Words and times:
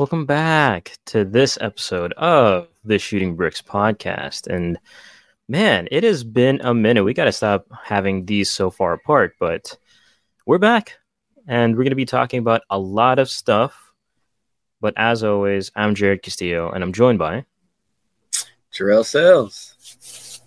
Welcome 0.00 0.24
back 0.24 0.96
to 1.06 1.26
this 1.26 1.58
episode 1.60 2.14
of 2.14 2.68
the 2.86 2.98
Shooting 2.98 3.36
Bricks 3.36 3.60
podcast. 3.60 4.46
And 4.46 4.78
man, 5.46 5.88
it 5.90 6.04
has 6.04 6.24
been 6.24 6.58
a 6.62 6.72
minute. 6.72 7.04
We 7.04 7.12
got 7.12 7.26
to 7.26 7.32
stop 7.32 7.66
having 7.84 8.24
these 8.24 8.50
so 8.50 8.70
far 8.70 8.94
apart, 8.94 9.34
but 9.38 9.76
we're 10.46 10.56
back 10.56 10.96
and 11.46 11.74
we're 11.74 11.82
going 11.82 11.90
to 11.90 11.96
be 11.96 12.06
talking 12.06 12.38
about 12.38 12.62
a 12.70 12.78
lot 12.78 13.18
of 13.18 13.28
stuff. 13.28 13.92
But 14.80 14.94
as 14.96 15.22
always, 15.22 15.70
I'm 15.76 15.94
Jarrod 15.94 16.22
Castillo 16.22 16.70
and 16.70 16.82
I'm 16.82 16.94
joined 16.94 17.18
by 17.18 17.44
Gerrel 18.72 19.04
Sales. 19.04 20.40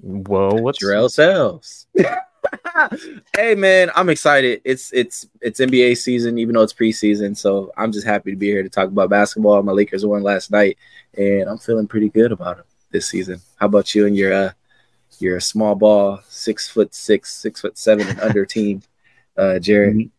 Whoa, 0.00 0.54
what's 0.54 0.82
Gerrel 0.82 1.10
Sales? 1.10 1.86
hey 3.36 3.54
man, 3.54 3.90
I'm 3.94 4.08
excited. 4.08 4.60
It's 4.64 4.92
it's 4.92 5.26
it's 5.40 5.60
NBA 5.60 5.96
season, 5.96 6.38
even 6.38 6.54
though 6.54 6.62
it's 6.62 6.72
preseason. 6.72 7.36
So 7.36 7.72
I'm 7.76 7.92
just 7.92 8.06
happy 8.06 8.30
to 8.30 8.36
be 8.36 8.46
here 8.46 8.62
to 8.62 8.68
talk 8.68 8.88
about 8.88 9.10
basketball. 9.10 9.62
My 9.62 9.72
Lakers 9.72 10.04
won 10.04 10.22
last 10.22 10.50
night, 10.50 10.78
and 11.16 11.48
I'm 11.48 11.58
feeling 11.58 11.86
pretty 11.86 12.08
good 12.08 12.32
about 12.32 12.58
it 12.58 12.64
this 12.90 13.06
season. 13.06 13.40
How 13.56 13.66
about 13.66 13.94
you 13.94 14.06
and 14.06 14.16
your 14.16 14.32
uh 14.32 14.50
your 15.18 15.40
small 15.40 15.74
ball, 15.74 16.20
six 16.28 16.68
foot 16.68 16.94
six, 16.94 17.32
six 17.32 17.60
foot 17.60 17.78
seven 17.78 18.08
and 18.08 18.20
under 18.20 18.46
team, 18.46 18.82
uh, 19.36 19.58
Jarrod? 19.60 20.10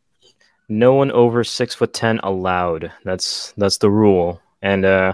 No 0.70 0.94
one 0.94 1.12
over 1.12 1.44
six 1.44 1.76
foot 1.76 1.94
ten 1.94 2.20
allowed. 2.24 2.92
That's 3.04 3.54
that's 3.58 3.78
the 3.78 3.90
rule. 3.90 4.42
And 4.62 4.86
uh, 4.86 5.14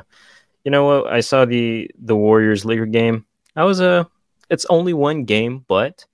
you 0.64 0.72
know 0.72 0.86
what? 0.86 1.08
I 1.12 1.22
saw 1.22 1.46
the 1.46 1.90
the 1.98 2.16
Warriors 2.16 2.66
Laker 2.66 2.86
game. 2.86 3.26
I 3.56 3.64
was 3.64 3.80
a. 3.80 3.90
Uh, 3.90 4.04
it's 4.50 4.66
only 4.66 4.94
one 4.94 5.26
game, 5.26 5.64
but 5.68 6.06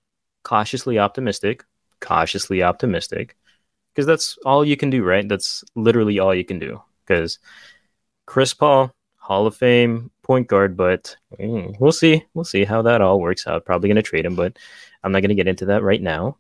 cautiously 0.45 0.97
optimistic. 0.97 1.66
Cautiously 2.00 2.61
optimistic, 2.61 3.36
because 3.92 4.06
that's 4.06 4.38
all 4.45 4.64
you 4.64 4.78
can 4.78 4.89
do, 4.89 5.03
right? 5.03 5.28
That's 5.28 5.64
literally 5.75 6.20
all 6.20 6.36
you 6.36 6.45
can 6.45 6.59
do. 6.59 6.81
Because 7.03 7.39
Chris 8.25 8.53
Paul, 8.53 8.92
Hall 9.17 9.47
of 9.47 9.55
Fame 9.55 10.11
point 10.22 10.47
guard, 10.47 10.78
but 10.78 11.16
mm, 11.39 11.75
we'll 11.80 11.92
see. 11.92 12.23
We'll 12.33 12.45
see 12.45 12.64
how 12.64 12.81
that 12.83 13.02
all 13.02 13.20
works 13.20 13.47
out. 13.47 13.66
Probably 13.66 13.89
going 13.89 13.95
to 13.95 14.02
trade 14.03 14.25
him, 14.25 14.36
but 14.36 14.58
I'm 15.03 15.11
not 15.11 15.22
going 15.22 15.30
to 15.30 15.36
get 15.36 15.47
into 15.47 15.66
that 15.67 15.83
right 15.83 16.02
now. 16.02 16.38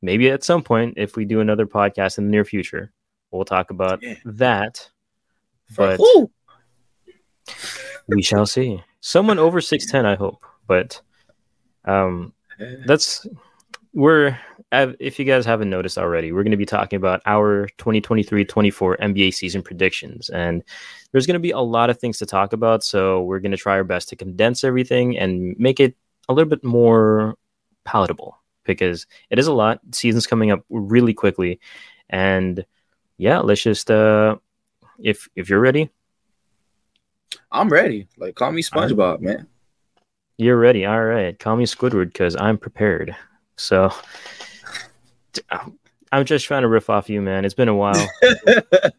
Maybe 0.00 0.30
at 0.30 0.44
some 0.44 0.62
point, 0.62 0.94
if 0.96 1.16
we 1.16 1.24
do 1.24 1.40
another 1.40 1.66
podcast 1.66 2.18
in 2.18 2.24
the 2.24 2.30
near 2.30 2.44
future, 2.44 2.92
we'll 3.30 3.44
talk 3.44 3.70
about 3.70 4.02
yeah. 4.02 4.14
that. 4.24 4.88
But 5.76 6.00
we 8.06 8.22
shall 8.22 8.46
see. 8.46 8.82
Someone 9.00 9.38
over 9.38 9.60
6'10, 9.60 10.04
I 10.04 10.14
hope. 10.14 10.44
But 10.66 11.00
um, 11.84 12.32
that's 12.86 13.26
we're 13.92 14.38
if 14.72 15.18
you 15.18 15.24
guys 15.24 15.46
haven't 15.46 15.70
noticed 15.70 15.96
already, 15.96 16.32
we're 16.32 16.42
going 16.42 16.50
to 16.50 16.56
be 16.56 16.66
talking 16.66 16.96
about 16.98 17.22
our 17.24 17.68
2023-24 17.78 18.98
NBA 18.98 19.32
season 19.32 19.62
predictions 19.62 20.28
and 20.28 20.62
there's 21.12 21.26
going 21.26 21.34
to 21.34 21.40
be 21.40 21.52
a 21.52 21.60
lot 21.60 21.88
of 21.88 21.98
things 21.98 22.18
to 22.18 22.26
talk 22.26 22.52
about, 22.52 22.84
so 22.84 23.22
we're 23.22 23.38
going 23.40 23.52
to 23.52 23.56
try 23.56 23.74
our 23.74 23.84
best 23.84 24.08
to 24.10 24.16
condense 24.16 24.64
everything 24.64 25.16
and 25.16 25.56
make 25.58 25.80
it 25.80 25.96
a 26.28 26.34
little 26.34 26.48
bit 26.50 26.62
more 26.62 27.36
palatable 27.84 28.36
because 28.64 29.06
it 29.30 29.38
is 29.38 29.46
a 29.46 29.52
lot. 29.52 29.80
Season's 29.92 30.26
coming 30.26 30.50
up 30.50 30.62
really 30.68 31.14
quickly 31.14 31.58
and 32.10 32.64
yeah, 33.16 33.38
let's 33.38 33.62
just 33.62 33.90
uh 33.90 34.36
if 34.98 35.28
if 35.36 35.48
you're 35.48 35.60
ready, 35.60 35.90
I'm 37.50 37.68
ready. 37.68 38.08
Like 38.18 38.34
call 38.34 38.52
me 38.52 38.62
SpongeBob, 38.62 39.20
man. 39.20 39.46
You're 40.38 40.58
ready. 40.58 40.84
All 40.84 41.02
right. 41.02 41.38
Call 41.38 41.56
me 41.56 41.64
Squidward 41.64 42.06
because 42.06 42.36
I'm 42.36 42.58
prepared. 42.58 43.16
So 43.56 43.90
I'm 46.12 46.24
just 46.24 46.46
trying 46.46 46.62
to 46.62 46.68
riff 46.68 46.90
off 46.90 47.08
you, 47.08 47.22
man. 47.22 47.44
It's 47.44 47.54
been 47.54 47.68
a 47.68 47.74
while. 47.74 48.08
and 48.22 48.92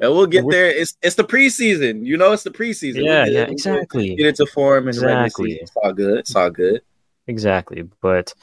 we'll 0.00 0.26
get 0.26 0.44
there. 0.48 0.66
It's 0.66 0.96
it's 1.02 1.16
the 1.16 1.24
preseason. 1.24 2.04
You 2.04 2.16
know, 2.16 2.32
it's 2.32 2.42
the 2.42 2.50
preseason. 2.50 3.04
Yeah, 3.04 3.24
we'll 3.24 3.32
yeah, 3.32 3.42
exactly. 3.44 4.14
Get 4.14 4.26
into 4.26 4.46
form 4.46 4.88
and 4.88 4.96
exactly. 4.96 5.52
It's 5.54 5.72
all 5.76 5.92
good. 5.92 6.18
It's 6.18 6.36
all 6.36 6.50
good. 6.50 6.82
Exactly. 7.26 7.82
But 8.00 8.34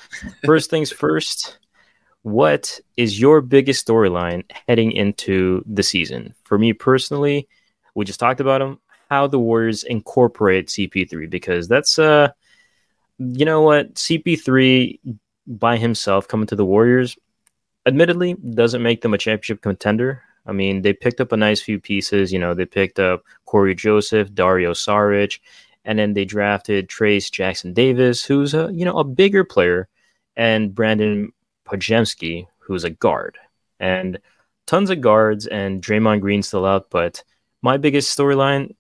first 0.45 0.69
things 0.69 0.91
first, 0.91 1.59
what 2.23 2.79
is 2.97 3.19
your 3.19 3.41
biggest 3.41 3.85
storyline 3.85 4.43
heading 4.67 4.91
into 4.91 5.63
the 5.67 5.83
season? 5.83 6.33
For 6.43 6.57
me 6.57 6.73
personally, 6.73 7.47
we 7.95 8.05
just 8.05 8.19
talked 8.19 8.39
about 8.41 8.59
them 8.59 8.79
how 9.09 9.27
the 9.27 9.39
Warriors 9.39 9.83
incorporate 9.83 10.67
CP3 10.67 11.29
because 11.29 11.67
that's 11.67 11.99
uh 11.99 12.29
you 13.17 13.45
know 13.45 13.61
what 13.61 13.95
CP3 13.95 14.99
by 15.47 15.77
himself 15.77 16.27
coming 16.27 16.47
to 16.47 16.55
the 16.55 16.65
Warriors 16.65 17.17
admittedly 17.85 18.33
doesn't 18.33 18.83
make 18.83 19.01
them 19.01 19.13
a 19.13 19.17
championship 19.17 19.61
contender. 19.61 20.23
I 20.47 20.51
mean, 20.51 20.81
they 20.81 20.93
picked 20.93 21.21
up 21.21 21.31
a 21.31 21.37
nice 21.37 21.61
few 21.61 21.79
pieces, 21.79 22.31
you 22.31 22.39
know, 22.39 22.53
they 22.53 22.65
picked 22.65 22.99
up 22.99 23.23
Cory 23.45 23.75
Joseph, 23.75 24.33
Dario 24.33 24.73
Saric, 24.73 25.39
and 25.85 25.97
then 25.97 26.13
they 26.13 26.25
drafted 26.25 26.87
Trayce 26.87 27.31
Jackson 27.31 27.73
Davis, 27.73 28.23
who's 28.23 28.53
a, 28.53 28.69
you 28.73 28.85
know, 28.85 28.97
a 28.97 29.03
bigger 29.03 29.43
player, 29.43 29.87
and 30.35 30.73
Brandon 30.73 31.31
Podziemski, 31.65 32.47
who's 32.59 32.83
a 32.83 32.89
guard. 32.89 33.37
And 33.79 34.19
tons 34.65 34.89
of 34.89 35.01
guards 35.01 35.47
and 35.47 35.81
Draymond 35.81 36.21
Green 36.21 36.43
still 36.43 36.65
out, 36.65 36.89
but 36.89 37.23
my 37.61 37.77
biggest 37.77 38.15
storyline 38.15 38.75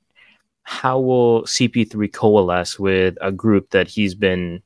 how 0.65 0.99
will 0.99 1.43
CP3 1.43 2.11
coalesce 2.11 2.79
with 2.79 3.17
a 3.21 3.31
group 3.31 3.69
that 3.69 3.87
he's 3.87 4.15
been 4.15 4.63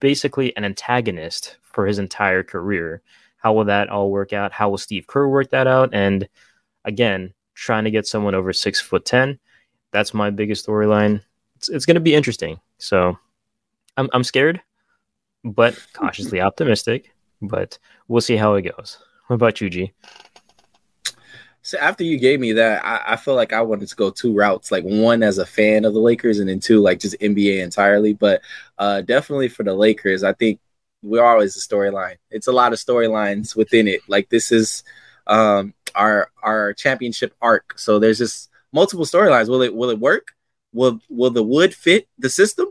basically 0.00 0.54
an 0.56 0.64
antagonist 0.64 1.56
for 1.62 1.86
his 1.86 2.00
entire 2.00 2.42
career? 2.42 3.02
How 3.36 3.52
will 3.52 3.64
that 3.66 3.88
all 3.88 4.10
work 4.10 4.32
out? 4.32 4.50
How 4.50 4.68
will 4.68 4.78
Steve 4.78 5.06
Kerr 5.06 5.28
work 5.28 5.50
that 5.50 5.68
out? 5.68 5.90
And 5.94 6.28
again, 6.84 7.32
trying 7.54 7.84
to 7.84 7.90
get 7.92 8.06
someone 8.06 8.34
over 8.34 8.52
six 8.52 8.80
foot 8.80 9.04
ten. 9.04 9.38
That's 9.92 10.12
my 10.12 10.30
biggest 10.30 10.66
storyline. 10.66 11.22
It's, 11.56 11.68
it's 11.68 11.86
going 11.86 11.94
to 11.94 12.00
be 12.00 12.16
interesting. 12.16 12.58
So 12.78 13.16
I'm 13.96 14.10
I'm 14.12 14.24
scared, 14.24 14.60
but 15.44 15.78
cautiously 15.92 16.40
optimistic. 16.40 17.12
But 17.40 17.78
we'll 18.08 18.20
see 18.20 18.36
how 18.36 18.54
it 18.54 18.62
goes. 18.62 18.98
What 19.28 19.34
about 19.34 19.60
you, 19.60 19.70
G? 19.70 19.92
So 21.68 21.76
after 21.76 22.02
you 22.02 22.16
gave 22.16 22.40
me 22.40 22.54
that, 22.54 22.82
I, 22.82 23.12
I 23.12 23.16
feel 23.16 23.34
like 23.34 23.52
I 23.52 23.60
wanted 23.60 23.88
to 23.90 23.94
go 23.94 24.08
two 24.08 24.32
routes, 24.32 24.72
like 24.72 24.84
one 24.84 25.22
as 25.22 25.36
a 25.36 25.44
fan 25.44 25.84
of 25.84 25.92
the 25.92 26.00
Lakers, 26.00 26.38
and 26.38 26.48
then 26.48 26.60
two 26.60 26.80
like 26.80 26.98
just 26.98 27.20
NBA 27.20 27.62
entirely. 27.62 28.14
But 28.14 28.40
uh, 28.78 29.02
definitely 29.02 29.48
for 29.48 29.64
the 29.64 29.74
Lakers, 29.74 30.24
I 30.24 30.32
think 30.32 30.60
we're 31.02 31.22
always 31.22 31.58
a 31.58 31.60
storyline. 31.60 32.16
It's 32.30 32.46
a 32.46 32.52
lot 32.52 32.72
of 32.72 32.78
storylines 32.78 33.54
within 33.54 33.86
it. 33.86 34.00
Like 34.08 34.30
this 34.30 34.50
is 34.50 34.82
um, 35.26 35.74
our 35.94 36.30
our 36.42 36.72
championship 36.72 37.34
arc. 37.42 37.78
So 37.78 37.98
there's 37.98 38.16
just 38.16 38.48
multiple 38.72 39.04
storylines. 39.04 39.50
Will 39.50 39.60
it 39.60 39.74
will 39.74 39.90
it 39.90 40.00
work? 40.00 40.28
Will 40.72 41.00
will 41.10 41.32
the 41.32 41.42
wood 41.42 41.74
fit 41.74 42.08
the 42.18 42.30
system? 42.30 42.68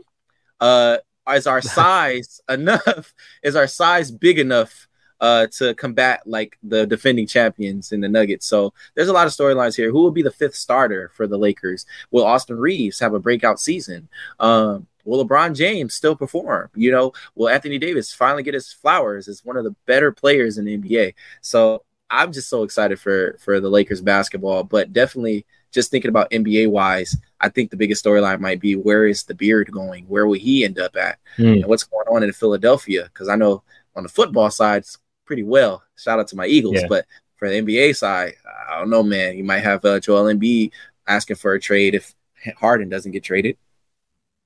Uh, 0.58 0.96
is 1.28 1.46
our 1.46 1.60
size 1.78 2.40
enough? 2.48 3.14
Is 3.44 3.54
our 3.54 3.68
size 3.68 4.10
big 4.10 4.40
enough 4.40 4.87
uh, 5.20 5.46
to 5.48 5.74
combat 5.74 6.22
like 6.26 6.58
the 6.62 6.86
defending 6.86 7.26
champions 7.26 7.92
in 7.92 8.00
the 8.00 8.08
Nuggets. 8.08 8.46
So 8.46 8.72
there's 8.94 9.08
a 9.08 9.12
lot 9.12 9.26
of 9.26 9.32
storylines 9.32 9.76
here. 9.76 9.90
Who 9.90 10.02
will 10.02 10.10
be 10.10 10.22
the 10.22 10.30
fifth 10.30 10.54
starter 10.54 11.10
for 11.14 11.26
the 11.26 11.38
Lakers? 11.38 11.86
Will 12.10 12.24
Austin 12.24 12.58
Reaves 12.58 13.00
have 13.00 13.14
a 13.14 13.20
breakout 13.20 13.60
season? 13.60 14.08
Um, 14.38 14.86
will 15.04 15.26
LeBron 15.26 15.56
James 15.56 15.94
still 15.94 16.14
perform? 16.14 16.70
You 16.74 16.92
know, 16.92 17.12
will 17.34 17.48
Anthony 17.48 17.78
Davis 17.78 18.12
finally 18.12 18.42
get 18.42 18.54
his 18.54 18.72
flowers 18.72 19.28
as 19.28 19.44
one 19.44 19.56
of 19.56 19.64
the 19.64 19.74
better 19.86 20.12
players 20.12 20.58
in 20.58 20.66
the 20.66 20.78
NBA? 20.78 21.14
So 21.40 21.84
I'm 22.10 22.32
just 22.32 22.48
so 22.48 22.62
excited 22.62 22.98
for 23.00 23.36
for 23.40 23.60
the 23.60 23.68
Lakers 23.68 24.00
basketball, 24.00 24.64
but 24.64 24.92
definitely 24.92 25.44
just 25.70 25.90
thinking 25.90 26.08
about 26.08 26.30
NBA 26.30 26.70
wise, 26.70 27.16
I 27.40 27.48
think 27.48 27.70
the 27.70 27.76
biggest 27.76 28.02
storyline 28.04 28.40
might 28.40 28.60
be 28.60 28.74
where 28.74 29.06
is 29.06 29.24
the 29.24 29.34
beard 29.34 29.70
going? 29.70 30.04
Where 30.04 30.26
will 30.26 30.38
he 30.38 30.64
end 30.64 30.78
up 30.78 30.96
at? 30.96 31.18
Mm. 31.36 31.56
And 31.56 31.66
what's 31.66 31.84
going 31.84 32.06
on 32.08 32.22
in 32.22 32.32
Philadelphia? 32.32 33.04
Because 33.04 33.28
I 33.28 33.36
know 33.36 33.62
on 33.94 34.02
the 34.02 34.08
football 34.08 34.50
side, 34.50 34.84
pretty 35.28 35.44
well. 35.44 35.84
Shout 35.96 36.18
out 36.18 36.26
to 36.28 36.36
my 36.36 36.46
Eagles, 36.46 36.76
yeah. 36.76 36.86
but 36.88 37.04
for 37.36 37.48
the 37.48 37.60
NBA 37.60 37.94
side, 37.94 38.32
I 38.68 38.80
don't 38.80 38.90
know, 38.90 39.04
man. 39.04 39.36
You 39.36 39.44
might 39.44 39.60
have 39.60 39.84
uh, 39.84 40.00
Joel 40.00 40.24
Embiid 40.24 40.72
asking 41.06 41.36
for 41.36 41.52
a 41.52 41.60
trade 41.60 41.94
if 41.94 42.14
Harden 42.56 42.88
doesn't 42.88 43.12
get 43.12 43.22
traded. 43.22 43.56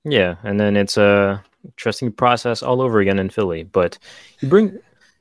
Yeah, 0.04 0.34
and 0.42 0.60
then 0.60 0.76
it's 0.76 0.96
a 0.96 1.42
trusting 1.76 2.12
process 2.12 2.62
all 2.62 2.82
over 2.82 3.00
again 3.00 3.20
in 3.20 3.30
Philly. 3.30 3.62
But 3.62 3.98
you 4.40 4.48
bring 4.48 4.78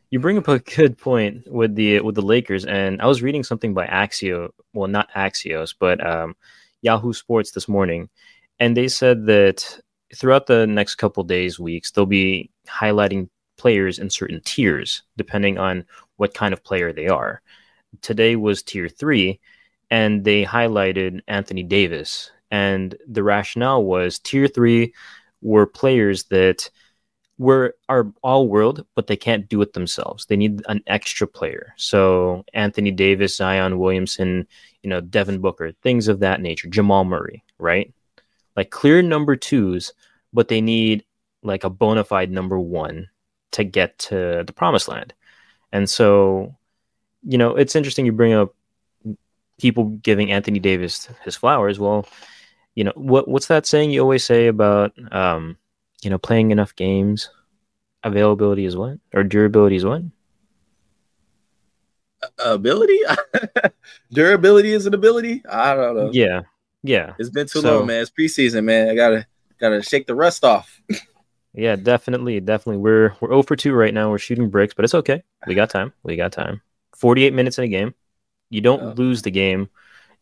you 0.10 0.20
bring 0.20 0.38
up 0.38 0.48
a 0.48 0.60
good 0.60 0.98
point 0.98 1.50
with 1.50 1.76
the 1.76 2.02
with 2.02 2.16
the 2.16 2.22
Lakers, 2.22 2.66
and 2.66 3.02
I 3.02 3.06
was 3.06 3.22
reading 3.22 3.44
something 3.44 3.74
by 3.74 3.86
Axio, 3.86 4.50
well, 4.74 4.90
not 4.90 5.12
Axios, 5.12 5.76
but 5.80 6.06
um, 6.06 6.36
Yahoo 6.82 7.14
Sports 7.14 7.52
this 7.52 7.68
morning, 7.68 8.10
and 8.60 8.76
they 8.76 8.88
said 8.88 9.28
that 9.28 9.80
throughout 10.16 10.48
the 10.48 10.66
next 10.66 10.96
couple 10.96 11.24
days, 11.24 11.60
weeks, 11.60 11.92
they'll 11.92 12.06
be 12.06 12.50
highlighting 12.68 13.30
players 13.62 14.00
in 14.00 14.10
certain 14.10 14.42
tiers, 14.44 15.04
depending 15.18 15.60
on 15.60 15.86
what 16.18 16.34
kind 16.34 16.52
of 16.52 16.64
player 16.64 16.92
they 16.92 17.08
are. 17.08 17.44
Today 18.02 18.36
was 18.36 18.64
tier 18.64 18.90
three, 18.90 19.40
and 19.92 20.24
they 20.24 20.44
highlighted 20.44 21.22
Anthony 21.28 21.62
Davis. 21.62 22.32
And 22.50 22.98
the 23.08 23.22
rationale 23.22 23.84
was 23.84 24.18
tier 24.18 24.48
three 24.48 24.96
were 25.44 25.68
players 25.68 26.24
that 26.26 26.72
were 27.38 27.76
are 27.88 28.12
all 28.24 28.48
world, 28.48 28.84
but 28.96 29.06
they 29.06 29.16
can't 29.16 29.48
do 29.48 29.62
it 29.62 29.74
themselves. 29.74 30.26
They 30.26 30.38
need 30.38 30.64
an 30.68 30.82
extra 30.88 31.28
player. 31.28 31.76
So 31.78 32.44
Anthony 32.56 32.90
Davis, 32.90 33.38
Zion 33.38 33.78
Williamson, 33.78 34.48
you 34.82 34.90
know, 34.90 35.02
Devin 35.02 35.40
Booker, 35.40 35.72
things 35.84 36.08
of 36.08 36.20
that 36.22 36.42
nature, 36.42 36.68
Jamal 36.68 37.06
Murray, 37.06 37.44
right? 37.60 37.94
Like 38.56 38.72
clear 38.72 39.04
number 39.04 39.36
twos, 39.36 39.94
but 40.34 40.48
they 40.48 40.62
need 40.62 41.06
like 41.44 41.64
a 41.64 41.70
bona 41.70 42.04
fide 42.04 42.32
number 42.32 42.60
one 42.60 43.08
to 43.52 43.64
get 43.64 43.98
to 44.00 44.44
the 44.46 44.54
promised 44.54 44.88
land. 44.88 45.14
And 45.72 45.90
so, 45.90 46.56
you 47.24 47.38
know, 47.38 47.56
it's 47.56 47.76
interesting 47.76 48.06
you 48.06 48.12
bring 48.12 48.34
up 48.34 48.54
people 49.60 49.86
giving 49.86 50.32
Anthony 50.32 50.60
Davis 50.60 51.08
his 51.24 51.36
flowers. 51.36 51.80
Well, 51.80 52.08
you 52.76 52.84
know, 52.84 52.94
what 52.96 53.28
what's 53.28 53.48
that 53.48 53.66
saying 53.66 53.92
you 53.92 54.02
always 54.02 54.26
say 54.26 54.48
about 54.48 54.94
um, 55.14 55.58
you 56.02 56.10
know, 56.10 56.18
playing 56.18 56.52
enough 56.52 56.76
games? 56.76 57.30
Availability 58.04 58.66
is 58.66 58.76
what? 58.76 58.98
Or 59.14 59.24
durability 59.24 59.76
is 59.76 59.86
what? 59.86 60.02
ability 62.46 63.00
durability 64.14 64.74
is 64.74 64.86
an 64.86 64.94
ability 64.94 65.42
i 65.50 65.74
don't 65.74 65.96
know 65.96 66.10
yeah 66.14 66.42
yeah 66.84 67.14
it's 67.18 67.30
been 67.30 67.48
too 67.48 67.62
so, 67.62 67.78
long 67.78 67.88
man 67.88 68.02
it's 68.02 68.12
preseason 68.12 68.64
man 68.64 68.90
i 68.90 68.96
gotta 68.96 69.26
gotta 69.60 69.82
shake 69.82 70.08
the 70.08 70.16
rust 70.16 70.44
off 70.44 70.82
yeah 71.54 71.76
definitely 71.76 72.40
definitely 72.40 72.78
we're 72.78 73.14
we're 73.20 73.34
oh 73.34 73.38
over 73.38 73.56
2 73.56 73.74
right 73.74 73.94
now 73.94 74.10
we're 74.10 74.18
shooting 74.18 74.50
bricks 74.50 74.74
but 74.74 74.86
it's 74.86 74.96
okay 74.96 75.24
we 75.48 75.56
got 75.56 75.70
time 75.70 75.94
we 76.04 76.16
got 76.16 76.32
time 76.32 76.62
48 76.96 77.34
minutes 77.34 77.58
in 77.58 77.64
a 77.64 77.68
game 77.68 77.94
you 78.50 78.62
don't 78.62 78.82
oh. 78.82 78.94
lose 78.96 79.22
the 79.22 79.32
game 79.32 79.70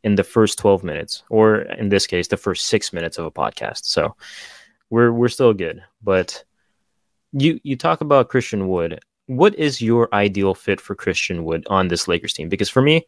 in 0.03 0.15
the 0.15 0.23
first 0.23 0.57
12 0.59 0.83
minutes 0.83 1.23
or 1.29 1.57
in 1.57 1.89
this 1.89 2.07
case 2.07 2.27
the 2.27 2.37
first 2.37 2.67
six 2.67 2.93
minutes 2.93 3.17
of 3.17 3.25
a 3.25 3.31
podcast 3.31 3.85
so 3.85 4.15
we're 4.89 5.11
we're 5.11 5.27
still 5.27 5.53
good 5.53 5.83
but 6.01 6.43
you 7.33 7.59
you 7.63 7.75
talk 7.75 8.01
about 8.01 8.29
christian 8.29 8.67
wood 8.67 8.99
what 9.29 9.53
is 9.59 9.79
your 9.79 10.09
ideal 10.11 10.55
fit 10.55 10.81
for 10.81 10.95
Christian 10.95 11.43
Wood 11.43 11.63
on 11.69 11.87
this 11.87 12.07
Lakers 12.07 12.33
team? 12.33 12.49
Because 12.49 12.67
for 12.67 12.81
me, 12.81 13.05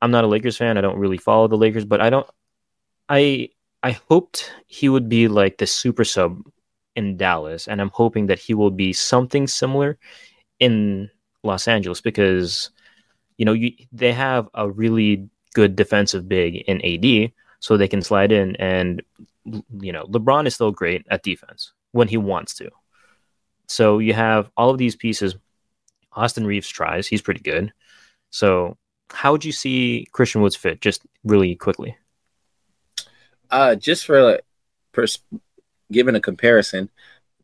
I'm 0.00 0.10
not 0.10 0.24
a 0.24 0.28
Lakers 0.28 0.56
fan. 0.56 0.78
I 0.78 0.80
don't 0.80 0.98
really 0.98 1.18
follow 1.18 1.46
the 1.46 1.58
Lakers, 1.58 1.84
but 1.84 2.00
I 2.00 2.08
don't. 2.08 2.26
I 3.10 3.50
I 3.82 3.90
hoped 4.08 4.50
he 4.66 4.88
would 4.88 5.10
be 5.10 5.28
like 5.28 5.58
the 5.58 5.66
super 5.66 6.04
sub 6.04 6.40
in 6.96 7.16
Dallas, 7.16 7.68
and 7.68 7.80
I'm 7.80 7.90
hoping 7.90 8.26
that 8.26 8.38
he 8.38 8.54
will 8.54 8.70
be 8.70 8.92
something 8.92 9.46
similar 9.46 9.98
in 10.58 11.10
Los 11.42 11.68
Angeles 11.68 12.00
because 12.00 12.70
you 13.36 13.44
know 13.44 13.52
you, 13.52 13.72
they 13.92 14.12
have 14.12 14.48
a 14.54 14.68
really 14.68 15.28
good 15.54 15.76
defensive 15.76 16.28
big 16.28 16.56
in 16.66 16.84
AD, 16.84 17.32
so 17.60 17.76
they 17.76 17.88
can 17.88 18.02
slide 18.02 18.32
in, 18.32 18.56
and 18.56 19.02
you 19.80 19.92
know 19.92 20.06
LeBron 20.06 20.46
is 20.46 20.54
still 20.54 20.72
great 20.72 21.06
at 21.10 21.22
defense 21.22 21.72
when 21.92 22.08
he 22.08 22.16
wants 22.16 22.54
to. 22.54 22.70
So 23.68 23.98
you 23.98 24.14
have 24.14 24.50
all 24.56 24.70
of 24.70 24.78
these 24.78 24.96
pieces. 24.96 25.36
Austin 26.12 26.46
Reaves 26.46 26.68
tries; 26.68 27.06
he's 27.06 27.22
pretty 27.22 27.40
good. 27.40 27.72
So 28.30 28.76
how 29.10 29.32
would 29.32 29.44
you 29.44 29.52
see 29.52 30.06
Christian 30.12 30.40
Woods 30.40 30.56
fit? 30.56 30.80
Just 30.80 31.02
really 31.24 31.54
quickly. 31.54 31.96
Uh, 33.50 33.76
just 33.76 34.04
for 34.06 34.40
pers- 34.92 35.22
given 35.90 36.14
a 36.14 36.20
comparison, 36.20 36.90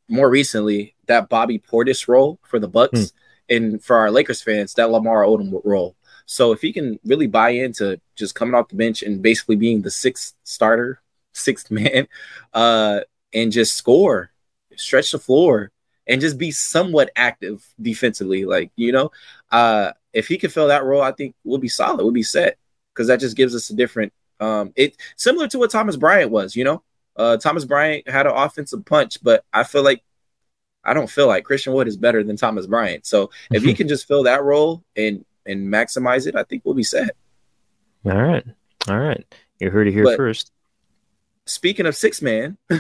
more 0.08 0.28
recently 0.28 0.94
that 1.06 1.28
Bobby 1.28 1.58
Portis 1.58 2.08
role 2.08 2.38
for 2.42 2.58
the 2.58 2.68
Bucks, 2.68 3.10
hmm. 3.10 3.54
and 3.54 3.84
for 3.84 3.96
our 3.96 4.10
Lakers 4.10 4.42
fans, 4.42 4.74
that 4.74 4.90
Lamar 4.90 5.24
Odom 5.24 5.60
role. 5.64 5.96
So 6.26 6.52
if 6.52 6.60
he 6.60 6.72
can 6.72 6.98
really 7.04 7.26
buy 7.26 7.50
into 7.50 8.00
just 8.16 8.34
coming 8.34 8.54
off 8.54 8.68
the 8.68 8.76
bench 8.76 9.02
and 9.02 9.22
basically 9.22 9.56
being 9.56 9.82
the 9.82 9.90
sixth 9.90 10.34
starter, 10.44 11.00
sixth 11.32 11.70
man, 11.70 12.08
uh, 12.52 13.00
and 13.32 13.52
just 13.52 13.76
score, 13.76 14.30
stretch 14.76 15.12
the 15.12 15.18
floor, 15.18 15.70
and 16.06 16.20
just 16.20 16.38
be 16.38 16.50
somewhat 16.50 17.10
active 17.16 17.66
defensively. 17.80 18.44
Like, 18.44 18.70
you 18.76 18.92
know, 18.92 19.10
uh, 19.50 19.92
if 20.12 20.28
he 20.28 20.36
can 20.36 20.50
fill 20.50 20.68
that 20.68 20.84
role, 20.84 21.02
I 21.02 21.12
think 21.12 21.34
we'll 21.44 21.58
be 21.58 21.68
solid. 21.68 22.02
We'll 22.02 22.12
be 22.12 22.22
set 22.22 22.58
because 22.92 23.08
that 23.08 23.20
just 23.20 23.36
gives 23.36 23.54
us 23.54 23.70
a 23.70 23.74
different 23.74 24.12
um 24.40 24.72
it 24.76 24.96
similar 25.16 25.48
to 25.48 25.58
what 25.58 25.70
Thomas 25.70 25.96
Bryant 25.96 26.30
was, 26.30 26.56
you 26.56 26.64
know. 26.64 26.82
Uh 27.16 27.36
Thomas 27.36 27.64
Bryant 27.64 28.08
had 28.08 28.26
an 28.26 28.32
offensive 28.34 28.84
punch, 28.84 29.18
but 29.22 29.44
I 29.52 29.64
feel 29.64 29.82
like 29.82 30.02
I 30.84 30.94
don't 30.94 31.10
feel 31.10 31.28
like 31.28 31.44
Christian 31.44 31.72
Wood 31.72 31.88
is 31.88 31.96
better 31.96 32.24
than 32.24 32.36
Thomas 32.36 32.66
Bryant. 32.66 33.06
So 33.06 33.30
if 33.50 33.62
he 33.62 33.74
can 33.78 33.88
just 33.88 34.08
fill 34.08 34.24
that 34.24 34.42
role 34.42 34.82
and 34.96 35.24
and 35.46 35.72
maximize 35.72 36.26
it, 36.26 36.36
I 36.36 36.44
think 36.44 36.62
we'll 36.64 36.74
be 36.74 36.82
set. 36.82 37.10
All 38.04 38.20
right. 38.20 38.44
All 38.88 38.98
right. 38.98 39.24
You 39.60 39.70
heard 39.70 39.86
it 39.86 39.92
here 39.92 40.04
but, 40.04 40.16
first 40.16 40.52
speaking 41.46 41.86
of 41.86 41.96
six 41.96 42.22
man, 42.22 42.56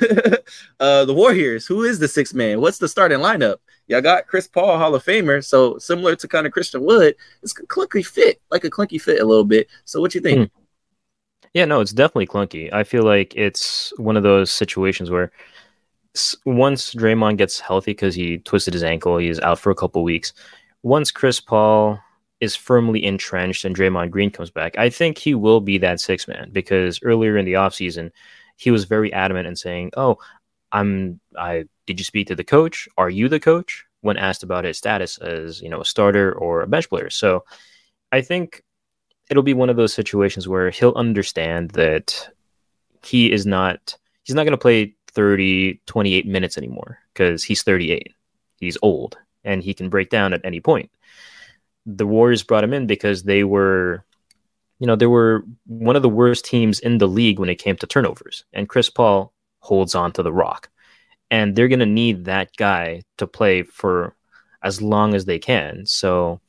uh, 0.80 1.04
the 1.04 1.14
Warriors, 1.14 1.66
who 1.66 1.82
is 1.82 1.98
the 1.98 2.08
six 2.08 2.32
man? 2.34 2.60
What's 2.60 2.78
the 2.78 2.88
starting 2.88 3.18
lineup? 3.18 3.56
Y'all 3.88 4.00
got 4.00 4.26
Chris 4.26 4.46
Paul, 4.46 4.78
Hall 4.78 4.94
of 4.94 5.04
Famer. 5.04 5.44
So 5.44 5.78
similar 5.78 6.16
to 6.16 6.28
kind 6.28 6.46
of 6.46 6.52
Christian 6.52 6.82
Wood, 6.84 7.14
it's 7.42 7.58
a 7.58 7.66
clunky 7.66 8.04
fit, 8.04 8.40
like 8.50 8.64
a 8.64 8.70
clunky 8.70 9.00
fit 9.00 9.20
a 9.20 9.24
little 9.24 9.44
bit. 9.44 9.68
So 9.84 10.00
what 10.00 10.14
you 10.14 10.20
think? 10.20 10.50
Hmm. 10.50 10.61
Yeah, 11.54 11.66
no, 11.66 11.80
it's 11.80 11.92
definitely 11.92 12.26
clunky. 12.26 12.72
I 12.72 12.84
feel 12.84 13.02
like 13.02 13.34
it's 13.36 13.92
one 13.98 14.16
of 14.16 14.22
those 14.22 14.50
situations 14.50 15.10
where 15.10 15.30
once 16.44 16.94
Draymond 16.94 17.38
gets 17.38 17.60
healthy 17.60 17.92
because 17.92 18.14
he 18.14 18.38
twisted 18.38 18.74
his 18.74 18.82
ankle, 18.82 19.18
he's 19.18 19.40
out 19.40 19.58
for 19.58 19.70
a 19.70 19.74
couple 19.74 20.02
weeks. 20.02 20.32
Once 20.82 21.10
Chris 21.10 21.40
Paul 21.40 21.98
is 22.40 22.56
firmly 22.56 23.04
entrenched 23.04 23.64
and 23.64 23.76
Draymond 23.76 24.10
Green 24.10 24.30
comes 24.30 24.50
back, 24.50 24.76
I 24.78 24.90
think 24.90 25.18
he 25.18 25.34
will 25.34 25.60
be 25.60 25.78
that 25.78 26.00
six 26.00 26.26
man 26.26 26.50
because 26.52 27.00
earlier 27.02 27.36
in 27.36 27.44
the 27.44 27.54
offseason, 27.54 28.10
he 28.56 28.70
was 28.70 28.84
very 28.84 29.12
adamant 29.12 29.46
in 29.46 29.56
saying, 29.56 29.92
"Oh, 29.96 30.18
I'm 30.72 31.20
I 31.38 31.64
did 31.86 31.98
you 32.00 32.04
speak 32.04 32.28
to 32.28 32.36
the 32.36 32.44
coach? 32.44 32.88
Are 32.98 33.10
you 33.10 33.28
the 33.28 33.40
coach?" 33.40 33.84
when 34.02 34.16
asked 34.16 34.42
about 34.42 34.64
his 34.64 34.76
status 34.76 35.16
as, 35.18 35.62
you 35.62 35.68
know, 35.68 35.80
a 35.80 35.84
starter 35.84 36.32
or 36.32 36.62
a 36.62 36.66
bench 36.66 36.88
player. 36.88 37.08
So, 37.08 37.44
I 38.12 38.20
think 38.22 38.62
it'll 39.32 39.42
be 39.42 39.54
one 39.54 39.70
of 39.70 39.76
those 39.76 39.94
situations 39.94 40.46
where 40.46 40.70
he'll 40.70 40.92
understand 40.94 41.70
that 41.70 42.28
he 43.02 43.32
is 43.32 43.46
not 43.46 43.96
he's 44.22 44.36
not 44.36 44.44
going 44.44 44.52
to 44.52 44.58
play 44.58 44.94
30 45.08 45.80
28 45.86 46.26
minutes 46.26 46.58
anymore 46.58 46.98
cuz 47.14 47.42
he's 47.42 47.62
38. 47.62 48.14
He's 48.56 48.78
old 48.82 49.16
and 49.42 49.62
he 49.62 49.74
can 49.74 49.88
break 49.88 50.10
down 50.10 50.34
at 50.34 50.44
any 50.44 50.60
point. 50.60 50.90
The 51.86 52.06
Warriors 52.06 52.44
brought 52.44 52.62
him 52.62 52.74
in 52.74 52.86
because 52.86 53.24
they 53.24 53.42
were 53.42 54.04
you 54.78 54.86
know, 54.86 54.96
they 54.96 55.06
were 55.06 55.44
one 55.66 55.96
of 55.96 56.02
the 56.02 56.08
worst 56.08 56.44
teams 56.44 56.80
in 56.80 56.98
the 56.98 57.08
league 57.08 57.38
when 57.38 57.48
it 57.48 57.62
came 57.62 57.76
to 57.76 57.86
turnovers. 57.86 58.44
And 58.52 58.68
Chris 58.68 58.90
Paul 58.90 59.32
holds 59.60 59.94
on 59.94 60.10
to 60.12 60.24
the 60.24 60.32
rock. 60.32 60.68
And 61.30 61.54
they're 61.54 61.68
going 61.68 61.78
to 61.78 61.86
need 61.86 62.24
that 62.24 62.50
guy 62.56 63.02
to 63.18 63.28
play 63.28 63.62
for 63.62 64.16
as 64.60 64.82
long 64.82 65.14
as 65.14 65.24
they 65.24 65.38
can. 65.38 65.86
So, 65.86 66.40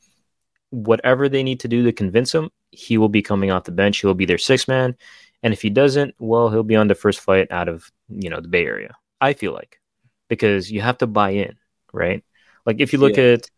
whatever 0.74 1.28
they 1.28 1.42
need 1.42 1.60
to 1.60 1.68
do 1.68 1.84
to 1.84 1.92
convince 1.92 2.34
him, 2.34 2.50
he 2.70 2.98
will 2.98 3.08
be 3.08 3.22
coming 3.22 3.50
off 3.50 3.64
the 3.64 3.72
bench. 3.72 4.00
He'll 4.00 4.14
be 4.14 4.26
their 4.26 4.38
sixth 4.38 4.68
man. 4.68 4.96
And 5.42 5.52
if 5.52 5.62
he 5.62 5.70
doesn't, 5.70 6.14
well, 6.18 6.50
he'll 6.50 6.62
be 6.62 6.76
on 6.76 6.88
the 6.88 6.94
first 6.94 7.20
flight 7.20 7.48
out 7.50 7.68
of, 7.68 7.90
you 8.08 8.30
know, 8.30 8.40
the 8.40 8.48
Bay 8.48 8.66
Area. 8.66 8.94
I 9.20 9.34
feel 9.34 9.52
like 9.52 9.80
because 10.28 10.70
you 10.70 10.80
have 10.80 10.98
to 10.98 11.06
buy 11.06 11.30
in, 11.30 11.56
right? 11.92 12.24
Like 12.66 12.80
if 12.80 12.92
you 12.92 12.98
look 12.98 13.16
yeah. 13.16 13.34
at 13.34 13.50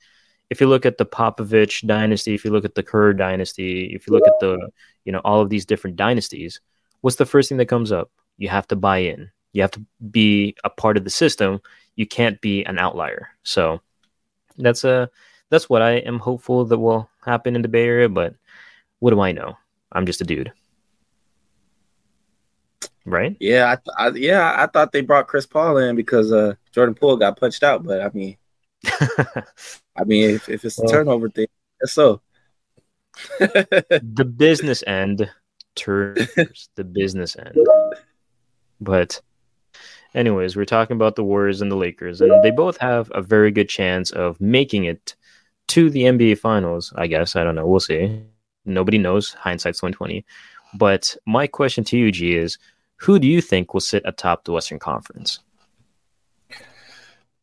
if 0.51 0.61
you 0.61 0.69
look 0.69 0.87
at 0.87 0.99
the 0.99 1.07
Popovich 1.07 1.87
dynasty, 1.87 2.35
if 2.35 2.45
you 2.45 2.51
look 2.51 2.65
at 2.65 2.75
the 2.75 2.83
Kerr 2.83 3.13
dynasty, 3.13 3.93
if 3.95 4.07
you 4.07 4.13
look 4.13 4.27
at 4.27 4.39
the, 4.41 4.71
you 5.05 5.11
know, 5.11 5.21
all 5.25 5.41
of 5.41 5.51
these 5.51 5.67
different 5.67 5.97
dynasties, 5.97 6.61
what's 7.01 7.17
the 7.17 7.27
first 7.27 7.49
thing 7.49 7.59
that 7.59 7.67
comes 7.67 7.91
up? 7.91 8.11
You 8.39 8.49
have 8.49 8.69
to 8.69 8.77
buy 8.77 8.99
in. 8.99 9.31
You 9.53 9.63
have 9.63 9.73
to 9.73 9.85
be 10.11 10.55
a 10.63 10.71
part 10.71 10.97
of 10.97 11.05
the 11.05 11.11
system. 11.11 11.61
You 11.97 12.07
can't 12.07 12.41
be 12.41 12.65
an 12.65 12.79
outlier. 12.79 13.31
So 13.43 13.81
that's 14.57 14.85
a 14.85 15.11
that's 15.51 15.69
what 15.69 15.83
I 15.83 15.93
am 15.93 16.19
hopeful 16.19 16.65
that 16.65 16.79
will 16.79 17.09
happen 17.25 17.57
in 17.57 17.63
the 17.63 17.69
Bay 17.69 17.87
Area. 17.87 18.09
But 18.09 18.35
what 18.99 19.11
do 19.11 19.21
I 19.21 19.33
know? 19.33 19.57
I'm 19.93 20.07
just 20.07 20.21
a 20.21 20.25
dude, 20.25 20.53
right? 23.05 23.37
Yeah, 23.41 23.71
I, 23.73 23.77
th- 23.77 24.17
I 24.17 24.19
yeah 24.19 24.55
I 24.57 24.67
thought 24.67 24.93
they 24.93 25.01
brought 25.01 25.29
Chris 25.29 25.47
Paul 25.47 25.79
in 25.79 25.97
because 25.97 26.33
uh, 26.33 26.55
Jordan 26.73 26.95
Poole 26.95 27.17
got 27.17 27.39
punched 27.39 27.63
out, 27.63 27.85
but 27.85 28.01
I 28.01 28.11
mean 28.13 28.37
I 29.97 30.05
mean, 30.05 30.31
if, 30.31 30.49
if 30.49 30.65
it's 30.65 30.79
a 30.79 30.87
turnover 30.87 31.29
thing, 31.29 31.49
so. 31.85 32.21
the 33.39 34.31
business 34.37 34.85
end 34.87 35.31
turns 35.75 36.69
the 36.75 36.85
business 36.85 37.37
end. 37.37 37.57
But, 38.81 39.21
anyways, 40.15 40.55
we're 40.55 40.67
talking 40.67 40.97
about 40.97 41.17
the 41.17 41.25
Warriors 41.25 41.63
and 41.63 41.71
the 41.71 41.77
Lakers, 41.77 42.21
and 42.21 42.45
they 42.45 42.51
both 42.51 42.77
have 42.79 43.11
a 43.15 43.23
very 43.23 43.51
good 43.51 43.69
chance 43.69 44.11
of 44.11 44.41
making 44.41 44.85
it 44.85 45.15
to 45.69 45.91
the 45.91 46.03
NBA 46.03 46.39
Finals. 46.39 46.93
I 46.97 47.07
guess 47.07 47.37
I 47.37 47.45
don't 47.45 47.55
know. 47.55 47.67
We'll 47.67 47.81
see. 47.81 48.23
Nobody 48.65 48.99
knows. 48.99 49.33
Hindsight's 49.33 49.81
twenty 49.81 49.95
twenty. 49.95 50.25
But 50.75 51.17
my 51.27 51.47
question 51.47 51.85
to 51.85 51.97
you, 51.97 52.13
G, 52.13 52.37
is 52.37 52.59
who 52.97 53.19
do 53.19 53.27
you 53.27 53.41
think 53.41 53.73
will 53.73 53.81
sit 53.81 54.03
atop 54.05 54.45
the 54.45 54.53
Western 54.53 54.79
Conference? 54.79 55.41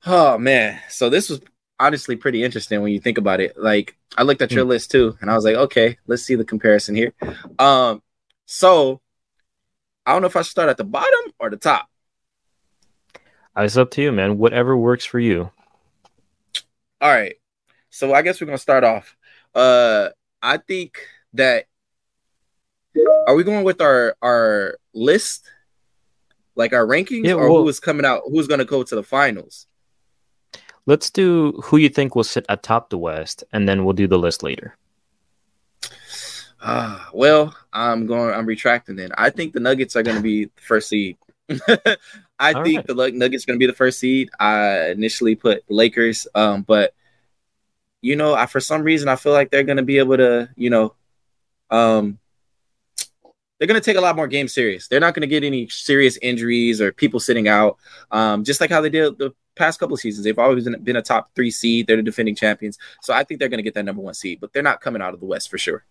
Oh 0.06 0.38
man, 0.38 0.80
so 0.90 1.10
this 1.10 1.30
was 1.30 1.40
honestly 1.80 2.16
pretty 2.16 2.44
interesting 2.44 2.82
when 2.82 2.92
you 2.92 3.00
think 3.00 3.18
about 3.18 3.40
it. 3.40 3.58
Like 3.58 3.96
I 4.18 4.24
looked 4.24 4.42
at 4.42 4.52
your 4.52 4.66
mm. 4.66 4.70
list 4.70 4.92
too, 4.92 5.18
and 5.22 5.30
I 5.30 5.36
was 5.36 5.46
like, 5.46 5.56
okay, 5.56 5.98
let's 6.08 6.24
see 6.24 6.36
the 6.36 6.46
comparison 6.46 6.96
here. 6.96 7.14
Um, 7.58 8.02
so 8.46 9.02
I 10.06 10.12
don't 10.12 10.22
know 10.22 10.28
if 10.28 10.36
I 10.36 10.42
should 10.42 10.52
start 10.52 10.70
at 10.70 10.78
the 10.78 10.84
bottom 10.84 11.34
or 11.40 11.50
the 11.50 11.58
top. 11.58 11.88
It's 13.56 13.78
up 13.78 13.92
to 13.92 14.02
you, 14.02 14.12
man. 14.12 14.38
Whatever 14.38 14.76
works 14.76 15.06
for 15.06 15.20
you. 15.20 15.52
All 17.00 17.10
right. 17.10 17.36
So 17.94 18.12
I 18.12 18.24
guess 18.24 18.42
we're 18.42 18.48
gonna 18.48 18.58
start 18.58 18.84
off. 18.84 19.16
Uh, 19.54 20.10
I 20.42 20.58
think 20.58 20.98
that 21.34 21.66
Are 23.28 23.36
we 23.36 23.44
going 23.44 23.64
with 23.64 23.82
our 23.82 24.16
our 24.22 24.78
list, 24.94 25.50
like 26.56 26.74
our 26.74 26.86
rankings, 26.88 27.26
Yeah, 27.26 27.34
or 27.34 27.50
well- 27.52 27.62
who 27.62 27.70
is 27.70 27.80
coming 27.80 28.04
out? 28.06 28.24
Who's 28.26 28.48
going 28.48 28.60
to 28.60 28.66
go 28.66 28.82
to 28.84 28.96
the 28.96 29.04
finals? 29.04 29.68
Let's 30.86 31.10
do 31.10 31.52
who 31.64 31.78
you 31.78 31.88
think 31.90 32.16
will 32.16 32.24
sit 32.26 32.46
atop 32.50 32.90
the 32.90 32.98
West, 32.98 33.44
and 33.54 33.70
then 33.70 33.86
we'll 33.86 33.94
do 33.94 34.08
the 34.08 34.18
list 34.20 34.44
later. 34.44 34.76
Ah, 36.62 37.10
well, 37.14 37.56
I'm 37.72 38.06
going. 38.08 38.34
I'm 38.34 38.46
retracting. 38.46 38.96
Then 38.96 39.12
I 39.18 39.30
think 39.30 39.54
the 39.54 39.60
Nuggets 39.60 39.96
are 39.96 40.04
going 40.04 40.18
to 40.18 40.24
be 40.24 40.46
the 40.46 40.62
first 40.62 40.90
seed. 40.90 41.18
I 42.40 42.54
All 42.54 42.64
think 42.64 42.78
right. 42.78 42.88
the 42.88 43.12
Nuggets 43.14 43.46
going 43.46 43.58
to 43.58 43.64
be 43.64 43.68
the 43.68 43.74
first 43.78 44.00
seed. 44.00 44.30
I 44.40 44.90
initially 44.90 45.36
put 45.36 45.64
Lakers, 45.70 46.28
um, 46.36 46.64
but 46.64 46.94
you 48.04 48.18
know, 48.18 48.36
I 48.36 48.46
for 48.46 48.60
some 48.60 48.84
reason 48.84 49.08
I 49.08 49.16
feel 49.16 49.32
like 49.32 49.50
they're 49.50 49.64
going 49.64 49.78
to 49.78 49.84
be 49.84 49.98
able 49.98 50.18
to, 50.18 50.50
you 50.56 50.70
know, 50.70 50.94
um, 51.72 52.20
they're 53.58 53.68
going 53.68 53.80
to 53.80 53.86
take 53.86 53.96
a 53.96 54.02
lot 54.02 54.18
more 54.18 54.28
games 54.28 54.54
serious. 54.54 54.90
They're 54.90 55.00
not 55.00 55.14
going 55.14 55.22
to 55.22 55.28
get 55.28 55.46
any 55.46 55.70
serious 55.70 56.18
injuries 56.22 56.82
or 56.82 56.92
people 56.92 57.22
sitting 57.22 57.48
out. 57.48 57.78
Um, 58.12 58.44
just 58.44 58.60
like 58.60 58.70
how 58.70 58.82
they 58.82 58.90
did 58.90 59.18
the 59.18 59.34
past 59.56 59.80
couple 59.80 59.94
of 59.94 60.02
seasons. 60.02 60.26
They've 60.26 60.38
always 60.38 60.66
been, 60.66 60.84
been 60.84 60.98
a 60.98 61.02
top 61.02 61.32
three 61.34 61.50
seed. 61.50 61.88
They're 61.88 61.96
the 61.96 62.04
defending 62.04 62.36
champions, 62.36 62.78
so 63.02 63.14
I 63.14 63.24
think 63.24 63.40
they're 63.40 63.50
going 63.50 63.60
to 63.60 63.64
get 63.64 63.74
that 63.76 63.86
number 63.86 64.02
one 64.02 64.14
seed. 64.14 64.42
But 64.42 64.52
they're 64.52 64.62
not 64.62 64.82
coming 64.82 65.02
out 65.02 65.14
of 65.14 65.22
the 65.22 65.26
West 65.26 65.50
for 65.50 65.58
sure. 65.58 65.86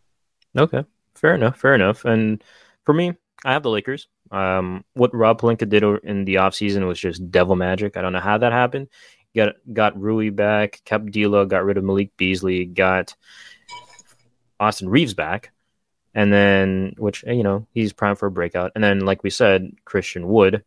Okay, 0.56 0.84
fair 1.14 1.34
enough, 1.34 1.58
fair 1.58 1.74
enough. 1.74 2.04
And 2.04 2.44
for 2.84 2.92
me, 2.92 3.14
I 3.42 3.54
have 3.54 3.62
the 3.62 3.70
Lakers. 3.70 4.06
Um, 4.30 4.84
what 4.92 5.14
Rob 5.14 5.40
Pelinka 5.40 5.66
did 5.66 5.82
in 6.04 6.26
the 6.26 6.34
offseason 6.34 6.86
was 6.86 7.00
just 7.00 7.30
devil 7.30 7.56
magic. 7.56 7.96
I 7.96 8.02
don't 8.02 8.12
know 8.12 8.20
how 8.20 8.36
that 8.36 8.52
happened. 8.52 8.88
Got 9.34 9.54
got 9.72 10.00
Rui 10.00 10.30
back, 10.30 10.82
kept 10.84 11.10
D'Lo, 11.10 11.46
got 11.46 11.64
rid 11.64 11.78
of 11.78 11.84
Malik 11.84 12.16
Beasley, 12.16 12.64
got 12.64 13.14
Austin 14.60 14.88
Reaves 14.88 15.14
back, 15.14 15.52
and 16.14 16.32
then 16.32 16.94
which 16.98 17.24
eh, 17.26 17.32
you 17.32 17.42
know 17.42 17.66
he's 17.72 17.92
primed 17.92 18.18
for 18.18 18.26
a 18.26 18.30
breakout. 18.30 18.72
And 18.74 18.84
then, 18.84 19.00
like 19.00 19.22
we 19.22 19.30
said, 19.30 19.72
Christian 19.84 20.28
Wood. 20.28 20.64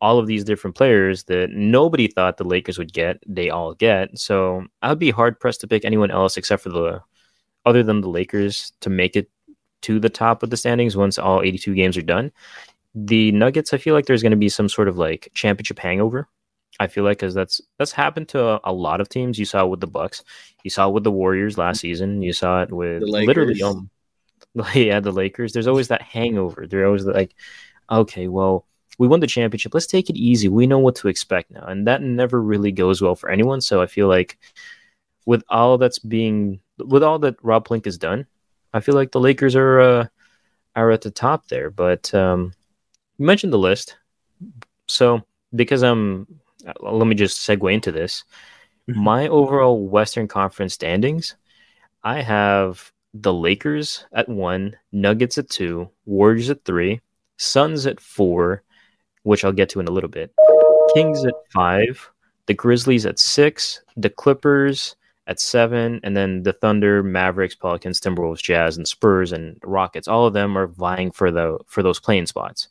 All 0.00 0.18
of 0.18 0.26
these 0.26 0.44
different 0.44 0.76
players 0.76 1.22
that 1.24 1.50
nobody 1.50 2.08
thought 2.08 2.36
the 2.36 2.44
Lakers 2.44 2.76
would 2.76 2.92
get, 2.92 3.22
they 3.26 3.48
all 3.48 3.72
get. 3.72 4.18
So 4.18 4.66
I 4.82 4.90
would 4.90 4.98
be 4.98 5.10
hard 5.10 5.40
pressed 5.40 5.62
to 5.62 5.66
pick 5.66 5.82
anyone 5.82 6.10
else 6.10 6.36
except 6.36 6.62
for 6.62 6.68
the 6.68 7.00
other 7.64 7.82
than 7.82 8.02
the 8.02 8.08
Lakers 8.08 8.72
to 8.80 8.90
make 8.90 9.16
it 9.16 9.30
to 9.82 9.98
the 10.00 10.10
top 10.10 10.42
of 10.42 10.50
the 10.50 10.56
standings 10.56 10.96
once 10.96 11.18
all 11.18 11.42
82 11.42 11.74
games 11.74 11.96
are 11.96 12.02
done. 12.02 12.32
The 12.94 13.32
Nuggets, 13.32 13.72
I 13.72 13.78
feel 13.78 13.94
like 13.94 14.06
there's 14.06 14.22
going 14.22 14.30
to 14.30 14.36
be 14.36 14.48
some 14.48 14.68
sort 14.68 14.88
of 14.88 14.98
like 14.98 15.30
championship 15.34 15.78
hangover. 15.78 16.28
I 16.80 16.86
feel 16.88 17.04
like 17.04 17.18
because 17.18 17.34
that's 17.34 17.60
that's 17.78 17.92
happened 17.92 18.28
to 18.30 18.44
a, 18.44 18.60
a 18.64 18.72
lot 18.72 19.00
of 19.00 19.08
teams. 19.08 19.38
You 19.38 19.44
saw 19.44 19.64
it 19.64 19.68
with 19.68 19.80
the 19.80 19.86
Bucks, 19.86 20.24
you 20.62 20.70
saw 20.70 20.88
it 20.88 20.92
with 20.92 21.04
the 21.04 21.12
Warriors 21.12 21.56
last 21.56 21.80
season, 21.80 22.22
you 22.22 22.32
saw 22.32 22.62
it 22.62 22.72
with 22.72 23.02
literally, 23.02 23.62
um, 23.62 23.90
yeah, 24.74 25.00
the 25.00 25.12
Lakers. 25.12 25.52
There's 25.52 25.66
always 25.66 25.88
that 25.88 26.02
hangover. 26.02 26.66
They're 26.66 26.86
always 26.86 27.04
like, 27.04 27.34
okay, 27.90 28.28
well, 28.28 28.66
we 28.98 29.08
won 29.08 29.20
the 29.20 29.26
championship. 29.26 29.74
Let's 29.74 29.86
take 29.86 30.10
it 30.10 30.16
easy. 30.16 30.48
We 30.48 30.66
know 30.66 30.78
what 30.78 30.96
to 30.96 31.08
expect 31.08 31.50
now, 31.50 31.64
and 31.64 31.86
that 31.86 32.02
never 32.02 32.40
really 32.42 32.72
goes 32.72 33.00
well 33.00 33.14
for 33.14 33.30
anyone. 33.30 33.60
So 33.60 33.80
I 33.80 33.86
feel 33.86 34.08
like 34.08 34.38
with 35.26 35.42
all 35.48 35.78
that's 35.78 35.98
being 35.98 36.60
with 36.78 37.02
all 37.02 37.18
that 37.20 37.36
Rob 37.42 37.66
Pelinka 37.66 37.86
has 37.86 37.98
done, 37.98 38.26
I 38.72 38.80
feel 38.80 38.94
like 38.94 39.12
the 39.12 39.20
Lakers 39.20 39.56
are 39.56 39.80
uh, 39.80 40.06
are 40.76 40.90
at 40.90 41.02
the 41.02 41.10
top 41.10 41.48
there. 41.48 41.70
But 41.70 42.12
um, 42.14 42.52
you 43.18 43.26
mentioned 43.26 43.52
the 43.52 43.58
list, 43.58 43.96
so 44.86 45.22
because 45.54 45.82
I'm, 45.82 46.22
uh, 46.22 46.24
Uh, 46.66 46.72
let 46.80 47.06
me 47.06 47.14
just 47.14 47.38
segue 47.38 47.72
into 47.72 47.92
this. 47.92 48.24
Mm-hmm. 48.88 49.00
My 49.00 49.28
overall 49.28 49.86
Western 49.86 50.28
Conference 50.28 50.74
standings, 50.74 51.36
I 52.02 52.20
have 52.20 52.92
the 53.14 53.32
Lakers 53.32 54.06
at 54.12 54.28
one, 54.28 54.76
Nuggets 54.92 55.38
at 55.38 55.48
two, 55.48 55.88
Warriors 56.04 56.50
at 56.50 56.64
three, 56.64 57.00
Suns 57.36 57.86
at 57.86 58.00
four, 58.00 58.62
which 59.22 59.44
I'll 59.44 59.52
get 59.52 59.68
to 59.70 59.80
in 59.80 59.88
a 59.88 59.92
little 59.92 60.10
bit, 60.10 60.32
Kings 60.94 61.24
at 61.24 61.34
five, 61.52 62.10
the 62.46 62.54
Grizzlies 62.54 63.06
at 63.06 63.18
six, 63.18 63.80
the 63.96 64.10
Clippers 64.10 64.96
at 65.26 65.40
seven, 65.40 66.00
and 66.02 66.16
then 66.16 66.42
the 66.42 66.52
Thunder, 66.52 67.02
Mavericks, 67.02 67.54
Pelicans, 67.54 68.00
Timberwolves, 68.00 68.42
Jazz, 68.42 68.76
and 68.76 68.86
Spurs 68.86 69.32
and 69.32 69.56
Rockets. 69.64 70.08
All 70.08 70.26
of 70.26 70.34
them 70.34 70.58
are 70.58 70.66
vying 70.66 71.10
for 71.10 71.30
the 71.30 71.58
for 71.66 71.82
those 71.82 72.00
playing 72.00 72.26
spots. 72.26 72.68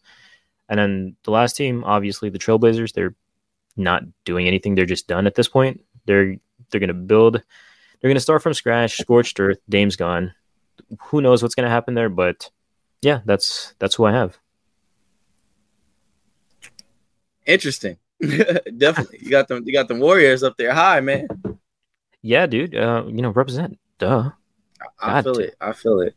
And 0.69 0.79
then 0.79 1.15
the 1.23 1.31
last 1.31 1.57
team, 1.57 1.83
obviously 1.83 2.29
the 2.29 2.39
Trailblazers, 2.39 2.93
they're 2.93 3.15
not 3.75 4.03
doing 4.25 4.47
anything. 4.47 4.75
They're 4.75 4.85
just 4.85 5.07
done 5.07 5.27
at 5.27 5.35
this 5.35 5.47
point. 5.47 5.81
They're 6.05 6.35
they're 6.69 6.79
gonna 6.79 6.93
build. 6.93 7.41
They're 8.01 8.09
gonna 8.09 8.19
start 8.19 8.43
from 8.43 8.53
scratch. 8.53 8.97
Scorched 8.97 9.39
earth. 9.39 9.59
Dame's 9.69 9.95
gone. 9.95 10.33
Who 10.99 11.21
knows 11.21 11.41
what's 11.41 11.55
gonna 11.55 11.69
happen 11.69 11.93
there? 11.93 12.09
But 12.09 12.49
yeah, 13.01 13.21
that's 13.25 13.73
that's 13.79 13.95
who 13.95 14.05
I 14.05 14.11
have. 14.11 14.37
Interesting. 17.45 17.97
Definitely. 18.21 19.19
You 19.21 19.29
got 19.29 19.47
them 19.47 19.63
you 19.65 19.73
got 19.73 19.87
the 19.87 19.95
Warriors 19.95 20.43
up 20.43 20.57
there 20.57 20.73
high, 20.73 21.01
man. 21.01 21.27
Yeah, 22.21 22.45
dude. 22.45 22.75
Uh, 22.75 23.03
you 23.07 23.21
know, 23.21 23.29
represent. 23.29 23.77
Duh. 23.99 24.31
I 24.99 25.21
Got 25.21 25.23
feel 25.23 25.39
it. 25.39 25.55
I 25.59 25.73
feel 25.73 25.99
it. 26.01 26.15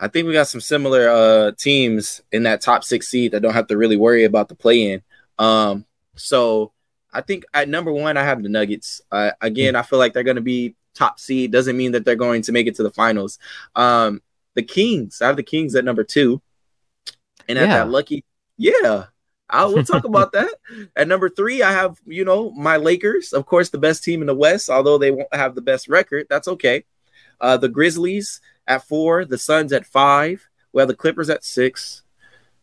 I 0.00 0.08
think 0.08 0.26
we 0.26 0.32
got 0.32 0.48
some 0.48 0.60
similar 0.60 1.08
uh 1.08 1.52
teams 1.58 2.22
in 2.30 2.44
that 2.44 2.60
top 2.60 2.84
six 2.84 3.08
seed 3.08 3.32
that 3.32 3.40
don't 3.40 3.54
have 3.54 3.66
to 3.68 3.76
really 3.76 3.96
worry 3.96 4.24
about 4.24 4.48
the 4.48 4.54
play 4.54 4.92
in. 4.92 5.02
Um, 5.38 5.84
so 6.18 6.72
I 7.12 7.22
think 7.22 7.44
at 7.54 7.68
number 7.68 7.92
one, 7.92 8.16
I 8.16 8.24
have 8.24 8.42
the 8.42 8.48
Nuggets. 8.48 9.00
Uh, 9.10 9.30
again, 9.40 9.76
I 9.76 9.82
feel 9.82 9.98
like 9.98 10.12
they're 10.12 10.22
going 10.22 10.36
to 10.36 10.42
be 10.42 10.74
top 10.94 11.18
seed. 11.18 11.50
Doesn't 11.52 11.76
mean 11.76 11.92
that 11.92 12.04
they're 12.04 12.16
going 12.16 12.42
to 12.42 12.52
make 12.52 12.66
it 12.66 12.74
to 12.76 12.82
the 12.82 12.90
finals. 12.90 13.38
Um, 13.74 14.20
the 14.54 14.62
Kings, 14.62 15.22
I 15.22 15.26
have 15.28 15.36
the 15.36 15.42
Kings 15.42 15.74
at 15.74 15.84
number 15.84 16.04
two, 16.04 16.42
and 17.48 17.58
at 17.58 17.68
Yeah. 17.68 17.84
that 17.84 17.90
lucky, 17.90 18.24
yeah, 18.56 19.06
I 19.48 19.64
will 19.66 19.84
talk 19.84 20.04
about 20.12 20.32
that. 20.32 20.52
At 20.96 21.08
number 21.08 21.28
three, 21.28 21.62
I 21.62 21.72
have 21.72 21.98
you 22.06 22.24
know 22.24 22.50
my 22.50 22.76
Lakers, 22.76 23.32
of 23.32 23.46
course, 23.46 23.70
the 23.70 23.78
best 23.78 24.04
team 24.04 24.20
in 24.20 24.26
the 24.26 24.34
West. 24.34 24.68
Although 24.68 24.98
they 24.98 25.10
won't 25.10 25.32
have 25.34 25.54
the 25.54 25.62
best 25.62 25.88
record, 25.88 26.26
that's 26.28 26.48
okay. 26.48 26.84
Uh, 27.40 27.56
the 27.56 27.68
Grizzlies 27.68 28.40
at 28.66 28.82
four, 28.86 29.24
the 29.24 29.38
Suns 29.38 29.72
at 29.72 29.86
five. 29.86 30.46
We 30.72 30.80
have 30.80 30.88
the 30.88 30.96
Clippers 30.96 31.30
at 31.30 31.44
six. 31.44 32.02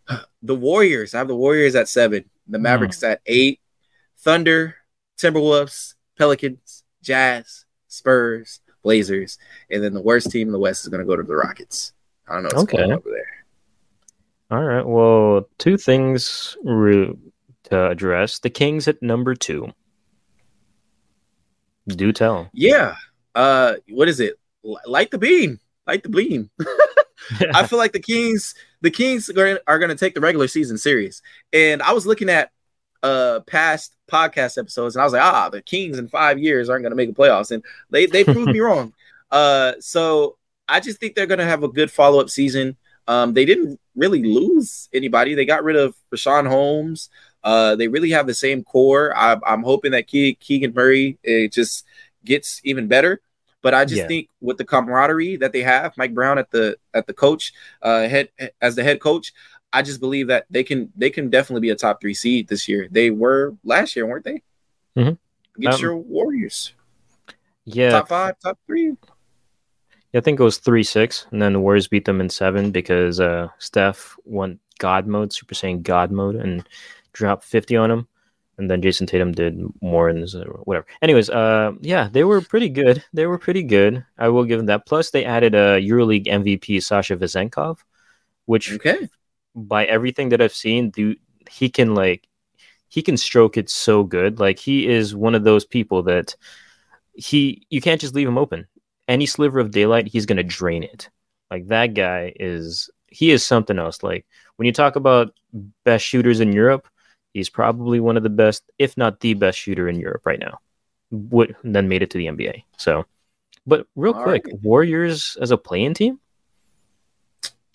The 0.43 0.53
Warriors, 0.55 1.15
I 1.15 1.17
have 1.17 1.27
the 1.27 1.35
Warriors 1.35 1.73
at 1.73 1.87
seven. 1.89 2.25
The 2.47 2.59
Mavericks 2.59 3.03
at 3.03 3.21
eight. 3.25 3.59
Thunder, 4.17 4.75
Timberwolves, 5.17 5.93
Pelicans, 6.17 6.83
Jazz, 7.01 7.65
Spurs, 7.87 8.59
Blazers, 8.83 9.37
and 9.69 9.83
then 9.83 9.93
the 9.93 10.01
worst 10.01 10.31
team 10.31 10.47
in 10.47 10.51
the 10.51 10.59
West 10.59 10.83
is 10.83 10.89
going 10.89 10.99
to 10.99 11.05
go 11.05 11.15
to 11.15 11.23
the 11.23 11.35
Rockets. 11.35 11.93
I 12.27 12.33
don't 12.33 12.43
know 12.43 12.49
what's 12.53 12.71
going 12.71 12.91
on 12.91 12.97
over 12.97 13.09
there. 13.09 13.45
All 14.51 14.63
right. 14.63 14.85
Well, 14.85 15.47
two 15.57 15.77
things 15.77 16.57
re- 16.63 17.15
to 17.65 17.87
address. 17.87 18.39
The 18.39 18.49
Kings 18.49 18.87
at 18.87 19.01
number 19.01 19.35
two. 19.35 19.71
Do 21.87 22.11
tell. 22.11 22.49
Yeah. 22.53 22.95
Uh, 23.33 23.75
what 23.89 24.07
is 24.07 24.19
it? 24.19 24.39
Light 24.63 25.11
the 25.11 25.17
beam. 25.17 25.59
Light 25.85 26.03
the 26.03 26.09
beam. 26.09 26.49
I 27.53 27.65
feel 27.67 27.79
like 27.79 27.93
the 27.93 27.99
Kings, 27.99 28.55
the 28.81 28.91
Kings 28.91 29.29
are, 29.29 29.79
going 29.79 29.89
to 29.89 29.95
take 29.95 30.15
the 30.15 30.21
regular 30.21 30.47
season 30.47 30.77
serious. 30.77 31.21
And 31.53 31.81
I 31.81 31.93
was 31.93 32.05
looking 32.05 32.29
at 32.29 32.51
uh 33.03 33.41
past 33.41 33.95
podcast 34.11 34.57
episodes, 34.57 34.95
and 34.95 35.01
I 35.01 35.05
was 35.05 35.13
like, 35.13 35.21
ah, 35.21 35.49
the 35.49 35.61
Kings 35.61 35.97
in 35.97 36.07
five 36.07 36.39
years 36.39 36.69
aren't 36.69 36.83
going 36.83 36.91
to 36.91 36.95
make 36.95 37.13
the 37.13 37.21
playoffs, 37.21 37.51
and 37.51 37.63
they 37.89 38.05
they 38.05 38.23
proved 38.23 38.51
me 38.51 38.59
wrong. 38.61 38.93
Uh, 39.31 39.73
so 39.79 40.37
I 40.67 40.79
just 40.79 40.99
think 40.99 41.15
they're 41.15 41.25
going 41.25 41.39
to 41.39 41.45
have 41.45 41.63
a 41.63 41.67
good 41.67 41.91
follow 41.91 42.19
up 42.19 42.29
season. 42.29 42.77
Um, 43.07 43.33
they 43.33 43.45
didn't 43.45 43.79
really 43.95 44.23
lose 44.23 44.89
anybody. 44.93 45.35
They 45.35 45.45
got 45.45 45.63
rid 45.63 45.75
of 45.75 45.95
Richaun 46.13 46.47
Holmes. 46.47 47.09
Uh, 47.43 47.75
they 47.75 47.87
really 47.87 48.09
have 48.11 48.25
the 48.25 48.33
same 48.33 48.63
core. 48.63 49.15
I, 49.15 49.37
I'm 49.45 49.61
hoping 49.61 49.91
that 49.91 50.07
Ke- 50.07 50.39
Keegan 50.39 50.73
Murray 50.73 51.19
it 51.23 51.53
just 51.53 51.85
gets 52.23 52.59
even 52.63 52.87
better. 52.87 53.21
But 53.65 53.73
I 53.73 53.83
just 53.83 54.03
Yeah. 54.03 54.07
think 54.07 54.29
with 54.41 54.59
the 54.59 54.63
camaraderie 54.63 55.37
that 55.37 55.51
they 55.51 55.63
have, 55.63 55.97
Mike 55.97 56.13
Brown 56.13 56.37
at 56.37 56.51
the 56.51 56.77
at 56.93 57.07
the 57.07 57.13
coach 57.13 57.51
uh, 57.81 58.07
head 58.07 58.29
as 58.61 58.75
the 58.75 58.83
head 58.83 58.99
coach, 58.99 59.33
I 59.73 59.81
just 59.81 59.99
believe 59.99 60.27
that 60.27 60.45
they 60.51 60.63
can 60.63 60.93
they 60.95 61.09
can 61.09 61.31
definitely 61.31 61.61
be 61.61 61.71
a 61.71 61.75
top 61.75 61.99
three 61.99 62.13
seed 62.13 62.47
this 62.47 62.67
year. 62.67 62.87
They 62.91 63.09
were 63.09 63.55
last 63.63 63.95
year, 63.95 64.05
weren't 64.05 64.23
they? 64.23 64.43
Mhm. 64.95 65.17
Get 65.59 65.73
Um, 65.73 65.81
your 65.81 65.97
Warriors 65.97 66.73
yeah. 67.63 67.89
top 67.89 68.09
five, 68.09 68.35
top 68.39 68.59
three. 68.67 68.95
Yeah, 70.11 70.19
I 70.19 70.21
think 70.21 70.39
it 70.39 70.43
was 70.43 70.59
three 70.59 70.83
six, 70.83 71.25
and 71.31 71.41
then 71.41 71.53
the 71.53 71.59
Warriors 71.59 71.87
beat 71.87 72.05
them 72.05 72.21
in 72.21 72.29
seven 72.29 72.69
because 72.69 73.19
uh, 73.19 73.47
Steph 73.57 74.15
went 74.25 74.59
God 74.77 75.07
mode, 75.07 75.33
Super 75.33 75.55
Saiyan 75.55 75.81
God 75.81 76.11
mode, 76.11 76.35
and 76.35 76.69
dropped 77.13 77.45
fifty 77.45 77.75
on 77.75 77.89
him, 77.89 78.07
and 78.57 78.69
then 78.69 78.81
Jayson 78.81 79.07
Tatum 79.07 79.31
did 79.31 79.59
more 79.81 80.09
in 80.09 80.17
his, 80.17 80.35
uh, 80.35 80.45
whatever. 80.63 80.85
Anyways, 81.01 81.29
uh, 81.29 81.73
yeah, 81.81 82.09
they 82.11 82.23
were 82.23 82.41
pretty 82.41 82.69
good. 82.69 83.03
They 83.13 83.25
were 83.25 83.37
pretty 83.37 83.63
good. 83.63 84.05
I 84.17 84.29
will 84.29 84.45
give 84.45 84.59
them 84.59 84.67
that. 84.67 84.85
Plus, 84.85 85.11
they 85.11 85.25
added 85.25 85.55
a 85.55 85.79
EuroLeague 85.81 86.27
MVP 86.27 86.81
Sasha 86.81 87.15
Vezenkov, 87.15 87.79
which 88.45 88.73
Okay, 88.73 89.09
by 89.55 89.85
everything 89.85 90.29
that 90.29 90.41
I've 90.41 90.53
seen, 90.53 90.89
dude, 90.89 91.19
he 91.49 91.69
can 91.69 91.95
like 91.95 92.27
he 92.87 93.01
can 93.01 93.17
stroke 93.17 93.57
it 93.57 93.69
so 93.69 94.03
good. 94.03 94.39
Like 94.39 94.59
he 94.59 94.87
is 94.87 95.15
one 95.15 95.35
of 95.35 95.43
those 95.43 95.65
people 95.65 96.03
that 96.03 96.35
he 97.13 97.65
you 97.69 97.81
can't 97.81 98.01
just 98.01 98.15
leave 98.15 98.27
him 98.27 98.37
open. 98.37 98.67
Any 99.07 99.25
sliver 99.25 99.59
of 99.59 99.71
daylight, 99.71 100.07
he's 100.07 100.25
gonna 100.25 100.43
drain 100.43 100.83
it. 100.83 101.09
Like 101.51 101.67
that 101.67 101.93
guy 101.93 102.33
is 102.39 102.89
he 103.07 103.31
is 103.31 103.45
something 103.45 103.79
else. 103.79 104.03
Like 104.03 104.25
when 104.55 104.65
you 104.65 104.71
talk 104.71 104.95
about 104.95 105.33
best 105.83 106.05
shooters 106.05 106.39
in 106.39 106.51
Europe, 106.51 106.87
he's 107.35 107.49
probably 107.49 107.99
one 107.99 108.15
of 108.15 108.23
the 108.23 108.29
best, 108.29 108.63
if 108.79 108.95
not 108.95 109.19
the 109.19 109.33
best 109.33 109.59
shooter 109.59 109.89
in 109.89 109.99
Europe 109.99 110.25
right 110.25 110.39
now. 110.39 110.59
Would 111.11 111.55
then 111.63 111.87
made 111.87 112.01
it 112.01 112.09
to 112.11 112.17
the 112.17 112.27
NBA. 112.27 112.63
So, 112.77 113.05
but 113.67 113.85
real 113.95 114.13
All 114.13 114.23
quick, 114.23 114.45
right. 114.45 114.63
Warriors 114.63 115.37
as 115.39 115.51
a 115.51 115.57
playing 115.57 115.93
team. 115.93 116.19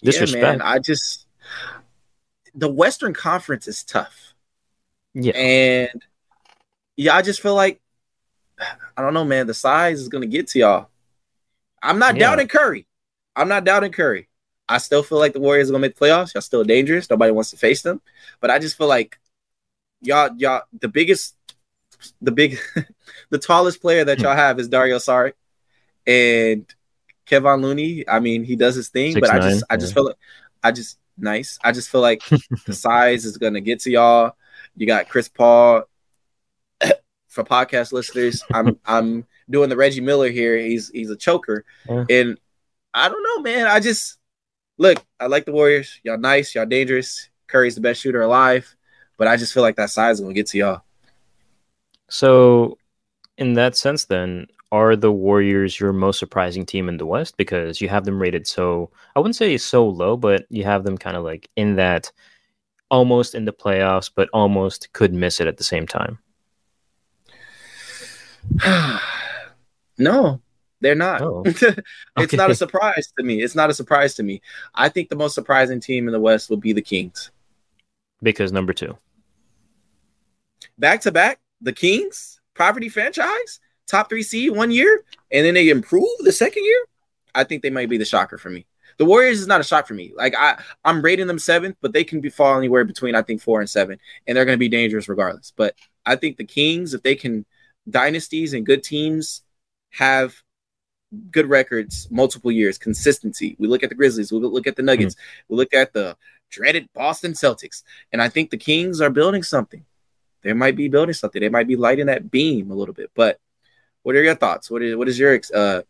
Disrespect. 0.02 0.42
Yeah, 0.42 0.50
man. 0.52 0.62
I 0.62 0.78
just 0.78 1.26
the 2.54 2.68
Western 2.68 3.14
Conference 3.14 3.68
is 3.68 3.84
tough. 3.84 4.34
Yeah, 5.14 5.36
and 5.36 6.02
yeah, 6.96 7.14
I 7.14 7.22
just 7.22 7.40
feel 7.40 7.54
like 7.54 7.80
I 8.96 9.02
don't 9.02 9.14
know, 9.14 9.24
man. 9.24 9.46
The 9.46 9.54
size 9.54 10.00
is 10.00 10.08
gonna 10.08 10.26
get 10.26 10.48
to 10.48 10.58
y'all. 10.58 10.88
I'm 11.82 11.98
not 11.98 12.16
yeah. 12.16 12.30
doubting 12.30 12.48
Curry. 12.48 12.86
I'm 13.36 13.48
not 13.48 13.64
doubting 13.64 13.92
Curry. 13.92 14.28
I 14.68 14.78
still 14.78 15.02
feel 15.02 15.18
like 15.18 15.34
the 15.34 15.40
Warriors 15.40 15.68
are 15.68 15.72
gonna 15.72 15.82
make 15.82 15.96
the 15.96 16.04
playoffs. 16.04 16.34
Y'all 16.34 16.40
still 16.40 16.64
dangerous. 16.64 17.08
Nobody 17.10 17.30
wants 17.30 17.50
to 17.50 17.56
face 17.56 17.82
them. 17.82 18.00
But 18.40 18.50
I 18.50 18.58
just 18.58 18.76
feel 18.76 18.88
like 18.88 19.18
y'all, 20.00 20.30
y'all, 20.36 20.62
the 20.80 20.88
biggest, 20.88 21.36
the 22.20 22.32
big, 22.32 22.58
the 23.30 23.38
tallest 23.38 23.80
player 23.80 24.04
that 24.04 24.20
y'all 24.20 24.32
hmm. 24.32 24.38
have 24.38 24.58
is 24.58 24.68
Dario 24.68 24.98
Saric, 24.98 25.34
and 26.06 26.66
Kevon 27.26 27.62
Looney. 27.62 28.08
I 28.08 28.20
mean, 28.20 28.44
he 28.44 28.56
does 28.56 28.74
his 28.74 28.88
thing, 28.88 29.12
Six, 29.12 29.20
but 29.20 29.34
nine, 29.34 29.42
I 29.42 29.50
just, 29.50 29.64
I 29.70 29.76
just 29.76 29.94
feel 29.94 30.04
like, 30.06 30.16
I 30.62 30.72
just 30.72 30.98
nice. 31.16 31.58
I 31.62 31.72
just 31.72 31.90
feel 31.90 32.00
like 32.00 32.22
the 32.66 32.74
size 32.74 33.24
is 33.24 33.36
gonna 33.36 33.60
get 33.60 33.80
to 33.80 33.90
y'all. 33.90 34.32
You 34.76 34.86
got 34.86 35.08
Chris 35.08 35.28
Paul. 35.28 35.84
For 37.28 37.44
podcast 37.44 37.92
listeners, 37.92 38.42
I'm 38.52 38.78
I'm 38.84 39.24
doing 39.48 39.68
the 39.68 39.76
Reggie 39.76 40.00
Miller 40.00 40.30
here. 40.30 40.58
He's 40.58 40.90
he's 40.90 41.10
a 41.10 41.16
choker, 41.16 41.64
yeah. 41.88 42.04
and 42.10 42.38
I 42.92 43.08
don't 43.08 43.22
know, 43.22 43.42
man. 43.42 43.68
I 43.68 43.78
just 43.78 44.18
look. 44.78 45.00
I 45.20 45.26
like 45.26 45.44
the 45.44 45.52
Warriors. 45.52 46.00
Y'all 46.02 46.18
nice. 46.18 46.54
Y'all 46.54 46.66
dangerous. 46.66 47.28
Curry's 47.46 47.76
the 47.76 47.80
best 47.80 48.00
shooter 48.00 48.22
alive, 48.22 48.74
but 49.20 49.28
I 49.28 49.36
just 49.36 49.52
feel 49.52 49.62
like 49.62 49.76
that 49.76 49.90
size 49.90 50.16
is 50.16 50.22
gonna 50.22 50.32
get 50.32 50.46
to 50.46 50.56
y'all. 50.58 50.80
So, 52.08 52.78
in 53.36 53.52
that 53.52 53.76
sense, 53.76 54.06
then 54.06 54.46
are 54.72 54.96
the 54.96 55.12
Warriors 55.12 55.78
your 55.78 55.92
most 55.92 56.18
surprising 56.18 56.64
team 56.64 56.88
in 56.88 56.96
the 56.96 57.04
West 57.04 57.36
because 57.36 57.82
you 57.82 57.88
have 57.90 58.06
them 58.06 58.18
rated 58.18 58.46
so 58.46 58.90
I 59.14 59.20
wouldn't 59.20 59.36
say 59.36 59.58
so 59.58 59.86
low, 59.86 60.16
but 60.16 60.46
you 60.48 60.64
have 60.64 60.84
them 60.84 60.96
kind 60.96 61.18
of 61.18 61.22
like 61.24 61.50
in 61.54 61.76
that 61.76 62.10
almost 62.90 63.34
in 63.34 63.44
the 63.44 63.52
playoffs, 63.52 64.10
but 64.12 64.30
almost 64.32 64.90
could 64.94 65.12
miss 65.12 65.38
it 65.38 65.46
at 65.46 65.58
the 65.58 65.64
same 65.64 65.86
time. 65.86 66.18
no, 69.98 70.40
they're 70.80 70.94
not. 70.94 71.20
Oh. 71.20 71.42
it's 71.44 71.62
okay. 72.16 72.36
not 72.38 72.50
a 72.50 72.54
surprise 72.64 73.12
to 73.18 73.22
me. 73.22 73.42
It's 73.42 73.54
not 73.54 73.68
a 73.68 73.74
surprise 73.74 74.14
to 74.14 74.22
me. 74.22 74.40
I 74.74 74.88
think 74.88 75.10
the 75.10 75.16
most 75.16 75.34
surprising 75.34 75.78
team 75.78 76.08
in 76.08 76.12
the 76.12 76.20
West 76.20 76.48
will 76.48 76.56
be 76.56 76.72
the 76.72 76.80
Kings. 76.80 77.30
Because 78.22 78.50
number 78.50 78.72
two. 78.72 78.96
Back 80.80 81.02
to 81.02 81.12
back, 81.12 81.38
the 81.60 81.72
Kings, 81.72 82.40
property 82.54 82.88
franchise 82.88 83.60
top 83.90 84.08
three 84.08 84.22
seed 84.22 84.52
one 84.52 84.70
year 84.70 85.04
and 85.32 85.44
then 85.44 85.54
they 85.54 85.68
improve 85.68 86.08
the 86.20 86.32
second 86.32 86.64
year, 86.64 86.84
I 87.34 87.44
think 87.44 87.62
they 87.62 87.70
might 87.70 87.90
be 87.90 87.98
the 87.98 88.04
shocker 88.04 88.38
for 88.38 88.48
me. 88.48 88.66
The 88.98 89.04
Warriors 89.04 89.40
is 89.40 89.46
not 89.46 89.60
a 89.60 89.64
shock 89.64 89.86
for 89.86 89.94
me. 89.94 90.12
Like 90.14 90.34
I, 90.36 90.62
I'm 90.84 91.02
rating 91.02 91.26
them 91.26 91.38
seventh, 91.38 91.76
but 91.80 91.92
they 91.92 92.04
can 92.04 92.20
be 92.20 92.28
fall 92.28 92.56
anywhere 92.56 92.84
between 92.84 93.14
I 93.14 93.22
think 93.22 93.40
four 93.40 93.60
and 93.60 93.68
seven, 93.68 93.98
and 94.26 94.36
they're 94.36 94.44
going 94.44 94.56
to 94.56 94.60
be 94.60 94.68
dangerous 94.68 95.08
regardless. 95.08 95.52
But 95.56 95.74
I 96.04 96.16
think 96.16 96.36
the 96.36 96.44
Kings, 96.44 96.92
if 96.92 97.02
they 97.02 97.14
can, 97.14 97.46
dynasties 97.88 98.52
and 98.52 98.66
good 98.66 98.82
teams 98.82 99.42
have 99.90 100.34
good 101.30 101.48
records 101.48 102.08
multiple 102.10 102.52
years, 102.52 102.78
consistency. 102.78 103.56
We 103.58 103.68
look 103.68 103.82
at 103.82 103.88
the 103.88 103.94
Grizzlies, 103.94 104.32
we 104.32 104.38
look 104.38 104.66
at 104.66 104.76
the 104.76 104.82
Nuggets, 104.82 105.14
mm-hmm. 105.14 105.54
we 105.54 105.56
look 105.56 105.72
at 105.72 105.92
the 105.92 106.16
dreaded 106.50 106.88
Boston 106.94 107.32
Celtics, 107.32 107.82
and 108.12 108.20
I 108.20 108.28
think 108.28 108.50
the 108.50 108.58
Kings 108.58 109.00
are 109.00 109.10
building 109.10 109.42
something. 109.42 109.84
They 110.42 110.52
might 110.52 110.76
be 110.76 110.88
building 110.88 111.12
something. 111.12 111.40
They 111.40 111.48
might 111.48 111.68
be 111.68 111.76
lighting 111.76 112.06
that 112.06 112.30
beam 112.30 112.70
a 112.70 112.74
little 112.74 112.94
bit, 112.94 113.10
but 113.14 113.38
what 114.02 114.16
are 114.16 114.22
your 114.22 114.34
thoughts? 114.34 114.70
What 114.70 114.82
is 114.82 114.96
what 114.96 115.08
is 115.08 115.18
your 115.18 115.40
uh, 115.54 115.82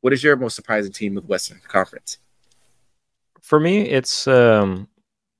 what 0.00 0.12
is 0.12 0.22
your 0.22 0.36
most 0.36 0.56
surprising 0.56 0.92
team 0.92 1.14
with 1.14 1.24
Western 1.24 1.60
Conference? 1.66 2.18
For 3.40 3.58
me, 3.58 3.88
it's 3.88 4.26
um, 4.26 4.88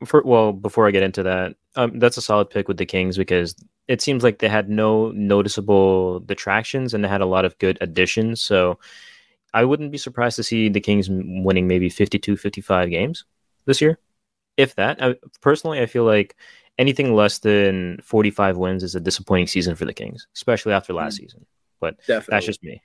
for 0.04 0.22
well 0.24 0.52
before 0.52 0.86
I 0.86 0.90
get 0.90 1.02
into 1.02 1.22
that, 1.24 1.56
um, 1.76 1.98
that's 1.98 2.16
a 2.16 2.22
solid 2.22 2.50
pick 2.50 2.68
with 2.68 2.76
the 2.76 2.86
Kings 2.86 3.16
because 3.16 3.54
it 3.88 4.00
seems 4.00 4.22
like 4.22 4.38
they 4.38 4.48
had 4.48 4.68
no 4.68 5.10
noticeable 5.10 6.20
detractions 6.20 6.94
and 6.94 7.04
they 7.04 7.08
had 7.08 7.20
a 7.20 7.26
lot 7.26 7.44
of 7.44 7.58
good 7.58 7.76
additions. 7.80 8.40
So 8.40 8.78
I 9.52 9.64
wouldn't 9.64 9.92
be 9.92 9.98
surprised 9.98 10.36
to 10.36 10.42
see 10.42 10.68
the 10.68 10.80
Kings 10.80 11.08
winning 11.10 11.68
maybe 11.68 11.90
52, 11.90 12.36
55 12.36 12.90
games 12.90 13.24
this 13.66 13.80
year, 13.80 13.98
if 14.56 14.74
that. 14.76 15.02
I, 15.02 15.16
personally, 15.42 15.80
I 15.80 15.86
feel 15.86 16.04
like 16.04 16.36
anything 16.78 17.14
less 17.14 17.38
than 17.38 17.98
45 18.02 18.56
wins 18.56 18.82
is 18.82 18.94
a 18.94 19.00
disappointing 19.00 19.46
season 19.46 19.74
for 19.74 19.84
the 19.84 19.94
Kings, 19.94 20.26
especially 20.34 20.72
after 20.72 20.92
last 20.92 21.14
mm-hmm. 21.14 21.24
season 21.24 21.46
but 21.84 21.98
Definitely. 22.06 22.26
that's 22.30 22.46
just 22.46 22.62
me. 22.62 22.82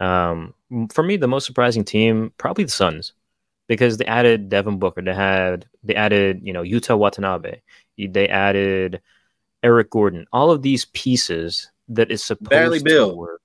Um, 0.00 0.54
for 0.92 1.04
me, 1.04 1.16
the 1.16 1.28
most 1.28 1.46
surprising 1.46 1.84
team 1.84 2.32
probably 2.38 2.64
the 2.64 2.70
Suns 2.70 3.12
because 3.68 3.98
they 3.98 4.04
added 4.06 4.48
Devin 4.48 4.80
Booker. 4.80 5.00
They 5.00 5.14
had 5.14 5.66
they 5.84 5.94
added 5.94 6.40
you 6.42 6.52
know 6.52 6.62
Yuta 6.62 6.98
Watanabe. 6.98 7.60
They 7.96 8.28
added 8.28 9.00
Eric 9.62 9.90
Gordon. 9.90 10.26
All 10.32 10.50
of 10.50 10.62
these 10.62 10.86
pieces 10.86 11.70
that 11.88 12.10
is 12.10 12.24
supposed 12.24 12.50
Bradley 12.50 12.78
to 12.78 12.84
Beal. 12.84 13.16
work. 13.16 13.42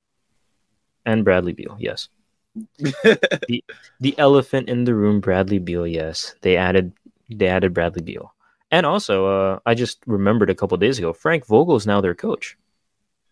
And 1.05 1.23
Bradley 1.23 1.53
Beal, 1.53 1.77
yes. 1.79 2.09
the 2.79 3.63
the 3.99 4.17
elephant 4.17 4.67
in 4.67 4.85
the 4.85 4.95
room, 4.95 5.19
Bradley 5.19 5.59
Beal. 5.59 5.85
Yes, 5.85 6.33
they 6.41 6.57
added 6.57 6.93
they 7.29 7.47
added 7.47 7.75
Bradley 7.75 8.01
Beal, 8.01 8.33
and 8.75 8.85
also 8.85 9.25
uh, 9.25 9.59
I 9.65 9.73
just 9.73 10.03
remembered 10.05 10.49
a 10.49 10.55
couple 10.55 10.75
days 10.77 10.99
ago, 10.99 11.13
Frank 11.13 11.45
Vogel 11.45 11.77
is 11.77 11.87
now 11.87 12.01
their 12.01 12.13
coach, 12.13 12.57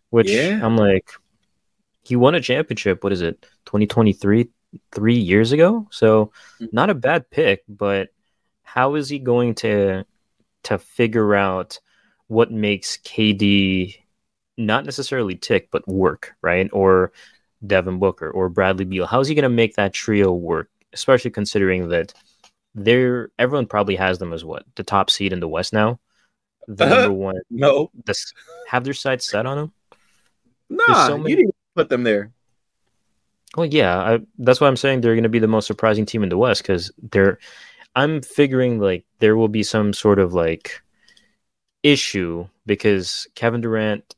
which 0.08 0.30
yeah. 0.30 0.58
I'm 0.62 0.78
like, 0.78 1.10
he 2.02 2.16
won 2.16 2.34
a 2.34 2.40
championship. 2.40 3.04
What 3.04 3.12
is 3.12 3.20
it, 3.20 3.42
2023, 3.66 4.48
three 4.90 5.18
years 5.18 5.52
ago? 5.52 5.86
So 5.90 6.32
mm-hmm. 6.58 6.66
not 6.72 6.88
a 6.88 6.94
bad 6.94 7.28
pick, 7.30 7.62
but 7.68 8.08
how 8.62 8.94
is 8.94 9.10
he 9.10 9.18
going 9.18 9.54
to 9.56 10.06
to 10.62 10.78
figure 10.78 11.34
out 11.34 11.78
what 12.28 12.50
makes 12.50 12.96
KD 12.96 13.98
not 14.56 14.86
necessarily 14.86 15.34
tick, 15.34 15.68
but 15.70 15.86
work, 15.86 16.32
right? 16.40 16.70
Or 16.72 17.12
Devin 17.66 17.98
Booker 17.98 18.30
or 18.30 18.48
Bradley 18.48 18.86
Beal. 18.86 19.06
How 19.06 19.20
is 19.20 19.28
he 19.28 19.34
going 19.34 19.42
to 19.42 19.50
make 19.50 19.74
that 19.74 19.92
trio 19.92 20.32
work? 20.32 20.70
Especially 20.94 21.30
considering 21.30 21.88
that 21.88 22.14
they're 22.74 23.30
everyone 23.38 23.66
probably 23.66 23.96
has 23.96 24.18
them 24.18 24.32
as 24.32 24.44
what 24.44 24.64
the 24.74 24.82
top 24.82 25.10
seed 25.10 25.32
in 25.32 25.40
the 25.40 25.48
West 25.48 25.72
now. 25.72 26.00
The 26.66 26.84
uh-huh. 26.84 26.94
number 26.94 27.12
one. 27.12 27.40
No, 27.50 27.90
this 28.04 28.32
have 28.68 28.84
their 28.84 28.94
sights 28.94 29.30
set 29.30 29.46
on 29.46 29.56
them. 29.56 29.72
Nah, 30.70 31.08
so 31.08 31.18
many... 31.18 31.30
you 31.30 31.36
didn't 31.36 31.54
put 31.74 31.88
them 31.88 32.04
there. 32.04 32.32
Well, 33.56 33.66
yeah, 33.66 33.98
I, 33.98 34.18
that's 34.38 34.60
why 34.60 34.66
I'm 34.66 34.76
saying 34.76 35.00
they're 35.00 35.14
going 35.14 35.22
to 35.22 35.28
be 35.28 35.38
the 35.38 35.46
most 35.46 35.66
surprising 35.66 36.06
team 36.06 36.22
in 36.22 36.28
the 36.28 36.38
West 36.38 36.62
because 36.62 36.90
they're. 36.98 37.38
I'm 37.96 38.22
figuring 38.22 38.80
like 38.80 39.04
there 39.20 39.36
will 39.36 39.48
be 39.48 39.62
some 39.62 39.92
sort 39.92 40.18
of 40.18 40.34
like 40.34 40.82
issue 41.84 42.48
because 42.66 43.28
Kevin 43.36 43.60
Durant 43.60 44.16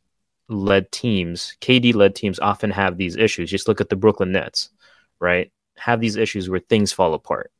led 0.48 0.90
teams, 0.92 1.56
KD 1.60 1.94
led 1.94 2.14
teams 2.14 2.38
often 2.38 2.70
have 2.70 2.96
these 2.96 3.16
issues. 3.16 3.50
Just 3.50 3.68
look 3.68 3.82
at 3.82 3.90
the 3.90 3.96
Brooklyn 3.96 4.32
Nets, 4.32 4.70
right? 5.20 5.52
Have 5.76 6.00
these 6.00 6.16
issues 6.16 6.48
where 6.48 6.60
things 6.60 6.92
fall 6.92 7.12
apart. 7.12 7.52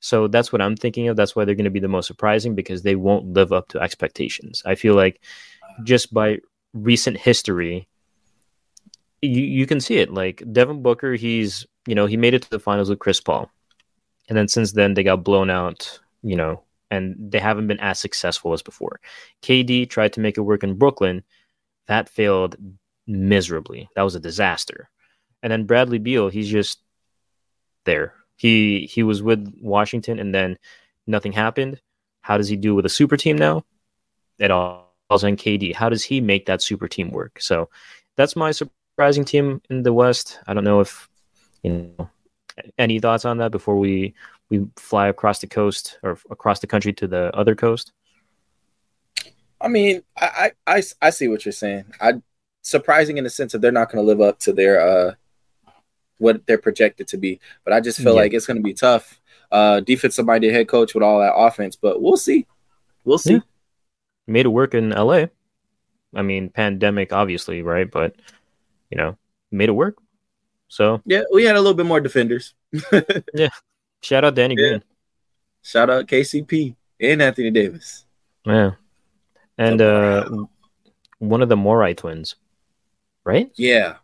So 0.00 0.28
that's 0.28 0.52
what 0.52 0.62
I'm 0.62 0.76
thinking 0.76 1.08
of. 1.08 1.16
That's 1.16 1.34
why 1.34 1.44
they're 1.44 1.54
going 1.54 1.64
to 1.64 1.70
be 1.70 1.80
the 1.80 1.88
most 1.88 2.06
surprising 2.06 2.54
because 2.54 2.82
they 2.82 2.94
won't 2.94 3.32
live 3.32 3.52
up 3.52 3.68
to 3.68 3.80
expectations. 3.80 4.62
I 4.64 4.74
feel 4.74 4.94
like 4.94 5.20
just 5.82 6.14
by 6.14 6.38
recent 6.72 7.16
history, 7.16 7.88
you 9.20 9.42
you 9.42 9.66
can 9.66 9.80
see 9.80 9.98
it. 9.98 10.12
Like 10.12 10.42
Devin 10.52 10.82
Booker, 10.82 11.14
he's 11.14 11.66
you 11.86 11.94
know 11.94 12.06
he 12.06 12.16
made 12.16 12.34
it 12.34 12.42
to 12.42 12.50
the 12.50 12.60
finals 12.60 12.88
with 12.90 13.00
Chris 13.00 13.20
Paul, 13.20 13.50
and 14.28 14.38
then 14.38 14.48
since 14.48 14.72
then 14.72 14.94
they 14.94 15.02
got 15.02 15.24
blown 15.24 15.50
out. 15.50 15.98
You 16.22 16.36
know, 16.36 16.62
and 16.90 17.16
they 17.18 17.38
haven't 17.38 17.66
been 17.66 17.80
as 17.80 17.98
successful 17.98 18.52
as 18.52 18.62
before. 18.62 19.00
KD 19.42 19.88
tried 19.88 20.12
to 20.14 20.20
make 20.20 20.36
it 20.36 20.42
work 20.42 20.64
in 20.64 20.78
Brooklyn, 20.78 21.22
that 21.86 22.08
failed 22.08 22.56
miserably. 23.06 23.88
That 23.96 24.02
was 24.02 24.14
a 24.14 24.20
disaster. 24.20 24.90
And 25.42 25.50
then 25.50 25.64
Bradley 25.64 25.98
Beal, 25.98 26.28
he's 26.28 26.48
just 26.48 26.80
there. 27.84 28.14
He 28.38 28.86
he 28.86 29.02
was 29.02 29.22
with 29.22 29.52
Washington, 29.60 30.18
and 30.18 30.34
then 30.34 30.56
nothing 31.06 31.32
happened. 31.32 31.80
How 32.22 32.38
does 32.38 32.48
he 32.48 32.56
do 32.56 32.74
with 32.74 32.86
a 32.86 32.88
super 32.88 33.16
team 33.16 33.36
now? 33.36 33.64
It 34.38 34.50
all 34.50 34.88
on 35.10 35.36
KD. 35.36 35.74
How 35.74 35.88
does 35.88 36.04
he 36.04 36.20
make 36.20 36.46
that 36.46 36.62
super 36.62 36.86
team 36.86 37.10
work? 37.10 37.40
So 37.40 37.68
that's 38.16 38.36
my 38.36 38.52
surprising 38.52 39.24
team 39.24 39.60
in 39.68 39.82
the 39.82 39.92
West. 39.92 40.38
I 40.46 40.54
don't 40.54 40.64
know 40.64 40.80
if 40.80 41.08
you 41.62 41.92
know 41.98 42.10
any 42.78 43.00
thoughts 43.00 43.24
on 43.24 43.38
that 43.38 43.50
before 43.50 43.76
we 43.76 44.14
we 44.50 44.66
fly 44.76 45.08
across 45.08 45.40
the 45.40 45.46
coast 45.46 45.98
or 46.02 46.18
across 46.30 46.60
the 46.60 46.66
country 46.66 46.92
to 46.94 47.06
the 47.06 47.34
other 47.36 47.54
coast. 47.54 47.92
I 49.60 49.68
mean, 49.68 50.02
I 50.16 50.52
I 50.66 50.82
I 51.02 51.10
see 51.10 51.28
what 51.28 51.44
you're 51.44 51.52
saying. 51.52 51.86
I 52.00 52.22
surprising 52.62 53.18
in 53.18 53.24
the 53.24 53.30
sense 53.30 53.52
that 53.52 53.60
they're 53.60 53.72
not 53.72 53.90
going 53.90 54.04
to 54.04 54.06
live 54.06 54.20
up 54.20 54.38
to 54.40 54.52
their 54.52 54.80
uh 54.80 55.14
what 56.18 56.46
they're 56.46 56.58
projected 56.58 57.08
to 57.08 57.16
be. 57.16 57.40
But 57.64 57.72
I 57.72 57.80
just 57.80 57.98
feel 57.98 58.14
Yeah. 58.14 58.20
like 58.22 58.34
it's 58.34 58.46
going 58.46 58.56
to 58.58 58.62
be 58.62 58.74
tough. 58.74 59.20
Uh, 59.50 59.80
defensive 59.80 60.26
minded 60.26 60.52
head 60.52 60.68
coach 60.68 60.92
with 60.94 61.02
all 61.02 61.20
that 61.20 61.34
offense, 61.34 61.74
but 61.76 62.02
we'll 62.02 62.16
see. 62.18 62.46
We'll 63.04 63.18
see. 63.18 63.34
Yeah. 63.34 63.40
Made 64.26 64.44
it 64.46 64.50
work 64.50 64.74
in 64.74 64.90
LA. 64.90 65.26
I 66.14 66.22
mean, 66.22 66.50
pandemic, 66.50 67.12
obviously, 67.12 67.62
right? 67.62 67.90
But 67.90 68.16
you 68.90 68.98
know, 68.98 69.16
made 69.50 69.68
it 69.70 69.72
work. 69.72 69.96
So 70.68 71.00
Yeah, 71.06 71.22
we 71.32 71.44
had 71.44 71.56
a 71.56 71.60
little 71.60 71.74
bit 71.74 71.86
more 71.86 72.00
defenders. 72.00 72.54
Yeah. 73.34 73.48
Shout 74.02 74.24
out 74.24 74.34
Danny 74.34 74.54
Yeah. 74.58 74.68
Green. 74.68 74.84
Shout 75.62 75.88
out 75.90 76.06
KCP 76.06 76.76
and 77.00 77.22
Anthony 77.22 77.50
Davis. 77.50 78.04
Yeah. 78.44 78.72
And 79.56 79.80
uh 79.80 80.28
one 81.18 81.42
of 81.42 81.48
the 81.48 81.56
Morris 81.56 81.96
twins, 81.96 82.36
right? 83.24 83.50
Yeah, 83.56 83.96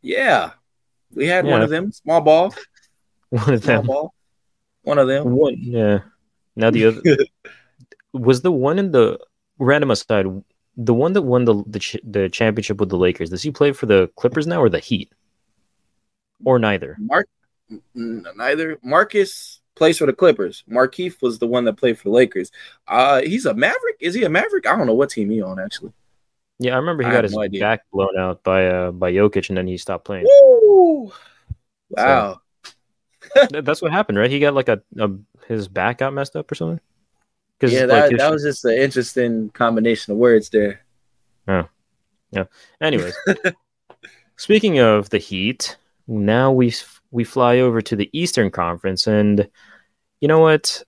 yeah, 0.00 0.52
we 1.14 1.26
had 1.26 1.44
one 1.44 1.62
of 1.62 1.70
them. 1.70 1.92
Small 1.92 2.20
ball, 2.20 2.54
One 3.30 3.54
of 3.54 3.62
small 3.64 3.76
them. 3.76 3.86
ball. 3.86 4.14
One 4.82 4.98
of 4.98 5.08
them. 5.08 5.30
One, 5.32 5.56
yeah. 5.58 6.00
Now 6.56 6.70
the 6.70 6.86
other 6.86 7.02
was 8.12 8.42
the 8.42 8.52
one 8.52 8.78
in 8.78 8.90
the 8.90 9.18
random 9.58 9.90
aside, 9.90 10.26
the 10.76 10.94
one 10.94 11.12
that 11.12 11.22
won 11.22 11.44
the 11.44 11.62
the, 11.66 11.78
ch- 11.78 11.96
the 12.02 12.28
championship 12.28 12.78
with 12.78 12.88
the 12.88 12.96
Lakers. 12.98 13.30
Does 13.30 13.42
he 13.42 13.50
play 13.50 13.72
for 13.72 13.86
the 13.86 14.10
Clippers 14.16 14.46
now 14.46 14.60
or 14.60 14.68
the 14.68 14.78
Heat, 14.78 15.12
or 16.44 16.58
neither? 16.58 16.96
Mark, 16.98 17.28
neither 17.94 18.78
Marcus 18.82 19.60
plays 19.76 19.98
for 19.98 20.06
the 20.06 20.12
Clippers. 20.12 20.64
Markieff 20.68 21.22
was 21.22 21.38
the 21.38 21.46
one 21.46 21.64
that 21.64 21.76
played 21.76 21.98
for 21.98 22.04
the 22.04 22.14
Lakers. 22.14 22.50
Uh, 22.88 23.20
he's 23.22 23.46
a 23.46 23.54
Maverick. 23.54 23.96
Is 24.00 24.14
he 24.14 24.24
a 24.24 24.28
Maverick? 24.28 24.66
I 24.66 24.76
don't 24.76 24.86
know 24.86 24.94
what 24.94 25.10
team 25.10 25.30
he 25.30 25.40
on 25.42 25.58
actually. 25.60 25.92
Yeah, 26.60 26.74
I 26.74 26.76
remember 26.76 27.02
he 27.02 27.08
I 27.08 27.12
got 27.12 27.24
his 27.24 27.34
no 27.34 27.48
back 27.58 27.84
blown 27.90 28.18
out 28.18 28.42
by 28.42 28.68
uh 28.68 28.90
by 28.92 29.12
Jokic, 29.12 29.48
and 29.48 29.56
then 29.56 29.66
he 29.66 29.78
stopped 29.78 30.04
playing. 30.04 30.24
Woo! 30.24 31.10
Wow. 31.88 32.40
Th- 33.50 33.64
That's 33.64 33.80
what 33.80 33.92
happened, 33.92 34.18
right? 34.18 34.30
He 34.30 34.38
got 34.40 34.54
like 34.54 34.68
a, 34.68 34.82
a 34.98 35.10
his 35.48 35.68
back 35.68 35.98
got 35.98 36.12
messed 36.12 36.36
up 36.36 36.52
or 36.52 36.54
something. 36.54 36.80
Because 37.58 37.72
yeah, 37.72 37.86
that, 37.86 38.10
his- 38.10 38.18
that 38.18 38.30
was 38.30 38.42
just 38.42 38.64
an 38.66 38.74
interesting 38.74 39.48
combination 39.50 40.12
of 40.12 40.18
words 40.18 40.50
there. 40.50 40.82
Oh, 41.48 41.66
yeah. 42.30 42.44
Anyways, 42.80 43.16
speaking 44.36 44.78
of 44.80 45.08
the 45.08 45.18
Heat, 45.18 45.78
now 46.06 46.52
we 46.52 46.74
we 47.10 47.24
fly 47.24 47.58
over 47.60 47.80
to 47.80 47.96
the 47.96 48.10
Eastern 48.12 48.50
Conference, 48.50 49.06
and 49.06 49.48
you 50.20 50.28
know 50.28 50.40
what? 50.40 50.82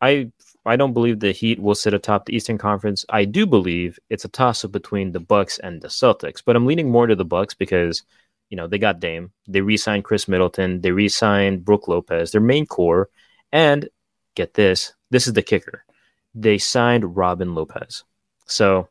I 0.00 0.32
I 0.66 0.76
don't 0.76 0.94
believe 0.94 1.20
the 1.20 1.32
Heat 1.32 1.60
will 1.60 1.74
sit 1.74 1.94
atop 1.94 2.24
the 2.24 2.34
Eastern 2.34 2.58
Conference. 2.58 3.04
I 3.10 3.24
do 3.24 3.46
believe 3.46 3.98
it's 4.08 4.24
a 4.24 4.28
toss 4.28 4.64
up 4.64 4.72
between 4.72 5.12
the 5.12 5.20
Bucks 5.20 5.58
and 5.58 5.80
the 5.80 5.88
Celtics, 5.88 6.42
but 6.44 6.56
I'm 6.56 6.66
leaning 6.66 6.90
more 6.90 7.06
to 7.06 7.14
the 7.14 7.24
Bucks 7.24 7.54
because 7.54 8.02
you 8.50 8.56
know 8.56 8.66
they 8.66 8.78
got 8.78 9.00
Dame, 9.00 9.32
they 9.48 9.60
re-signed 9.60 10.04
Khris 10.04 10.28
Middleton, 10.28 10.80
they 10.80 10.90
re-signed 10.90 11.64
Brook 11.64 11.88
Lopez, 11.88 12.30
their 12.32 12.40
main 12.40 12.66
core, 12.66 13.08
and 13.52 13.88
get 14.34 14.54
this, 14.54 14.94
this 15.10 15.26
is 15.26 15.32
the 15.32 15.42
kicker, 15.42 15.84
they 16.34 16.58
signed 16.58 17.16
Robin 17.16 17.54
Lopez. 17.54 18.04
So 18.46 18.88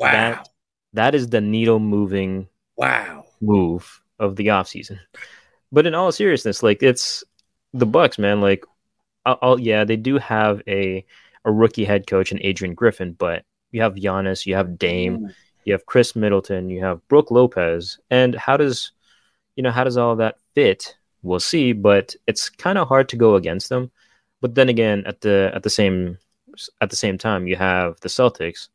Wow. 0.00 0.12
That- 0.12 0.48
that 0.94 1.14
is 1.14 1.28
the 1.28 1.40
needle 1.40 1.78
moving 1.78 2.48
wow. 2.76 3.26
move 3.40 4.02
of 4.18 4.34
the 4.36 4.48
offseason. 4.48 4.98
But 5.70 5.86
in 5.86 5.94
all 5.94 6.10
seriousness, 6.10 6.62
like 6.62 6.82
it's 6.82 7.22
the 7.72 7.86
Bucks, 7.86 8.18
man. 8.18 8.40
Like, 8.40 8.64
I'll, 9.26 9.58
yeah, 9.58 9.84
they 9.84 9.96
do 9.96 10.18
have 10.18 10.62
a 10.66 11.04
a 11.44 11.52
rookie 11.52 11.84
head 11.84 12.06
coach 12.06 12.32
in 12.32 12.42
Adrian 12.42 12.74
Griffin, 12.74 13.12
but 13.12 13.44
you 13.72 13.80
have 13.82 13.94
Giannis, 13.94 14.46
you 14.46 14.54
have 14.54 14.78
Dame, 14.78 15.18
mm. 15.18 15.34
you 15.64 15.72
have 15.72 15.86
Khris 15.86 16.14
Middleton, 16.14 16.68
you 16.70 16.82
have 16.84 17.06
Brook 17.08 17.30
Lopez, 17.30 17.98
and 18.10 18.34
how 18.34 18.56
does 18.56 18.92
you 19.56 19.62
know 19.62 19.70
how 19.70 19.84
does 19.84 19.96
all 19.96 20.16
that 20.16 20.36
fit? 20.54 20.96
We'll 21.22 21.40
see, 21.40 21.72
but 21.72 22.14
it's 22.26 22.48
kind 22.48 22.78
of 22.78 22.88
hard 22.88 23.08
to 23.10 23.16
go 23.16 23.34
against 23.34 23.68
them. 23.68 23.90
But 24.40 24.54
then 24.54 24.68
again, 24.68 25.04
at 25.06 25.20
the 25.20 25.50
at 25.54 25.62
the 25.62 25.70
same 25.70 26.18
at 26.80 26.90
the 26.90 26.96
same 26.96 27.18
time, 27.18 27.46
you 27.46 27.56
have 27.56 28.00
the 28.00 28.08
Celtics. 28.08 28.68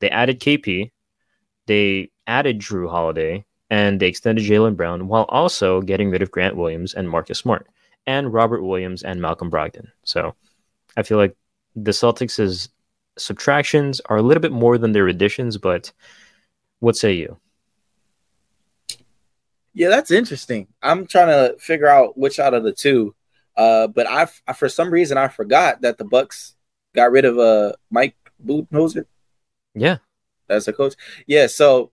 They 0.00 0.10
added 0.10 0.40
KP, 0.40 0.90
they 1.66 2.10
added 2.26 2.60
Jrue 2.60 2.90
Holiday, 2.90 3.44
and 3.70 4.00
they 4.00 4.08
extended 4.08 4.44
Jaylen 4.44 4.76
Brown 4.76 5.08
while 5.08 5.24
also 5.28 5.80
getting 5.80 6.10
rid 6.10 6.22
of 6.22 6.30
Grant 6.30 6.56
Williams 6.56 6.94
and 6.94 7.08
Marcus 7.08 7.38
Smart, 7.38 7.68
and 8.06 8.32
Robert 8.32 8.62
Williams 8.62 9.02
and 9.02 9.20
Malcolm 9.20 9.50
Brogdon. 9.50 9.88
So 10.04 10.34
I 10.96 11.02
feel 11.02 11.18
like 11.18 11.36
the 11.76 11.92
Celtics' 11.92 12.68
subtractions 13.18 14.00
are 14.06 14.18
a 14.18 14.22
little 14.22 14.40
bit 14.42 14.52
more 14.52 14.78
than 14.78 14.92
their 14.92 15.08
additions, 15.08 15.58
but 15.58 15.92
what 16.80 16.96
say 16.96 17.14
you? 17.14 17.38
Yeah, 19.74 19.88
that's 19.88 20.10
interesting. 20.10 20.68
I'm 20.82 21.06
trying 21.06 21.28
to 21.28 21.56
figure 21.58 21.86
out 21.88 22.16
which 22.18 22.38
out 22.38 22.54
of 22.54 22.62
the 22.64 22.72
two. 22.72 23.14
Uh, 23.56 23.86
but 23.86 24.06
I, 24.08 24.28
I 24.46 24.52
for 24.52 24.68
some 24.68 24.90
reason 24.90 25.18
I 25.18 25.28
forgot 25.28 25.82
that 25.82 25.98
the 25.98 26.04
Bucks 26.04 26.54
got 26.94 27.10
rid 27.10 27.24
of 27.24 27.38
uh 27.38 27.72
Mike 27.90 28.16
Budenholzer 28.44 29.06
Yeah, 29.74 29.98
as 30.48 30.68
a 30.68 30.72
coach. 30.72 30.94
Yeah, 31.26 31.46
so 31.46 31.92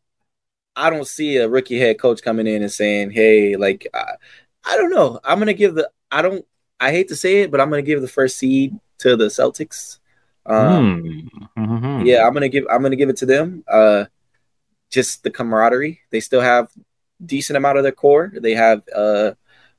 I 0.76 0.90
don't 0.90 1.08
see 1.08 1.38
a 1.38 1.50
rookie 1.50 1.80
head 1.80 2.00
coach 2.00 2.24
coming 2.24 2.48
in 2.48 2.62
and 2.64 2.72
saying, 2.74 3.12
"Hey, 3.12 3.56
like 3.58 3.88
I, 3.94 4.14
I 4.66 4.78
don't 4.78 4.92
know. 4.92 5.20
I'm 5.26 5.40
gonna 5.40 5.54
give 5.54 5.76
the 5.76 5.92
I 6.12 6.22
don't 6.22 6.46
I 6.80 6.92
hate 6.92 7.10
to 7.10 7.16
say 7.16 7.42
it, 7.42 7.52
but 7.52 7.60
I'm 7.62 7.70
gonna 7.70 7.82
give 7.82 8.02
the 8.02 8.08
first 8.08 8.38
seed 8.38 8.78
to 9.00 9.16
the 9.16 9.26
Celtics. 9.26 10.00
Um, 10.46 11.04
Hmm. 11.56 11.64
Mhm. 11.64 12.06
yeah 12.08 12.26
i'm 12.26 12.34
gonna 12.34 12.50
give 12.50 12.66
i'm 12.72 12.82
gonna 12.82 12.96
give 12.96 13.10
it 13.10 13.18
to 13.18 13.26
them 13.26 13.64
uh 13.68 14.06
just 14.90 15.24
the 15.24 15.30
camaraderie 15.30 16.00
they 16.10 16.20
still 16.20 16.42
have 16.42 16.72
decent 17.24 17.58
amount 17.58 17.78
of 17.78 17.84
their 17.84 17.92
core 17.92 18.32
they 18.34 18.54
have 18.54 18.82
uh, 18.96 19.32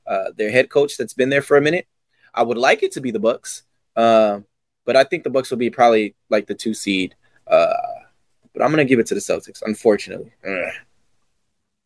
uh 0.05 0.31
their 0.37 0.51
head 0.51 0.69
coach 0.69 0.97
that's 0.97 1.13
been 1.13 1.29
there 1.29 1.41
for 1.41 1.57
a 1.57 1.61
minute 1.61 1.87
i 2.33 2.43
would 2.43 2.57
like 2.57 2.83
it 2.83 2.91
to 2.91 3.01
be 3.01 3.11
the 3.11 3.19
bucks 3.19 3.63
um 3.95 4.45
but 4.85 4.95
i 4.95 5.03
think 5.03 5.23
the 5.23 5.29
bucks 5.29 5.49
will 5.49 5.57
be 5.57 5.69
probably 5.69 6.15
like 6.29 6.45
the 6.47 6.55
two 6.55 6.73
seed 6.73 7.15
uh 7.47 7.73
but 8.53 8.61
i'm 8.63 8.69
gonna 8.69 8.85
give 8.85 8.99
it 8.99 9.07
to 9.07 9.15
the 9.15 9.19
celtics 9.19 9.61
unfortunately 9.65 10.31
Ugh. 10.47 10.73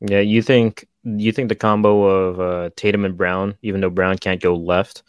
Yeah, 0.01 0.19
you 0.19 0.41
think 0.41 0.87
you 1.05 1.31
think 1.31 1.49
the 1.49 1.55
combo 1.55 2.03
of 2.03 2.39
uh, 2.39 2.69
Tatum 2.75 3.05
and 3.05 3.15
Brown, 3.15 3.57
even 3.61 3.81
though 3.81 3.89
Brown 3.89 4.17
can't 4.17 4.41
go 4.41 4.55
left, 4.55 5.03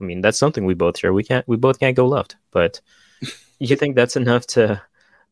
I 0.00 0.04
mean 0.04 0.20
that's 0.20 0.38
something 0.38 0.64
we 0.64 0.74
both 0.74 0.98
share. 0.98 1.12
We 1.12 1.24
can't, 1.24 1.46
we 1.46 1.56
both 1.56 1.78
can't 1.78 1.96
go 1.96 2.06
left, 2.06 2.36
but 2.50 2.80
you 3.58 3.76
think 3.76 3.94
that's 3.94 4.16
enough 4.16 4.46
to 4.48 4.82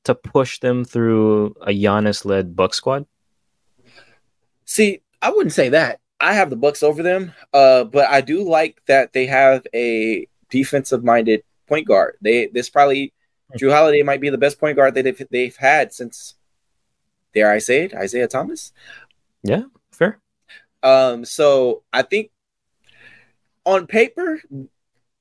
to 0.05 0.15
push 0.15 0.61
them 0.61 0.85
through 0.85 1.57
a 1.63 1.71
Giannis 1.71 2.25
led 2.25 2.55
Buck 2.55 2.75
squad? 2.75 3.07
See, 4.67 5.03
I 5.21 5.31
wouldn't 5.31 5.53
say 5.53 5.71
that. 5.71 6.01
I 6.21 6.35
have 6.35 6.51
the 6.51 6.57
Bucks 6.57 6.83
over 6.83 7.03
them, 7.03 7.33
uh, 7.53 7.85
but 7.85 8.09
I 8.09 8.21
do 8.21 8.43
like 8.43 8.81
that 8.87 9.13
they 9.13 9.27
have 9.27 9.67
a 9.75 10.27
defensive-minded 10.49 11.43
point 11.67 11.87
guard. 11.87 12.17
They 12.21 12.47
this 12.47 12.71
probably 12.71 13.13
Jrue 13.59 13.73
Holiday 13.73 14.03
might 14.03 14.21
be 14.21 14.31
the 14.31 14.39
best 14.39 14.59
point 14.59 14.77
guard 14.77 14.95
that 14.95 15.03
they've, 15.03 15.27
they've 15.31 15.57
had 15.57 15.93
since, 15.93 16.35
dare 17.35 17.51
I 17.51 17.59
say 17.59 17.85
it, 17.85 17.95
Isaiah 17.95 18.29
Thomas. 18.29 18.73
Yeah. 19.43 19.65
Um, 20.85 21.25
so 21.25 21.83
I 21.93 22.03
think 22.03 22.31
on 23.65 23.87
paper, 23.87 24.41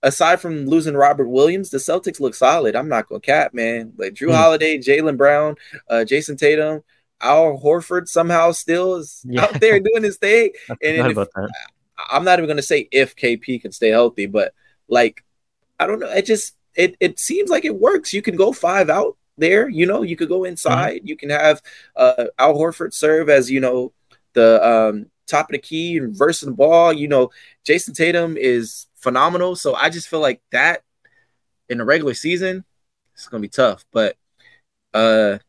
aside 0.02 0.42
from 0.42 0.66
losing 0.66 0.96
Robert 0.96 1.30
Williams, 1.30 1.70
the 1.70 1.78
Celtics 1.78 2.20
look 2.20 2.36
solid. 2.36 2.76
I'm 2.76 2.90
not 2.90 3.08
gonna 3.08 3.22
cap, 3.22 3.54
man. 3.54 3.94
Like 3.98 4.14
Drew 4.14 4.30
Hmm. 4.30 4.36
Holiday, 4.36 4.78
Jaylen 4.78 5.18
Brown, 5.18 5.56
uh, 5.90 6.04
Jayson 6.06 6.38
Tatum, 6.38 6.84
Al 7.22 7.58
Horford 7.64 8.08
somehow 8.10 8.52
still 8.52 8.96
is 8.96 9.22
Yeah. 9.28 9.46
out 9.46 9.60
there 9.62 9.80
doing 9.80 10.04
his 10.04 10.18
thing. 10.18 10.52
And 10.82 11.12
if- 11.18 11.28
I'm 12.12 12.26
not 12.26 12.40
even 12.40 12.50
gonna 12.50 12.62
say 12.62 12.90
if 12.92 13.16
KP 13.16 13.62
can 13.62 13.72
stay 13.72 13.90
healthy, 13.90 14.26
but 14.26 14.54
like 14.90 15.24
I 15.80 15.88
don't 15.88 16.00
know. 16.00 16.10
It 16.12 16.26
just 16.26 16.56
it 16.76 16.98
it 17.00 17.20
seems 17.20 17.50
like 17.50 17.66
it 17.66 17.76
works. 17.80 18.14
You 18.14 18.22
can 18.22 18.36
go 18.36 18.52
five 18.52 18.90
out 18.90 19.16
there. 19.38 19.70
You 19.70 19.86
know, 19.86 20.02
you 20.02 20.16
could 20.18 20.28
go 20.30 20.44
inside. 20.44 21.02
You 21.06 21.16
can 21.16 21.30
have 21.30 21.62
uh, 21.96 22.26
Al 22.38 22.56
Horford 22.56 22.94
serve 22.94 23.30
as 23.30 23.50
you 23.50 23.60
know 23.62 23.94
the 24.34 24.68
um, 24.68 25.06
top 25.28 25.50
of 25.50 25.54
the 25.54 25.60
key 25.60 25.98
and 25.98 26.16
versing 26.16 26.50
the 26.50 26.56
ball. 26.56 26.94
You 26.94 27.08
know, 27.08 27.32
Jayson 27.66 27.94
Tatum 27.94 28.38
is 28.38 28.88
phenomenal. 28.96 29.56
So 29.56 29.76
I 29.76 29.90
just 29.90 30.08
feel 30.08 30.20
like 30.20 30.42
that 30.52 30.84
in 31.70 31.78
the 31.78 31.86
regular 31.86 32.14
season, 32.14 32.64
it's 33.14 33.28
gonna 33.28 33.42
be 33.42 33.50
tough. 33.50 33.86
But 33.92 34.18
uh, 34.94 35.40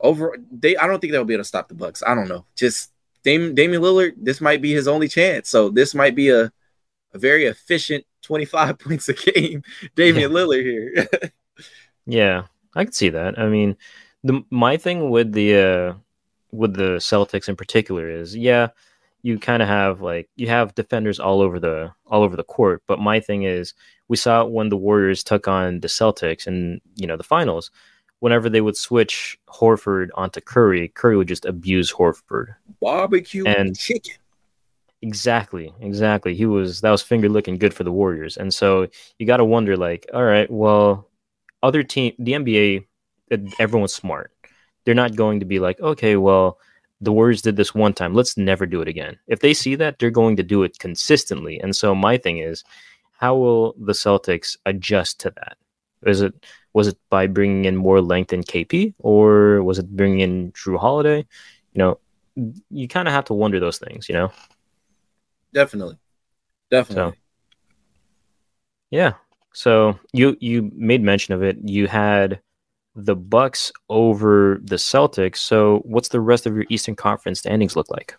over 0.00 0.36
they, 0.50 0.76
I 0.76 0.86
don't 0.86 1.00
think 1.00 1.12
they'll 1.12 1.24
be 1.24 1.34
able 1.34 1.44
to 1.44 1.48
stop 1.48 1.68
the 1.68 1.74
Bucks. 1.74 2.02
I 2.06 2.14
don't 2.14 2.28
know. 2.28 2.44
Just 2.56 2.92
Dame, 3.24 3.54
Damian 3.54 3.82
Lillard, 3.82 4.12
this 4.16 4.40
might 4.40 4.62
be 4.62 4.72
his 4.72 4.88
only 4.88 5.08
chance. 5.08 5.48
So 5.48 5.70
this 5.70 5.94
might 5.94 6.14
be 6.14 6.30
a, 6.30 6.52
a 7.12 7.18
very 7.18 7.46
efficient 7.46 8.04
25 8.22 8.78
points 8.78 9.08
a 9.08 9.14
game. 9.14 9.62
Damian 9.94 10.32
Lillard 10.32 10.62
here. 10.62 11.08
Yeah, 12.08 12.44
I 12.74 12.84
can 12.84 12.92
see 12.94 13.10
that. 13.10 13.38
I 13.38 13.48
mean, 13.48 13.76
the 14.24 14.42
my 14.50 14.78
thing 14.78 15.10
with 15.10 15.30
the 15.32 15.54
uh 15.56 15.94
with 16.52 16.74
the 16.74 16.96
Celtics 16.98 17.48
in 17.48 17.56
particular 17.56 18.08
is, 18.10 18.36
yeah, 18.36 18.68
you 19.22 19.38
kind 19.38 19.62
of 19.62 19.68
have 19.68 20.00
like 20.00 20.28
you 20.36 20.48
have 20.48 20.74
defenders 20.74 21.18
all 21.20 21.40
over 21.40 21.58
the 21.60 21.92
all 22.06 22.22
over 22.22 22.36
the 22.36 22.44
court, 22.44 22.82
but 22.86 22.98
my 23.00 23.20
thing 23.20 23.42
is 23.42 23.74
we 24.08 24.16
saw 24.16 24.44
when 24.44 24.68
the 24.68 24.76
Warriors 24.76 25.22
took 25.24 25.48
on 25.48 25.80
the 25.80 25.88
Celtics 25.88 26.46
and 26.46 26.80
you 26.96 27.06
know, 27.06 27.16
the 27.16 27.22
finals. 27.24 27.70
whenever 28.20 28.48
they 28.50 28.60
would 28.60 28.76
switch 28.76 29.38
Horford 29.48 30.08
onto 30.16 30.40
Curry, 30.40 30.88
Curry 30.88 31.16
would 31.16 31.28
just 31.28 31.44
abuse 31.44 31.92
Horford. 31.92 32.54
Barbecue 32.80 33.44
And- 33.44 33.78
chicken. 33.78 34.14
Exactly, 35.02 35.72
exactly. 35.80 36.34
He 36.34 36.44
was 36.46 36.80
that 36.80 36.90
was 36.90 37.02
finger 37.02 37.28
looking 37.28 37.56
good 37.58 37.72
for 37.72 37.84
the 37.84 37.92
Warriors, 37.92 38.36
and 38.36 38.52
so 38.52 38.88
you 39.18 39.26
got 39.26 39.36
to 39.36 39.44
wonder, 39.44 39.76
like, 39.76 40.06
all 40.12 40.24
right, 40.24 40.50
well, 40.50 41.08
other 41.62 41.84
team, 41.84 42.14
the 42.18 42.32
NBA, 42.32 42.84
everyone's 43.60 43.94
smart. 43.94 44.32
They're 44.84 44.94
not 44.94 45.16
going 45.16 45.40
to 45.40 45.46
be 45.46 45.58
like, 45.58 45.80
okay, 45.80 46.16
well, 46.16 46.58
the 47.00 47.12
Warriors 47.12 47.42
did 47.42 47.56
this 47.56 47.74
one 47.74 47.92
time, 47.92 48.14
let's 48.14 48.36
never 48.36 48.66
do 48.66 48.80
it 48.80 48.88
again. 48.88 49.18
If 49.26 49.40
they 49.40 49.54
see 49.54 49.74
that, 49.76 49.98
they're 49.98 50.10
going 50.10 50.36
to 50.36 50.42
do 50.42 50.62
it 50.62 50.78
consistently. 50.78 51.60
And 51.60 51.74
so 51.76 51.94
my 51.94 52.16
thing 52.16 52.38
is, 52.38 52.64
how 53.12 53.36
will 53.36 53.74
the 53.78 53.92
Celtics 53.92 54.56
adjust 54.66 55.20
to 55.20 55.30
that? 55.36 55.56
Is 56.06 56.20
it 56.20 56.34
was 56.74 56.86
it 56.86 56.98
by 57.10 57.26
bringing 57.26 57.64
in 57.64 57.76
more 57.76 58.00
length 58.00 58.32
in 58.32 58.42
KP, 58.42 58.94
or 59.00 59.62
was 59.64 59.78
it 59.78 59.96
bringing 59.96 60.20
in 60.20 60.52
Jrue 60.52 60.78
Holiday? 60.78 61.26
You 61.72 61.78
know, 61.78 61.98
you 62.70 62.86
kind 62.86 63.08
of 63.08 63.14
have 63.14 63.24
to 63.26 63.34
wonder 63.34 63.58
those 63.58 63.78
things, 63.78 64.08
you 64.08 64.14
know. 64.14 64.30
Definitely. 65.52 65.98
Definitely. 66.70 67.18
Yeah. 68.90 69.14
So 69.52 69.98
you 70.12 70.36
you 70.40 70.70
made 70.74 71.02
mention 71.02 71.34
of 71.34 71.42
it. 71.42 71.56
You 71.64 71.88
had 71.88 72.40
the 73.04 73.14
Bucks 73.16 73.70
over 73.88 74.58
the 74.62 74.76
Celtics. 74.76 75.36
So 75.36 75.78
what's 75.84 76.08
the 76.08 76.20
rest 76.20 76.46
of 76.46 76.56
your 76.56 76.64
Eastern 76.68 76.96
Conference 76.96 77.38
standings 77.38 77.76
look 77.76 77.90
like? 77.90 78.16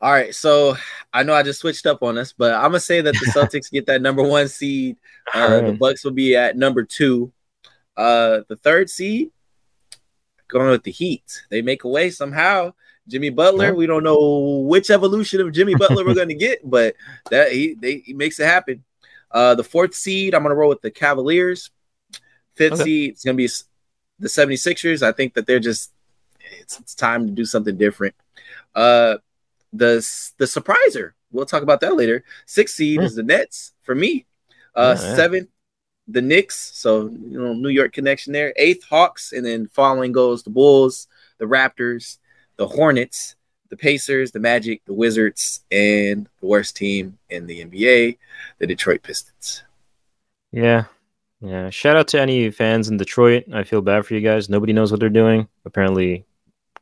All 0.00 0.10
right, 0.10 0.34
so 0.34 0.76
I 1.12 1.22
know 1.22 1.32
I 1.32 1.44
just 1.44 1.60
switched 1.60 1.86
up 1.86 2.02
on 2.02 2.18
us, 2.18 2.32
but 2.32 2.52
I'm 2.54 2.62
gonna 2.62 2.80
say 2.80 3.00
that 3.02 3.12
the 3.14 3.26
Celtics 3.34 3.70
get 3.70 3.86
that 3.86 4.02
number 4.02 4.22
one 4.24 4.48
seed. 4.48 4.96
Uh, 5.32 5.60
The 5.60 5.72
Bucks 5.72 6.02
will 6.04 6.10
be 6.10 6.34
at 6.34 6.56
number 6.56 6.82
two. 6.82 7.32
Uh, 7.96 8.40
the 8.48 8.56
third 8.56 8.90
seed 8.90 9.30
going 10.48 10.70
with 10.70 10.82
the 10.82 10.90
Heat. 10.90 11.44
They 11.50 11.62
make 11.62 11.84
a 11.84 11.88
way 11.88 12.10
somehow. 12.10 12.72
Jimmy 13.08 13.30
Butler. 13.30 13.66
Yeah. 13.66 13.72
We 13.72 13.86
don't 13.86 14.02
know 14.04 14.64
which 14.66 14.90
evolution 14.90 15.40
of 15.40 15.52
Jimmy 15.52 15.76
Butler 15.76 16.04
we're 16.04 16.14
gonna 16.16 16.34
get, 16.34 16.68
but 16.68 16.96
that 17.30 17.52
he 17.52 17.74
they, 17.80 17.98
he 17.98 18.12
makes 18.12 18.40
it 18.40 18.46
happen. 18.46 18.82
Uh, 19.30 19.54
the 19.54 19.64
fourth 19.64 19.94
seed, 19.94 20.34
I'm 20.34 20.42
gonna 20.42 20.56
roll 20.56 20.68
with 20.68 20.82
the 20.82 20.90
Cavaliers. 20.90 21.70
Fifth 22.54 22.74
Okay. 22.74 22.84
seed, 22.84 23.10
it's 23.12 23.24
gonna 23.24 23.36
be 23.36 23.48
the 24.18 24.28
76ers. 24.28 25.02
I 25.02 25.12
think 25.12 25.34
that 25.34 25.46
they're 25.46 25.60
just 25.60 25.92
it's, 26.60 26.78
it's 26.80 26.94
time 26.94 27.26
to 27.26 27.32
do 27.32 27.44
something 27.44 27.76
different. 27.76 28.14
Uh, 28.74 29.16
the 29.72 29.94
the 30.38 30.44
surpriser. 30.44 31.12
We'll 31.30 31.46
talk 31.46 31.62
about 31.62 31.80
that 31.80 31.96
later. 31.96 32.24
Sixth 32.46 32.74
seed 32.74 32.98
Hmm. 33.00 33.06
is 33.06 33.14
the 33.14 33.22
Nets 33.22 33.72
for 33.82 33.94
me. 33.94 34.26
Uh, 34.74 34.96
Yeah, 34.98 35.06
yeah. 35.08 35.16
seventh, 35.16 35.48
the 36.08 36.20
Knicks. 36.22 36.56
So 36.76 37.04
you 37.08 37.40
know, 37.40 37.54
New 37.54 37.70
York 37.70 37.92
connection 37.92 38.32
there. 38.32 38.52
Eighth, 38.56 38.84
Hawks, 38.84 39.32
and 39.32 39.44
then 39.46 39.66
following 39.68 40.12
goes 40.12 40.42
the 40.42 40.50
Bulls, 40.50 41.08
the 41.38 41.46
Raptors, 41.46 42.18
the 42.56 42.68
Hornets, 42.68 43.34
the 43.70 43.76
Pacers, 43.78 44.30
the 44.32 44.40
Magic, 44.40 44.84
the 44.84 44.92
Wizards, 44.92 45.60
and 45.70 46.28
the 46.40 46.46
worst 46.46 46.76
team 46.76 47.16
in 47.30 47.46
the 47.46 47.64
NBA, 47.64 48.18
the 48.58 48.66
Detroit 48.66 49.02
Pistons. 49.02 49.62
Yeah. 50.50 50.84
Yeah. 51.42 51.70
Shout 51.70 51.96
out 51.96 52.08
to 52.08 52.20
any 52.20 52.50
fans 52.50 52.88
in 52.88 52.96
Detroit. 52.96 53.44
I 53.52 53.64
feel 53.64 53.82
bad 53.82 54.06
for 54.06 54.14
you 54.14 54.20
guys. 54.20 54.48
Nobody 54.48 54.72
knows 54.72 54.90
what 54.90 55.00
they're 55.00 55.08
doing. 55.08 55.48
Apparently, 55.64 56.24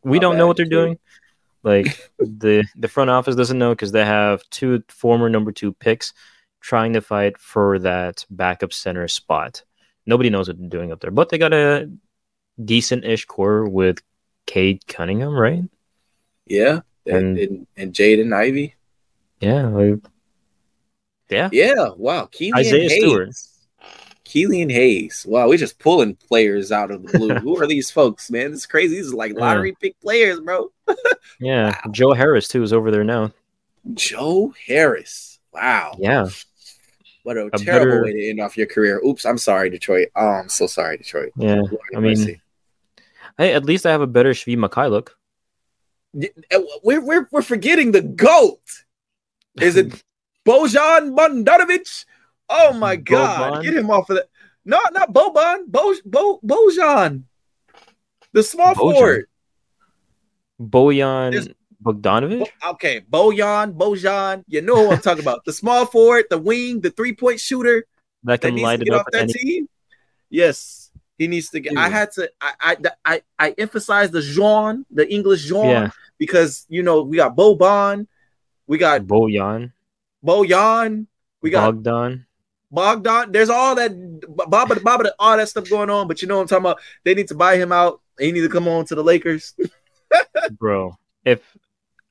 we 0.04 0.18
My 0.18 0.22
don't 0.22 0.36
know 0.36 0.46
what 0.46 0.56
they're 0.56 0.66
too. 0.66 0.70
doing. 0.70 0.98
Like 1.62 2.10
the 2.18 2.64
the 2.76 2.88
front 2.88 3.10
office 3.10 3.36
doesn't 3.36 3.58
know 3.58 3.70
because 3.70 3.92
they 3.92 4.04
have 4.04 4.42
two 4.50 4.82
former 4.88 5.28
number 5.30 5.50
two 5.52 5.72
picks 5.72 6.12
trying 6.60 6.92
to 6.92 7.00
fight 7.00 7.38
for 7.38 7.78
that 7.78 8.24
backup 8.30 8.72
center 8.72 9.08
spot. 9.08 9.62
Nobody 10.06 10.28
knows 10.30 10.48
what 10.48 10.58
they're 10.58 10.68
doing 10.68 10.92
up 10.92 11.00
there, 11.00 11.10
but 11.10 11.28
they 11.30 11.38
got 11.38 11.52
a 11.54 11.90
decent 12.62 13.04
ish 13.04 13.24
core 13.24 13.66
with 13.68 14.02
Cade 14.46 14.86
Cunningham, 14.86 15.32
right? 15.34 15.62
Yeah, 16.46 16.80
And- 17.06 17.38
and 17.38 17.66
and, 17.76 17.92
Jaden 17.94 18.34
Ivey. 18.34 18.74
Yeah, 19.40 19.68
like, 19.68 20.00
yeah. 21.30 21.48
Yeah, 21.52 21.90
wow. 21.96 22.26
Keelan 22.30 22.56
Isaiah 22.56 22.88
Hayes. 22.90 23.00
Stewart. 23.00 23.30
Killian 24.30 24.70
Hayes. 24.70 25.26
Wow, 25.28 25.48
we're 25.48 25.58
just 25.58 25.78
pulling 25.80 26.14
players 26.14 26.70
out 26.70 26.90
of 26.92 27.02
the 27.02 27.18
blue. 27.18 27.34
Who 27.40 27.60
are 27.60 27.66
these 27.66 27.90
folks, 27.90 28.30
man? 28.30 28.52
This 28.52 28.60
is 28.60 28.66
crazy. 28.66 28.94
These 28.96 29.12
are 29.12 29.16
like 29.16 29.32
Yeah. 29.32 29.40
lottery 29.40 29.74
pick 29.80 29.98
players, 30.00 30.40
bro. 30.40 30.70
Yeah, 31.40 31.80
Joe 31.90 32.12
Harris 32.12 32.48
too 32.48 32.62
is 32.62 32.72
over 32.72 32.90
there 32.90 33.02
now. 33.04 33.32
Joe 33.94 34.52
Harris. 34.66 35.38
Wow. 35.54 35.96
Yeah, 35.98 36.28
What 37.22 37.36
a, 37.38 37.46
A 37.46 37.58
terrible 37.58 37.86
better- 37.92 38.04
way 38.04 38.12
to 38.12 38.28
end 38.28 38.40
off 38.40 38.56
your 38.58 38.66
career. 38.66 39.00
Oops, 39.04 39.24
I'm 39.24 39.38
sorry, 39.38 39.70
Detroit. 39.70 40.08
Oh, 40.14 40.26
I'm 40.28 40.48
so 40.50 40.66
sorry, 40.66 40.96
Detroit. 40.98 41.32
yeah. 41.36 41.56
Lord 41.56 41.78
I 41.96 42.00
mean, 42.00 42.18
mercy. 42.18 42.40
Hey, 43.38 43.54
at 43.54 43.64
least 43.64 43.86
I 43.86 43.90
have 43.90 44.00
a 44.02 44.06
better 44.06 44.30
Shvi 44.32 44.56
Makai 44.56 44.90
look. 44.90 45.16
Uh, 46.22 46.60
we're, 46.84 47.00
we're, 47.00 47.26
we're 47.32 47.42
forgetting 47.42 47.92
the 47.92 48.02
GOAT. 48.02 48.60
Is 49.60 49.76
it 49.76 49.88
Bojan 50.46 51.16
Bogdanovic? 51.16 52.04
Oh 52.52 52.72
my 52.72 52.96
God. 52.96 53.52
Boban? 53.54 53.62
Get 53.62 53.74
him 53.74 53.90
off 53.90 54.10
of 54.10 54.16
that. 54.16 54.26
No, 54.64 54.78
not 54.92 55.12
Boban. 55.12 55.66
Bo, 55.68 55.94
Bo, 56.04 56.40
Bojan. 56.44 57.22
The 58.32 58.42
small 58.42 58.74
Bojan. 58.74 58.76
forward. 58.76 59.26
Bojan 60.60 61.30
There's- 61.32 61.48
Bogdanovic. 61.82 62.40
Bo- 62.40 62.70
okay, 62.72 63.00
Bojan, 63.00 63.72
Bojan. 63.72 64.44
You 64.46 64.60
know 64.60 64.76
who 64.86 64.92
I'm 64.92 65.00
talking 65.00 65.22
about. 65.22 65.44
The 65.46 65.52
small 65.52 65.86
forward, 65.86 66.26
the 66.28 66.36
wing, 66.38 66.80
the 66.82 66.90
three 66.90 67.14
point 67.14 67.40
shooter 67.40 67.86
that 68.24 68.42
that 68.42 68.46
can 68.48 68.54
needs 68.56 68.64
light 68.64 68.80
to 68.80 68.86
it 68.86 68.92
up 68.92 69.00
off 69.00 69.06
that 69.12 69.22
any. 69.22 69.32
team. 69.32 69.68
Yes, 70.28 70.90
he 71.16 71.26
needs 71.26 71.48
to 71.50 71.60
get. 71.60 71.76
I 71.78 71.88
had 71.88 72.12
to. 72.12 72.30
I 72.40 72.52
I 72.60 72.76
I, 73.06 73.22
I 73.38 73.50
emphasize 73.56 74.10
the 74.10 74.20
Jean, 74.20 74.84
the 74.90 75.10
English 75.10 75.46
Jean, 75.46 75.64
Yeah, 75.70 75.90
because 76.18 76.66
you 76.68 76.82
know 76.82 77.00
we 77.02 77.16
got 77.16 77.34
Boban, 77.34 78.06
we 78.66 78.76
got 78.76 79.00
Bojan, 79.00 79.72
Bojan, 80.22 81.06
we 81.40 81.48
got 81.48 81.72
Bogdan. 81.82 82.26
Bogdan. 82.70 83.32
There's 83.32 83.50
all 83.50 83.74
that 83.74 83.92
Baba 84.48 84.80
Baba, 84.80 85.12
all 85.18 85.36
that 85.36 85.48
stuff 85.48 85.68
going 85.68 85.90
on. 85.90 86.08
But 86.08 86.22
you 86.22 86.28
know 86.28 86.36
what 86.36 86.42
I'm 86.42 86.48
talking 86.48 86.64
about. 86.64 86.80
They 87.04 87.14
need 87.14 87.28
to 87.28 87.34
buy 87.34 87.56
him 87.56 87.72
out. 87.72 88.00
He 88.18 88.32
need 88.32 88.42
to 88.42 88.48
come 88.48 88.68
on 88.68 88.84
to 88.86 88.94
the 88.94 89.04
Lakers. 89.04 89.54
bro. 90.52 90.96
If 91.24 91.40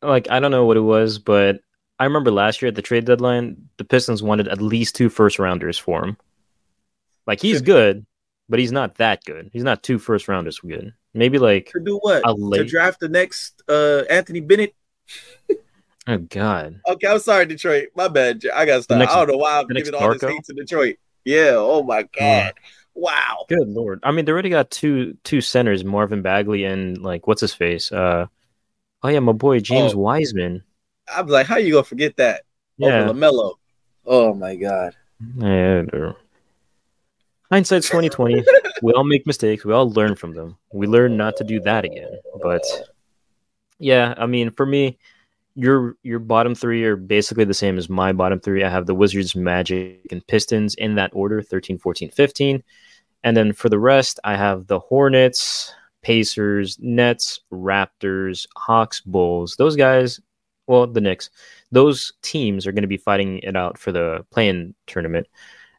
like 0.01 0.29
I 0.29 0.39
don't 0.39 0.51
know 0.51 0.65
what 0.65 0.77
it 0.77 0.81
was, 0.81 1.19
but 1.19 1.61
I 1.99 2.05
remember 2.05 2.31
last 2.31 2.61
year 2.61 2.69
at 2.69 2.75
the 2.75 2.81
trade 2.81 3.05
deadline, 3.05 3.69
the 3.77 3.83
Pistons 3.83 4.23
wanted 4.23 4.47
at 4.47 4.61
least 4.61 4.95
two 4.95 5.09
first 5.09 5.39
rounders 5.39 5.77
for 5.77 6.03
him. 6.03 6.17
Like 7.27 7.41
he's 7.41 7.61
good, 7.61 8.05
but 8.47 8.59
he's 8.59 8.71
not 8.71 8.95
that 8.95 9.23
good. 9.23 9.49
He's 9.53 9.63
not 9.63 9.83
two 9.83 9.99
first 9.99 10.27
rounders 10.27 10.59
good. 10.59 10.93
Maybe 11.13 11.37
like 11.37 11.71
To 11.73 11.79
do 11.79 11.97
what? 11.97 12.23
To 12.23 12.63
draft 12.63 12.99
the 12.99 13.09
next 13.09 13.61
uh 13.67 14.03
Anthony 14.09 14.39
Bennett. 14.39 14.75
Oh 16.11 16.17
God, 16.17 16.79
Okay, 16.87 17.07
I'm 17.07 17.19
sorry, 17.19 17.45
Detroit. 17.45 17.89
My 17.95 18.07
bad. 18.07 18.41
I 18.53 18.65
gotta 18.65 18.81
stop. 18.83 18.99
I 18.99 19.05
don't 19.05 19.27
know 19.29 19.37
why 19.37 19.59
I'm 19.59 19.67
giving 19.67 19.93
all 19.93 20.11
this 20.11 20.21
hate 20.21 20.43
to 20.45 20.53
Detroit. 20.53 20.95
Yeah. 21.23 21.53
Oh 21.55 21.83
my 21.83 22.03
god. 22.17 22.53
Wow. 22.95 23.45
good 23.47 23.67
lord. 23.69 23.99
I 24.03 24.11
mean, 24.11 24.25
they 24.25 24.31
already 24.31 24.49
got 24.49 24.71
two 24.71 25.15
two 25.23 25.39
centers, 25.41 25.83
Marvin 25.85 26.21
Bagley 26.21 26.63
and 26.63 26.97
like 26.97 27.27
what's 27.27 27.41
his 27.41 27.53
face. 27.53 27.91
Uh, 27.91 28.25
oh 29.03 29.07
yeah, 29.09 29.19
my 29.19 29.31
boy 29.33 29.59
James 29.59 29.93
Oh. 29.93 29.99
Wiseman. 29.99 30.63
I'm 31.15 31.27
like, 31.27 31.45
how 31.47 31.57
you 31.57 31.73
gonna 31.73 31.83
forget 31.83 32.17
that 32.17 32.43
Yeah, 32.77 33.01
over 33.03 33.13
Lamelo? 33.13 33.53
Oh 34.05 34.33
my 34.33 34.55
god. 34.55 34.95
yeah. 35.37 35.83
Hindsight's 37.51 37.89
twenty 37.89 38.09
twenty. 38.09 38.43
we 38.81 38.93
all 38.93 39.03
make 39.03 39.25
mistakes. 39.27 39.65
We 39.65 39.73
all 39.73 39.89
learn 39.91 40.15
from 40.15 40.33
them. 40.33 40.57
We 40.73 40.87
learn 40.87 41.17
not 41.17 41.37
to 41.37 41.43
do 41.43 41.59
that 41.61 41.85
again. 41.85 42.11
But 42.41 42.63
yeah, 43.79 44.13
I 44.17 44.25
mean, 44.25 44.51
for 44.51 44.65
me, 44.65 44.97
your 45.59 45.95
your 46.03 46.19
bottom 46.19 46.55
three 46.55 46.83
are 46.85 46.95
basically 46.95 47.45
the 47.45 47.53
same 47.53 47.77
as 47.77 47.89
my 47.89 48.11
bottom 48.13 48.39
three. 48.39 48.63
I 48.63 48.69
have 48.69 48.85
the 48.85 48.95
Wizards, 48.95 49.35
Magic, 49.35 50.07
and 50.11 50.25
Pistons 50.27 50.75
in 50.75 50.95
that 50.95 51.11
order 51.13 51.41
13, 51.41 51.77
14, 51.77 52.09
15. 52.09 52.63
And 53.23 53.35
then 53.35 53.53
for 53.53 53.69
the 53.69 53.79
rest, 53.79 54.19
I 54.23 54.35
have 54.37 54.67
the 54.67 54.79
Hornets, 54.79 55.73
Pacers, 56.01 56.77
Nets, 56.79 57.41
Raptors, 57.51 58.47
Hawks, 58.55 59.01
Bulls. 59.01 59.57
Those 59.57 59.75
guys, 59.75 60.19
well, 60.67 60.87
the 60.87 61.01
Knicks, 61.01 61.29
those 61.71 62.13
teams 62.21 62.65
are 62.65 62.71
going 62.71 62.83
to 62.83 62.87
be 62.87 62.97
fighting 62.97 63.39
it 63.39 63.55
out 63.55 63.77
for 63.77 63.91
the 63.91 64.25
play-in 64.31 64.73
tournament. 64.87 65.27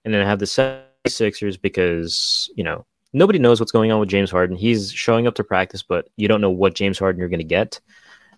And 0.05 0.12
then 0.12 0.21
I 0.21 0.29
have 0.29 0.38
the 0.38 0.45
76ers 0.45 1.61
because, 1.61 2.51
you 2.57 2.64
know, 2.64 2.85
nobody 3.14 3.38
knows 3.38 3.59
what's 3.59 3.73
going 3.73 3.90
on 3.90 4.01
with 4.01 4.11
James 4.11 4.31
Harden. 4.31 4.57
He's 4.57 4.93
showing 4.93 5.27
up 5.27 5.35
to 5.37 5.45
practice, 5.45 5.83
but 5.83 6.09
you 6.16 6.29
don't 6.29 6.43
know 6.43 6.51
what 6.51 6.75
James 6.75 6.99
Harden 6.99 7.19
you're 7.19 7.29
going 7.31 7.38
to 7.38 7.45
get. 7.45 7.81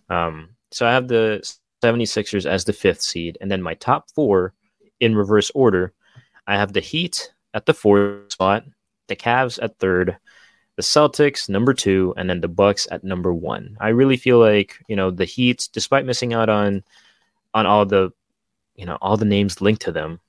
Um, 0.09 0.51
so 0.73 0.87
I 0.87 0.93
have 0.93 1.09
the 1.09 1.43
76ers 1.83 2.47
as 2.47 2.65
the 2.65 2.73
fifth 2.73 3.03
seed. 3.03 3.39
And 3.41 3.51
then 3.51 3.63
my 3.63 3.75
top 3.75 4.11
four 4.15 4.55
in 5.01 5.17
reverse 5.17 5.51
order 5.55 5.93
I 6.47 6.57
have 6.57 6.73
the 6.73 6.81
Heat 6.81 7.33
at 7.55 7.67
the 7.67 7.75
fourth 7.75 8.33
spot, 8.33 8.65
the 9.09 9.17
Cavs 9.17 9.63
at 9.63 9.79
third, 9.79 10.17
the 10.77 10.83
Celtics 10.83 11.49
number 11.49 11.75
two, 11.75 12.15
and 12.17 12.29
then 12.29 12.41
the 12.41 12.49
Bucks 12.49 12.89
at 12.91 13.05
number 13.05 13.33
one. 13.33 13.77
I 13.81 13.89
really 13.89 14.17
feel 14.17 14.39
like 14.39 14.83
you 14.89 14.97
know 14.97 15.11
the 15.11 15.25
Heat, 15.25 15.69
despite 15.73 16.07
missing 16.07 16.35
out 16.35 16.49
on 16.49 16.83
on 17.55 17.67
all 17.67 17.87
the 17.87 18.13
you 18.75 18.87
know 18.87 18.99
all 19.01 19.17
the 19.17 19.25
names 19.25 19.61
linked 19.61 19.83
to 19.83 19.93
them. 19.93 20.21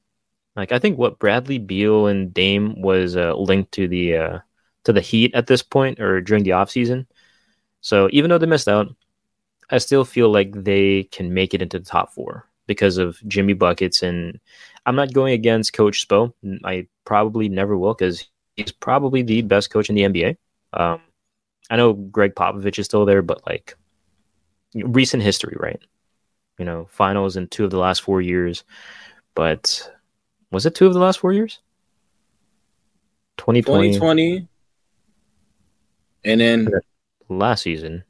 Like 0.55 0.71
I 0.71 0.79
think 0.79 0.97
what 0.97 1.19
Bradley 1.19 1.57
Beal 1.57 2.07
and 2.07 2.33
Dame 2.33 2.81
was 2.81 3.17
uh, 3.17 3.35
linked 3.35 3.71
to 3.73 3.87
the 3.87 4.17
uh, 4.17 4.39
to 4.83 4.93
the 4.93 5.01
Heat 5.01 5.33
at 5.33 5.47
this 5.47 5.63
point 5.63 5.99
or 5.99 6.21
during 6.21 6.43
the 6.43 6.51
offseason. 6.51 7.07
So 7.81 8.07
even 8.11 8.29
though 8.29 8.37
they 8.37 8.45
missed 8.45 8.67
out, 8.67 8.95
I 9.73 9.79
still 9.79 10.05
feel 10.05 10.31
like 10.31 10.51
they 10.53 11.05
can 11.05 11.33
make 11.33 11.55
it 11.55 11.61
into 11.63 11.79
the 11.79 11.85
top 11.85 12.13
four 12.13 12.47
because 12.67 12.99
of 12.99 13.19
Jimmy 13.27 13.53
buckets. 13.53 14.03
And 14.03 14.39
I'm 14.85 14.95
not 14.95 15.13
going 15.13 15.33
against 15.33 15.73
Coach 15.73 16.07
Spo. 16.07 16.31
I 16.63 16.85
probably 17.05 17.49
never 17.49 17.75
will 17.75 17.95
because 17.95 18.23
he's 18.55 18.71
probably 18.71 19.23
the 19.23 19.41
best 19.41 19.71
coach 19.71 19.89
in 19.89 19.95
the 19.95 20.03
NBA. 20.03 20.37
Um, 20.73 21.01
I 21.71 21.77
know 21.77 21.93
Gregg 21.93 22.35
Popovich 22.35 22.77
is 22.77 22.85
still 22.85 23.03
there, 23.05 23.23
but 23.23 23.47
like 23.47 23.75
recent 24.75 25.23
history, 25.23 25.57
right? 25.59 25.81
You 26.59 26.65
know, 26.65 26.87
finals 26.91 27.35
in 27.35 27.47
two 27.47 27.65
of 27.65 27.71
the 27.71 27.79
last 27.79 28.03
four 28.03 28.21
years. 28.21 28.63
But 29.33 29.91
was 30.51 30.67
it 30.67 30.75
two 30.75 30.85
of 30.85 30.93
the 30.93 30.99
last 30.99 31.17
four 31.17 31.33
years? 31.33 31.61
2020. 33.37 33.93
2020. 33.93 34.47
And 36.25 36.39
then 36.39 36.69
last 37.27 37.63
season. 37.63 38.03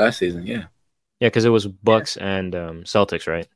Last 0.00 0.16
season, 0.16 0.46
yeah. 0.46 0.64
Yeah, 1.20 1.28
because 1.28 1.44
it 1.44 1.50
was 1.50 1.66
Bucks 1.66 2.16
yeah. 2.16 2.36
and 2.38 2.54
um, 2.54 2.84
Celtics, 2.84 3.26
right? 3.26 3.46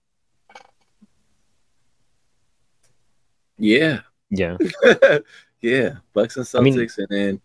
Yeah. 3.56 4.00
Yeah. 4.28 4.58
yeah. 5.62 5.94
Bucks 6.12 6.36
and 6.36 6.44
Celtics, 6.44 6.58
I 6.58 6.60
mean, 6.60 6.88
and 6.98 7.08
then 7.08 7.40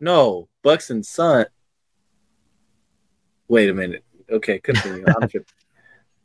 no 0.00 0.48
Bucks 0.64 0.90
and 0.90 1.06
Sun. 1.06 1.46
Wait 3.46 3.70
a 3.70 3.74
minute. 3.74 4.02
Okay, 4.28 4.58
continue. 4.58 5.04
I'm 5.20 5.28
tripping. 5.28 5.46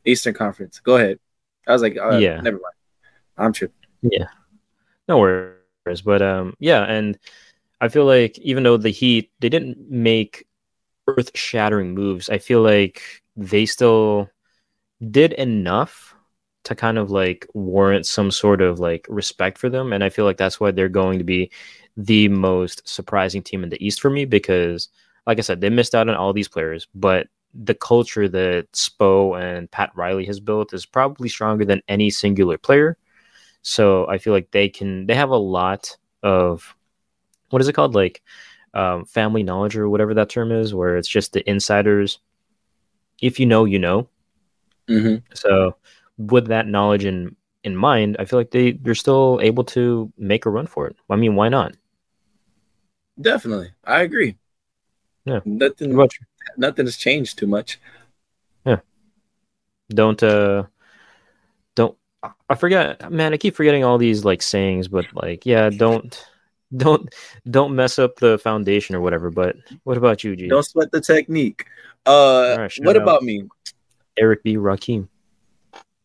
Eastern 0.04 0.34
Conference. 0.34 0.80
Go 0.80 0.96
ahead. 0.96 1.20
I 1.68 1.74
was 1.74 1.84
like, 1.84 1.96
uh, 1.96 2.18
yeah, 2.18 2.42
never 2.42 2.58
mind. 2.58 2.74
I'm 3.38 3.54
tripping. 3.54 3.76
Yeah. 4.02 4.30
No 5.08 5.20
worries, 5.20 6.02
but 6.04 6.24
um, 6.24 6.56
yeah, 6.58 6.86
and 6.86 7.20
I 7.80 7.90
feel 7.90 8.06
like 8.06 8.40
even 8.40 8.64
though 8.64 8.78
the 8.78 8.90
Heat 8.90 9.32
they 9.42 9.50
didn't 9.50 9.92
make 9.92 10.48
earth 11.18 11.32
shattering 11.36 11.94
moves, 11.94 12.30
I 12.30 12.38
feel 12.38 12.62
like 12.62 13.02
they 13.36 13.66
still 13.66 14.30
did 15.12 15.34
enough 15.34 16.16
to 16.66 16.76
kind 16.76 16.98
of 16.98 17.10
like 17.10 17.48
warrant 17.54 18.06
some 18.06 18.32
sort 18.32 18.62
of 18.62 18.80
like 18.80 19.06
respect 19.10 19.58
for 19.58 19.70
them. 19.70 19.94
And 19.94 20.04
I 20.04 20.10
feel 20.10 20.26
like 20.26 20.38
that's 20.38 20.60
why 20.60 20.72
they're 20.72 20.90
going 20.90 21.18
to 21.20 21.24
be 21.24 21.52
the 21.98 22.28
most 22.28 22.88
surprising 22.88 23.42
team 23.42 23.64
in 23.64 23.70
the 23.70 23.86
East 23.86 24.02
for 24.02 24.10
me 24.10 24.26
because, 24.26 24.90
like 25.26 25.38
I 25.38 25.42
said, 25.42 25.62
they 25.62 25.70
missed 25.70 25.96
out 25.96 26.10
on 26.10 26.16
all 26.16 26.34
these 26.34 26.48
players, 26.48 26.88
but 26.94 27.28
the 27.54 27.74
culture 27.74 28.28
that 28.30 28.72
Spo 28.74 29.40
and 29.42 29.70
Pat 29.72 29.92
Riley 29.96 30.26
has 30.26 30.40
built 30.40 30.74
is 30.74 30.86
probably 30.86 31.30
stronger 31.30 31.66
than 31.66 31.82
any 31.88 32.10
singular 32.10 32.58
player. 32.58 32.98
So 33.62 34.08
I 34.08 34.18
feel 34.18 34.34
like 34.34 34.52
they 34.52 34.70
can, 34.70 35.08
they 35.08 35.16
have 35.16 35.32
a 35.32 35.38
lot 35.38 35.98
of 36.24 36.76
what 37.50 37.62
is 37.62 37.68
it 37.68 37.74
called? 37.74 37.96
Like 37.96 38.22
um, 38.74 39.06
family 39.06 39.44
knowledge 39.44 39.76
or 39.76 39.90
whatever 39.90 40.14
that 40.14 40.30
term 40.30 40.52
is, 40.52 40.74
where 40.74 40.98
it's 40.98 41.08
just 41.08 41.34
the 41.34 41.48
insiders. 41.50 42.20
If 43.22 43.40
you 43.40 43.46
know, 43.46 43.66
you 43.66 43.80
know. 43.80 44.08
Mm-hmm. 44.88 45.24
So 45.34 45.76
with 46.18 46.48
that 46.48 46.68
knowledge 46.68 47.06
in 47.06 47.36
in 47.64 47.76
mind, 47.76 48.16
I 48.20 48.26
feel 48.26 48.40
like 48.40 48.52
they 48.52 48.72
they're 48.72 48.96
still 48.96 49.40
able 49.42 49.64
to 49.66 50.12
make 50.18 50.46
a 50.46 50.50
run 50.50 50.68
for 50.68 50.88
it. 50.88 50.96
I 51.10 51.16
mean, 51.16 51.36
why 51.36 51.50
not? 51.50 51.76
Definitely, 53.20 53.72
I 53.84 54.02
agree. 54.02 54.38
Yeah, 55.26 55.42
nothing. 55.46 55.96
Much 55.96 56.20
nothing 56.58 56.86
has 56.86 56.98
changed 56.98 57.38
too 57.38 57.48
much. 57.48 57.80
Yeah. 58.66 58.80
Don't 59.90 60.22
uh, 60.22 60.64
don't. 61.76 61.98
I 62.50 62.56
forget, 62.56 63.12
man. 63.12 63.34
I 63.34 63.38
keep 63.38 63.56
forgetting 63.56 63.84
all 63.84 63.98
these 63.98 64.26
like 64.26 64.42
sayings, 64.42 64.88
but 64.88 65.06
like, 65.14 65.46
yeah, 65.46 65.70
don't 65.70 66.26
don't 66.76 67.14
don't 67.50 67.76
mess 67.76 68.00
up 68.00 68.16
the 68.18 68.38
foundation 68.40 68.96
or 68.96 69.02
whatever. 69.02 69.30
But 69.30 69.56
what 69.84 69.98
about 69.98 70.24
you, 70.24 70.36
G? 70.36 70.48
Don't 70.48 70.64
sweat 70.64 70.92
the 70.92 71.02
technique. 71.02 71.66
Uh, 72.06 72.56
right, 72.58 72.74
what 72.80 72.96
out. 72.96 73.04
about 73.04 73.24
me? 73.24 73.44
Eric 74.18 74.44
B. 74.44 74.56
Rakim. 74.56 75.08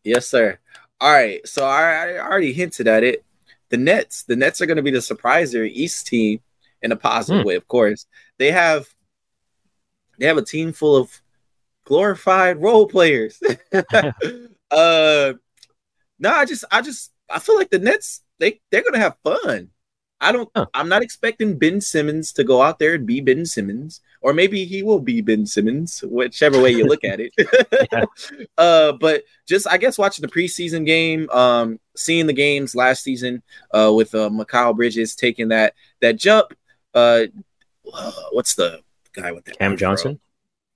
Yes, 0.03 0.27
sir. 0.27 0.59
All 1.01 1.11
right. 1.11 1.45
So 1.47 1.65
I, 1.65 2.13
I 2.13 2.19
already 2.19 2.53
hinted 2.53 2.87
at 2.87 3.03
it. 3.03 3.23
The 3.69 3.77
Nets, 3.77 4.23
the 4.23 4.35
Nets 4.35 4.61
are 4.61 4.65
going 4.65 4.77
to 4.77 4.83
be 4.83 4.91
the 4.91 4.99
surpriser 4.99 5.67
East 5.69 6.07
team 6.07 6.39
in 6.81 6.91
a 6.91 6.95
positive 6.95 7.41
hmm. 7.41 7.47
way, 7.47 7.55
of 7.55 7.67
course. 7.67 8.05
They 8.37 8.51
have 8.51 8.87
they 10.17 10.27
have 10.27 10.37
a 10.37 10.45
team 10.45 10.71
full 10.71 10.95
of 10.95 11.21
glorified 11.83 12.61
role 12.61 12.87
players. 12.87 13.41
uh 14.71 15.33
no, 16.17 16.31
I 16.31 16.45
just 16.45 16.63
I 16.71 16.81
just 16.81 17.11
I 17.29 17.39
feel 17.39 17.55
like 17.55 17.69
the 17.69 17.79
Nets 17.79 18.21
they 18.39 18.61
they're 18.71 18.83
gonna 18.83 18.99
have 18.99 19.17
fun. 19.23 19.69
I 20.21 20.31
don't. 20.31 20.49
Huh. 20.55 20.65
I'm 20.73 20.89
not 20.89 21.01
expecting 21.01 21.57
Ben 21.57 21.81
Simmons 21.81 22.31
to 22.33 22.43
go 22.43 22.61
out 22.61 22.79
there 22.79 22.95
and 22.95 23.05
be 23.05 23.19
Ben 23.19 23.45
Simmons, 23.45 24.01
or 24.21 24.33
maybe 24.33 24.65
he 24.65 24.81
will 24.81 24.99
be 24.99 25.21
Ben 25.21 25.45
Simmons, 25.45 26.03
whichever 26.07 26.61
way 26.61 26.71
you 26.71 26.85
look 26.85 27.03
at 27.03 27.19
it. 27.19 27.33
yeah. 27.91 28.05
uh, 28.57 28.93
but 28.93 29.23
just 29.45 29.67
I 29.67 29.77
guess 29.77 29.97
watching 29.97 30.23
the 30.23 30.31
preseason 30.31 30.85
game, 30.85 31.29
um, 31.31 31.79
seeing 31.95 32.27
the 32.27 32.33
games 32.33 32.75
last 32.75 33.03
season, 33.03 33.43
uh, 33.71 33.91
with 33.93 34.15
uh, 34.15 34.29
Mikal 34.29 34.75
Bridges 34.75 35.15
taking 35.15 35.49
that 35.49 35.73
that 36.01 36.17
jump. 36.17 36.53
Uh, 36.93 37.25
what's 38.31 38.55
the 38.55 38.81
guy 39.13 39.31
with 39.31 39.43
that? 39.45 39.59
Cam 39.59 39.75
Johnson. 39.75 40.19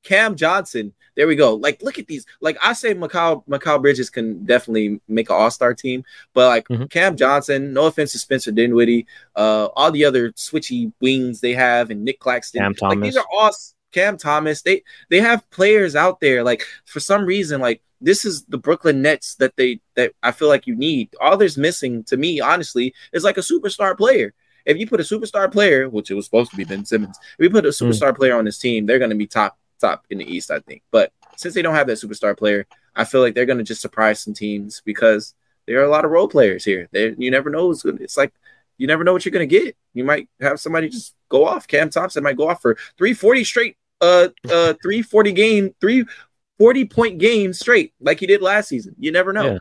Cam 0.03 0.35
Johnson. 0.35 0.93
There 1.15 1.27
we 1.27 1.35
go. 1.35 1.55
Like, 1.55 1.81
look 1.81 1.99
at 1.99 2.07
these. 2.07 2.25
Like, 2.39 2.57
I 2.63 2.73
say, 2.73 2.93
Mikal 2.93 3.45
Mikal 3.47 3.81
Bridges 3.81 4.09
can 4.09 4.45
definitely 4.45 5.01
make 5.07 5.29
an 5.29 5.35
All 5.35 5.51
Star 5.51 5.73
team, 5.73 6.03
but 6.33 6.47
like 6.47 6.67
mm-hmm. 6.67 6.85
Cam 6.85 7.17
Johnson. 7.17 7.73
No 7.73 7.85
offense 7.85 8.13
to 8.13 8.19
Spencer 8.19 8.51
Dinwiddie, 8.51 9.05
uh, 9.35 9.67
all 9.75 9.91
the 9.91 10.05
other 10.05 10.31
switchy 10.33 10.91
wings 11.01 11.41
they 11.41 11.53
have, 11.53 11.89
and 11.89 12.03
Nick 12.03 12.19
Claxton. 12.19 12.61
Cam 12.61 12.73
Thomas. 12.73 12.95
Like, 12.95 13.03
these 13.03 13.17
are 13.17 13.25
all 13.33 13.51
Cam 13.91 14.17
Thomas. 14.17 14.61
They 14.61 14.83
they 15.09 15.19
have 15.19 15.49
players 15.49 15.95
out 15.95 16.21
there. 16.21 16.43
Like 16.43 16.63
for 16.85 16.99
some 16.99 17.25
reason, 17.25 17.59
like 17.59 17.81
this 17.99 18.23
is 18.23 18.45
the 18.45 18.57
Brooklyn 18.57 19.01
Nets 19.01 19.35
that 19.35 19.57
they 19.57 19.81
that 19.95 20.13
I 20.23 20.31
feel 20.31 20.47
like 20.47 20.67
you 20.67 20.75
need. 20.75 21.09
All 21.19 21.35
there's 21.35 21.57
missing 21.57 22.03
to 22.05 22.17
me, 22.17 22.39
honestly, 22.39 22.93
is 23.11 23.23
like 23.25 23.37
a 23.37 23.41
superstar 23.41 23.97
player 23.97 24.33
if 24.65 24.77
you 24.77 24.87
put 24.87 24.99
a 24.99 25.03
superstar 25.03 25.51
player, 25.51 25.89
which 25.89 26.11
it 26.11 26.13
was 26.13 26.25
supposed 26.25 26.51
to 26.51 26.57
be 26.57 26.63
Ben 26.63 26.85
Simmons, 26.85 27.17
if 27.37 27.43
you 27.43 27.49
put 27.49 27.65
a 27.65 27.69
hmm. 27.69 27.85
superstar 27.85 28.11
mm. 28.11 28.17
player 28.17 28.37
on 28.37 28.45
this 28.45 28.59
team, 28.59 28.85
they're 28.85 28.99
going 28.99 29.09
to 29.09 29.15
be 29.15 29.25
top 29.27 29.57
top 29.79 30.05
in 30.09 30.17
the 30.17 30.25
East, 30.25 30.51
I 30.51 30.59
think. 30.59 30.83
But 30.91 31.11
since 31.37 31.53
they 31.53 31.61
don't 31.61 31.75
have 31.75 31.87
that 31.87 31.97
superstar 31.97 32.37
player, 32.37 32.67
I 32.95 33.05
feel 33.05 33.21
like 33.21 33.35
they're 33.35 33.45
going 33.45 33.57
to 33.57 33.63
just 33.63 33.81
surprise 33.81 34.19
some 34.19 34.33
teams 34.33 34.81
because 34.85 35.33
there 35.67 35.79
are 35.79 35.85
a 35.85 35.89
lot 35.89 36.05
of 36.05 36.11
role 36.11 36.27
players 36.27 36.65
here. 36.65 36.89
There, 36.91 37.13
you 37.17 37.31
never 37.31 37.49
know 37.49 37.73
good. 37.73 38.01
It's 38.01 38.17
like 38.17 38.33
you 38.77 38.87
never 38.87 39.03
know 39.03 39.13
what 39.13 39.25
you're 39.25 39.31
going 39.31 39.47
to 39.47 39.59
get. 39.59 39.75
You 39.93 40.03
might 40.03 40.29
have 40.41 40.59
somebody 40.59 40.89
just 40.89 41.15
go 41.29 41.45
off. 41.45 41.67
Cam 41.67 41.89
Thompson 41.89 42.23
might 42.23 42.37
go 42.37 42.49
off 42.49 42.61
for 42.61 42.75
340 42.97 43.43
straight, 43.43 43.77
uh, 44.01 44.29
uh, 44.45 44.73
340 44.81 45.31
game, 45.33 45.75
340 45.79 46.85
point 46.85 47.19
game 47.19 47.53
straight, 47.53 47.93
like 47.99 48.19
he 48.19 48.27
did 48.27 48.41
last 48.41 48.69
season. 48.69 48.95
You 48.97 49.11
never 49.11 49.33
know. 49.33 49.53
Yeah, 49.53 49.59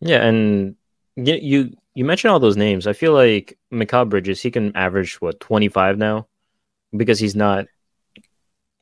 yeah 0.00 0.26
and 0.26 0.76
you, 1.16 1.34
you 1.34 1.76
you 1.94 2.04
mentioned 2.04 2.32
all 2.32 2.40
those 2.40 2.56
names. 2.56 2.86
I 2.86 2.92
feel 2.92 3.12
like 3.12 3.58
Mikal 3.72 4.08
Bridges, 4.08 4.40
he 4.40 4.50
can 4.50 4.74
average 4.76 5.20
what 5.20 5.40
25 5.40 5.98
now 5.98 6.26
because 6.96 7.18
he's 7.18 7.36
not 7.36 7.66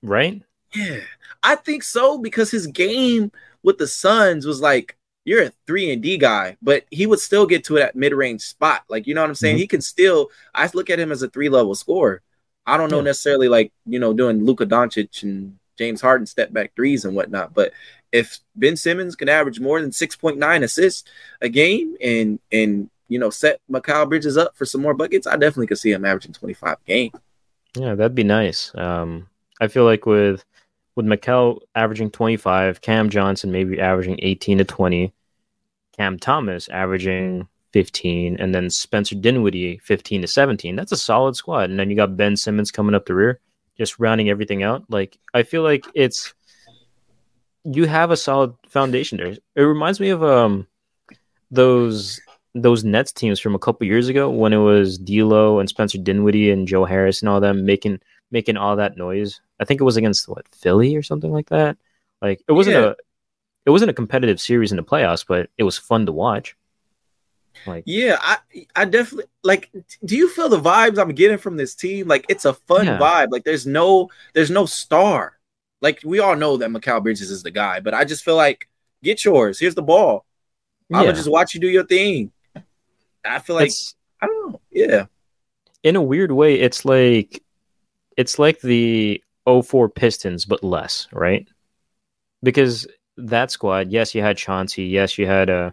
right? 0.02 0.42
Yeah, 0.74 1.00
I 1.42 1.54
think 1.56 1.82
so 1.82 2.18
because 2.18 2.50
his 2.50 2.66
game 2.66 3.32
with 3.62 3.78
the 3.78 3.86
Suns 3.86 4.46
was 4.46 4.60
like 4.60 4.96
you're 5.24 5.44
a 5.44 5.52
three 5.66 5.92
and 5.92 6.02
D 6.02 6.16
guy, 6.16 6.56
but 6.62 6.84
he 6.90 7.06
would 7.06 7.20
still 7.20 7.46
get 7.46 7.64
to 7.64 7.74
that 7.74 7.96
mid 7.96 8.12
range 8.12 8.42
spot. 8.42 8.84
Like 8.88 9.06
you 9.06 9.14
know 9.14 9.20
what 9.20 9.30
I'm 9.30 9.34
saying? 9.34 9.56
Mm-hmm. 9.56 9.60
He 9.60 9.66
can 9.66 9.80
still. 9.80 10.30
I 10.54 10.68
look 10.74 10.90
at 10.90 11.00
him 11.00 11.12
as 11.12 11.22
a 11.22 11.28
three 11.28 11.48
level 11.48 11.74
scorer. 11.74 12.22
I 12.66 12.76
don't 12.76 12.90
know 12.90 12.98
yeah. 12.98 13.04
necessarily 13.04 13.48
like 13.48 13.72
you 13.86 13.98
know 13.98 14.12
doing 14.12 14.44
Luka 14.44 14.66
Doncic 14.66 15.22
and 15.22 15.58
James 15.76 16.00
Harden 16.00 16.26
step 16.26 16.52
back 16.52 16.74
threes 16.74 17.04
and 17.04 17.14
whatnot, 17.14 17.54
but 17.54 17.72
if 18.12 18.40
Ben 18.56 18.76
Simmons 18.76 19.16
can 19.16 19.28
average 19.28 19.60
more 19.60 19.80
than 19.80 19.90
6.9 19.90 20.62
assists 20.62 21.10
a 21.40 21.48
game 21.48 21.94
and 22.00 22.38
and 22.50 22.90
you 23.08 23.18
know 23.18 23.30
set 23.30 23.60
Mikal 23.70 24.08
Bridges 24.08 24.36
up 24.36 24.56
for 24.56 24.64
some 24.64 24.82
more 24.82 24.94
buckets, 24.94 25.26
I 25.26 25.32
definitely 25.32 25.66
could 25.66 25.78
see 25.78 25.92
him 25.92 26.04
averaging 26.04 26.32
25 26.32 26.72
a 26.72 26.86
game. 26.86 27.12
Yeah, 27.76 27.94
that'd 27.94 28.14
be 28.14 28.24
nice. 28.24 28.72
Um, 28.74 29.28
I 29.60 29.68
feel 29.68 29.84
like 29.84 30.06
with 30.06 30.44
with 30.94 31.06
Mikal 31.06 31.60
averaging 31.76 32.10
25, 32.10 32.80
Cam 32.80 33.08
Johnson 33.08 33.52
maybe 33.52 33.80
averaging 33.80 34.18
18 34.20 34.58
to 34.58 34.64
20, 34.64 35.12
Cam 35.96 36.18
Thomas 36.18 36.68
averaging 36.68 37.46
15, 37.72 38.36
and 38.40 38.54
then 38.54 38.68
Spencer 38.68 39.14
Dinwiddie 39.14 39.78
15 39.78 40.22
to 40.22 40.26
17. 40.26 40.74
That's 40.74 40.90
a 40.90 40.96
solid 40.96 41.36
squad. 41.36 41.70
And 41.70 41.78
then 41.78 41.88
you 41.88 41.96
got 41.96 42.16
Ben 42.16 42.36
Simmons 42.36 42.72
coming 42.72 42.96
up 42.96 43.06
the 43.06 43.14
rear, 43.14 43.38
just 43.76 43.98
rounding 44.00 44.28
everything 44.28 44.62
out. 44.62 44.84
Like 44.88 45.18
I 45.34 45.44
feel 45.44 45.62
like 45.62 45.86
it's 45.94 46.34
you 47.64 47.84
have 47.86 48.10
a 48.10 48.16
solid 48.16 48.54
foundation 48.68 49.18
there. 49.18 49.36
It 49.54 49.62
reminds 49.62 50.00
me 50.00 50.10
of 50.10 50.24
um 50.24 50.66
those 51.50 52.20
those 52.54 52.84
Nets 52.84 53.12
teams 53.12 53.38
from 53.38 53.54
a 53.54 53.58
couple 53.58 53.86
years 53.86 54.08
ago 54.08 54.30
when 54.30 54.52
it 54.52 54.58
was 54.58 54.98
D'Lo 54.98 55.58
and 55.58 55.68
Spencer 55.68 55.98
Dinwiddie 55.98 56.50
and 56.50 56.66
Joe 56.66 56.84
Harris 56.84 57.20
and 57.20 57.28
all 57.28 57.40
them 57.40 57.64
making 57.64 58.00
making 58.30 58.56
all 58.56 58.76
that 58.76 58.96
noise. 58.96 59.40
I 59.60 59.64
think 59.64 59.80
it 59.80 59.84
was 59.84 59.96
against 59.96 60.28
what 60.28 60.46
Philly 60.48 60.96
or 60.96 61.02
something 61.02 61.32
like 61.32 61.48
that. 61.50 61.76
Like 62.20 62.42
it 62.48 62.52
wasn't 62.52 62.76
yeah. 62.76 62.86
a 62.90 62.94
it 63.66 63.70
wasn't 63.70 63.90
a 63.90 63.94
competitive 63.94 64.40
series 64.40 64.72
in 64.72 64.76
the 64.76 64.82
playoffs, 64.82 65.24
but 65.26 65.50
it 65.58 65.62
was 65.64 65.76
fun 65.76 66.06
to 66.06 66.12
watch. 66.12 66.56
Like, 67.66 67.84
yeah, 67.86 68.16
I 68.20 68.38
I 68.74 68.84
definitely 68.84 69.30
like. 69.42 69.70
Do 70.04 70.16
you 70.16 70.28
feel 70.28 70.48
the 70.48 70.60
vibes 70.60 70.98
I'm 70.98 71.12
getting 71.12 71.38
from 71.38 71.56
this 71.56 71.74
team? 71.74 72.08
Like, 72.08 72.24
it's 72.28 72.44
a 72.44 72.54
fun 72.54 72.86
yeah. 72.86 72.98
vibe. 72.98 73.28
Like, 73.30 73.44
there's 73.44 73.66
no 73.66 74.08
there's 74.34 74.50
no 74.50 74.66
star. 74.66 75.38
Like, 75.80 76.00
we 76.04 76.18
all 76.18 76.36
know 76.36 76.56
that 76.56 76.70
Mikal 76.70 77.02
Bridges 77.02 77.30
is 77.30 77.42
the 77.42 77.50
guy, 77.50 77.80
but 77.80 77.94
I 77.94 78.04
just 78.04 78.24
feel 78.24 78.36
like 78.36 78.68
get 79.02 79.24
yours. 79.24 79.58
Here's 79.58 79.74
the 79.74 79.82
ball. 79.82 80.24
I'm 80.92 81.04
gonna 81.04 81.14
just 81.14 81.30
watch 81.30 81.54
you 81.54 81.60
do 81.60 81.68
your 81.68 81.84
thing. 81.84 82.32
I 83.24 83.38
feel 83.40 83.56
like 83.56 83.72
I 84.22 84.26
don't 84.26 84.52
know. 84.52 84.60
Yeah. 84.70 85.06
In 85.82 85.96
a 85.96 86.02
weird 86.02 86.32
way, 86.32 86.58
it's 86.58 86.84
like 86.84 87.42
it's 88.18 88.38
like 88.38 88.60
the 88.60 89.22
04 89.46 89.88
Pistons, 89.88 90.44
but 90.44 90.64
less, 90.64 91.06
right? 91.12 91.48
Because 92.42 92.86
that 93.16 93.52
squad, 93.52 93.92
yes, 93.92 94.14
you 94.14 94.20
had 94.20 94.36
Chauncey, 94.36 94.84
yes, 94.84 95.16
you 95.16 95.26
had 95.26 95.48
uh 95.48 95.70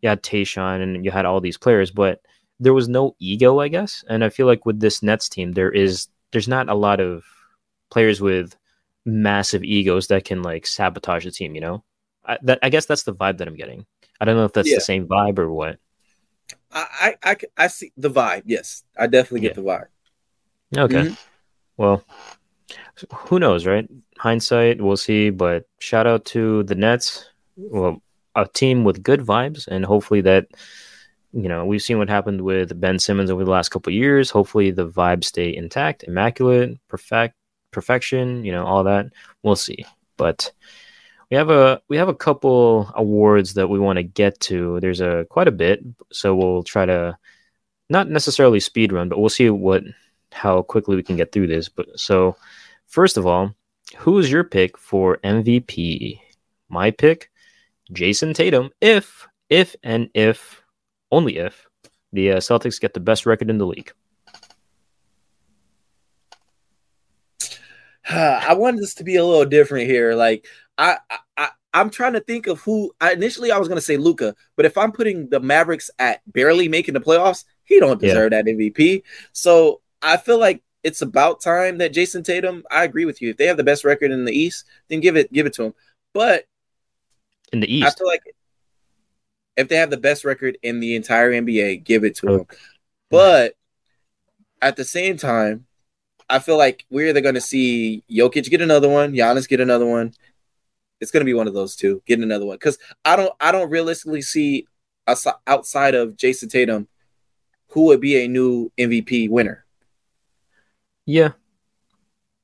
you 0.00 0.08
had 0.08 0.22
Tayshaun 0.22 0.80
and 0.80 1.04
you 1.04 1.10
had 1.10 1.26
all 1.26 1.40
these 1.40 1.58
players, 1.58 1.90
but 1.90 2.22
there 2.60 2.72
was 2.72 2.88
no 2.88 3.16
ego, 3.18 3.58
I 3.58 3.66
guess. 3.66 4.04
And 4.08 4.24
I 4.24 4.28
feel 4.28 4.46
like 4.46 4.64
with 4.64 4.78
this 4.78 5.02
Nets 5.02 5.28
team, 5.28 5.52
there 5.52 5.70
is 5.70 6.06
there's 6.30 6.46
not 6.46 6.68
a 6.68 6.74
lot 6.74 7.00
of 7.00 7.24
players 7.90 8.20
with 8.20 8.56
massive 9.04 9.64
egos 9.64 10.06
that 10.06 10.24
can 10.24 10.42
like 10.42 10.66
sabotage 10.66 11.24
the 11.24 11.32
team. 11.32 11.56
You 11.56 11.60
know, 11.60 11.84
I, 12.24 12.38
that 12.42 12.60
I 12.62 12.68
guess 12.68 12.86
that's 12.86 13.02
the 13.02 13.14
vibe 13.14 13.38
that 13.38 13.48
I'm 13.48 13.56
getting. 13.56 13.86
I 14.20 14.24
don't 14.24 14.36
know 14.36 14.44
if 14.44 14.52
that's 14.52 14.70
yeah. 14.70 14.76
the 14.76 14.82
same 14.82 15.08
vibe 15.08 15.38
or 15.40 15.50
what. 15.50 15.78
I, 16.70 17.16
I 17.24 17.36
I 17.56 17.66
see 17.66 17.92
the 17.96 18.10
vibe. 18.10 18.42
Yes, 18.46 18.84
I 18.96 19.08
definitely 19.08 19.40
get 19.40 19.56
yeah. 19.56 19.62
the 19.62 19.68
vibe. 19.68 20.84
Okay. 20.84 21.08
Mm-hmm. 21.08 21.14
Well, 21.78 22.04
who 23.14 23.38
knows, 23.38 23.64
right? 23.64 23.88
Hindsight, 24.18 24.82
we'll 24.82 24.96
see. 24.96 25.30
But 25.30 25.64
shout 25.78 26.06
out 26.06 26.26
to 26.26 26.64
the 26.64 26.74
Nets. 26.74 27.30
Well, 27.56 28.02
a 28.34 28.46
team 28.46 28.84
with 28.84 29.02
good 29.02 29.20
vibes, 29.20 29.66
and 29.66 29.84
hopefully 29.84 30.20
that 30.22 30.48
you 31.32 31.48
know 31.48 31.64
we've 31.64 31.82
seen 31.82 31.98
what 31.98 32.08
happened 32.08 32.42
with 32.42 32.78
Ben 32.80 32.98
Simmons 32.98 33.30
over 33.30 33.44
the 33.44 33.50
last 33.50 33.70
couple 33.70 33.92
years. 33.92 34.30
Hopefully 34.30 34.70
the 34.70 34.88
vibes 34.88 35.24
stay 35.24 35.54
intact, 35.54 36.04
immaculate, 36.04 36.78
perfect, 36.88 37.34
perfection. 37.70 38.44
You 38.44 38.52
know 38.52 38.66
all 38.66 38.84
that. 38.84 39.06
We'll 39.42 39.56
see, 39.56 39.84
but 40.16 40.52
we 41.30 41.36
have 41.36 41.50
a 41.50 41.80
we 41.88 41.96
have 41.96 42.08
a 42.08 42.14
couple 42.14 42.90
awards 42.94 43.54
that 43.54 43.68
we 43.68 43.78
want 43.78 43.98
to 43.98 44.02
get 44.02 44.40
to. 44.40 44.80
There's 44.80 45.00
a 45.00 45.26
quite 45.30 45.48
a 45.48 45.52
bit, 45.52 45.80
so 46.12 46.34
we'll 46.34 46.62
try 46.62 46.86
to 46.86 47.18
not 47.90 48.08
necessarily 48.08 48.60
speed 48.60 48.92
run, 48.92 49.08
but 49.08 49.18
we'll 49.18 49.28
see 49.28 49.50
what 49.50 49.82
how 50.32 50.62
quickly 50.62 50.96
we 50.96 51.02
can 51.02 51.16
get 51.16 51.32
through 51.32 51.46
this. 51.46 51.68
But 51.68 51.98
so 51.98 52.36
first 52.86 53.16
of 53.16 53.26
all, 53.26 53.54
who's 53.96 54.30
your 54.30 54.44
pick 54.44 54.78
for 54.78 55.18
MVP? 55.18 56.20
My 56.68 56.90
pick, 56.90 57.30
Jayson 57.92 58.34
Tatum. 58.34 58.70
If 58.80 59.26
if 59.48 59.74
and 59.82 60.10
if 60.14 60.62
only 61.10 61.38
if 61.38 61.66
the 62.12 62.32
uh, 62.32 62.36
Celtics 62.36 62.80
get 62.80 62.94
the 62.94 63.00
best 63.00 63.26
record 63.26 63.50
in 63.50 63.58
the 63.58 63.66
league. 63.66 63.92
I 68.10 68.54
wanted 68.54 68.80
this 68.80 68.94
to 68.94 69.04
be 69.04 69.16
a 69.16 69.24
little 69.24 69.44
different 69.44 69.86
here. 69.86 70.14
Like 70.14 70.46
I, 70.76 70.98
I, 71.36 71.48
I'm 71.74 71.90
trying 71.90 72.14
to 72.14 72.20
think 72.20 72.46
of 72.46 72.60
who. 72.60 72.92
I, 73.00 73.12
initially, 73.12 73.50
I 73.50 73.58
was 73.58 73.68
going 73.68 73.78
to 73.78 73.84
say 73.84 73.96
Luka, 73.96 74.34
but 74.56 74.64
if 74.64 74.78
I'm 74.78 74.92
putting 74.92 75.28
the 75.28 75.40
Mavericks 75.40 75.90
at 75.98 76.20
barely 76.30 76.68
making 76.68 76.94
the 76.94 77.00
playoffs, 77.00 77.44
he 77.64 77.80
don't 77.80 78.00
deserve 78.00 78.32
yeah. 78.32 78.42
that 78.42 78.50
MVP. 78.50 79.02
So 79.32 79.80
I 80.02 80.16
feel 80.16 80.38
like 80.38 80.62
it's 80.82 81.02
about 81.02 81.40
time 81.40 81.78
that 81.78 81.92
Jayson 81.92 82.24
Tatum. 82.24 82.64
I 82.70 82.84
agree 82.84 83.04
with 83.04 83.20
you. 83.20 83.30
If 83.30 83.36
they 83.36 83.46
have 83.46 83.56
the 83.56 83.64
best 83.64 83.84
record 83.84 84.10
in 84.10 84.24
the 84.24 84.32
East, 84.32 84.64
then 84.88 85.00
give 85.00 85.16
it 85.16 85.32
give 85.32 85.46
it 85.46 85.54
to 85.54 85.64
him. 85.64 85.74
But 86.14 86.44
in 87.52 87.60
the 87.60 87.72
East, 87.72 87.86
I 87.86 87.90
feel 87.90 88.06
like 88.06 88.22
if 89.56 89.68
they 89.68 89.76
have 89.76 89.90
the 89.90 89.96
best 89.96 90.24
record 90.24 90.56
in 90.62 90.80
the 90.80 90.94
entire 90.94 91.32
NBA, 91.32 91.84
give 91.84 92.04
it 92.04 92.16
to 92.16 92.28
okay. 92.28 92.36
them. 92.36 92.46
But 93.10 93.54
at 94.62 94.76
the 94.76 94.84
same 94.84 95.16
time, 95.16 95.66
I 96.28 96.38
feel 96.38 96.58
like 96.58 96.84
we're 96.90 97.08
either 97.08 97.20
going 97.20 97.34
to 97.34 97.40
see 97.40 98.04
Jokic 98.10 98.48
get 98.50 98.60
another 98.60 98.88
one, 98.88 99.12
Giannis 99.14 99.48
get 99.48 99.60
another 99.60 99.86
one, 99.86 100.12
it's 101.00 101.10
going 101.10 101.20
to 101.20 101.24
be 101.24 101.34
one 101.34 101.48
of 101.48 101.54
those 101.54 101.76
two 101.76 102.02
getting 102.06 102.24
another 102.24 102.46
one 102.46 102.56
because 102.56 102.78
I 103.04 103.16
don't 103.16 103.32
I 103.40 103.52
don't 103.52 103.70
realistically 103.70 104.22
see 104.22 104.66
outside 105.46 105.94
of 105.94 106.16
Jayson 106.16 106.48
Tatum 106.48 106.88
who 107.68 107.84
would 107.86 108.00
be 108.00 108.24
a 108.24 108.28
new 108.28 108.72
MVP 108.78 109.28
winner. 109.30 109.64
Yeah, 111.08 111.32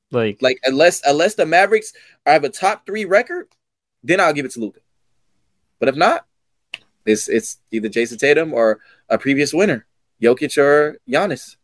like 0.09 0.41
like 0.41 0.59
unless 0.63 1.01
unless 1.05 1.35
the 1.35 1.45
Mavericks 1.45 1.93
have 2.25 2.43
a 2.43 2.49
top 2.49 2.85
three 2.87 3.05
record, 3.05 3.49
then 4.03 4.19
I'll 4.19 4.33
give 4.33 4.45
it 4.45 4.51
to 4.53 4.59
Luka. 4.59 4.79
But 5.79 5.89
if 5.89 5.95
not, 5.95 6.25
it's 7.05 7.29
it's 7.29 7.59
either 7.69 7.89
Jayson 7.89 8.17
Tatum 8.17 8.53
or 8.53 8.79
a 9.07 9.19
previous 9.19 9.53
winner, 9.53 9.85
Jokic 10.19 10.57
or 10.57 10.97
Giannis. 11.07 11.57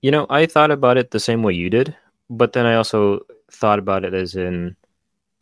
You 0.00 0.10
know, 0.10 0.26
I 0.30 0.46
thought 0.46 0.70
about 0.70 0.96
it 0.96 1.10
the 1.10 1.20
same 1.20 1.42
way 1.42 1.52
you 1.52 1.68
did, 1.68 1.94
but 2.30 2.54
then 2.54 2.64
I 2.64 2.76
also 2.76 3.20
thought 3.50 3.78
about 3.78 4.04
it 4.04 4.14
as 4.14 4.36
in 4.36 4.76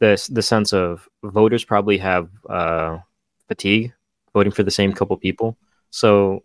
the 0.00 0.18
the 0.28 0.42
sense 0.42 0.72
of 0.72 1.08
voters 1.22 1.64
probably 1.64 1.98
have 1.98 2.28
uh, 2.50 2.98
fatigue 3.46 3.92
voting 4.34 4.52
for 4.52 4.64
the 4.64 4.70
same 4.70 4.92
couple 4.92 5.16
people. 5.16 5.56
So 5.90 6.42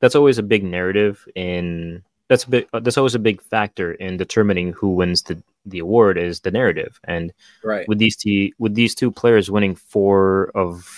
that's 0.00 0.14
always 0.14 0.38
a 0.38 0.42
big 0.42 0.62
narrative 0.62 1.26
in 1.34 2.04
that's 2.32 2.44
a 2.44 2.48
big 2.48 2.66
that's 2.72 2.96
always 2.96 3.14
a 3.14 3.18
big 3.18 3.42
factor 3.42 3.92
in 3.92 4.16
determining 4.16 4.72
who 4.72 4.88
wins 4.88 5.22
the 5.22 5.40
the 5.66 5.80
award 5.80 6.16
is 6.16 6.40
the 6.40 6.50
narrative. 6.50 6.98
And 7.04 7.30
right 7.62 7.86
with 7.86 7.98
these 7.98 8.16
two 8.16 8.50
with 8.58 8.74
these 8.74 8.94
two 8.94 9.10
players 9.10 9.50
winning 9.50 9.74
four 9.74 10.50
of 10.54 10.88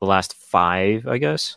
the 0.00 0.06
last 0.06 0.34
five, 0.34 1.06
I 1.06 1.16
guess. 1.16 1.56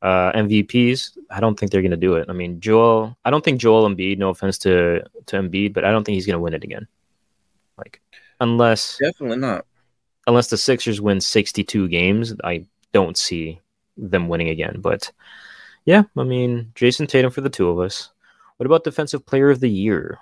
Uh, 0.00 0.32
MVPs, 0.32 1.18
I 1.28 1.40
don't 1.40 1.58
think 1.58 1.70
they're 1.70 1.82
going 1.82 1.90
to 1.90 1.96
do 1.96 2.14
it. 2.14 2.30
I 2.30 2.32
mean, 2.32 2.60
Joel, 2.60 3.18
I 3.24 3.30
don't 3.30 3.44
think 3.44 3.60
Joel 3.60 3.88
Embiid. 3.88 4.16
No 4.16 4.30
offense 4.30 4.56
to 4.58 5.02
to 5.26 5.36
Embiid, 5.36 5.74
but 5.74 5.84
I 5.84 5.90
don't 5.90 6.04
think 6.04 6.14
he's 6.14 6.26
going 6.26 6.38
to 6.38 6.40
win 6.40 6.54
it 6.54 6.64
again. 6.64 6.86
Like, 7.76 8.00
unless 8.40 8.96
definitely 8.98 9.36
not. 9.38 9.66
Unless 10.26 10.48
the 10.48 10.56
Sixers 10.56 11.00
win 11.00 11.20
62 11.20 11.88
games, 11.88 12.34
I 12.44 12.66
don't 12.92 13.16
see 13.16 13.60
them 13.96 14.28
winning 14.28 14.48
again. 14.48 14.80
But 14.80 15.10
yeah, 15.88 16.02
I 16.18 16.24
mean, 16.24 16.70
Jayson 16.74 17.08
Tatum 17.08 17.30
for 17.30 17.40
the 17.40 17.48
two 17.48 17.70
of 17.70 17.78
us. 17.78 18.10
What 18.58 18.66
about 18.66 18.84
Defensive 18.84 19.24
Player 19.24 19.48
of 19.48 19.60
the 19.60 19.70
Year? 19.70 20.18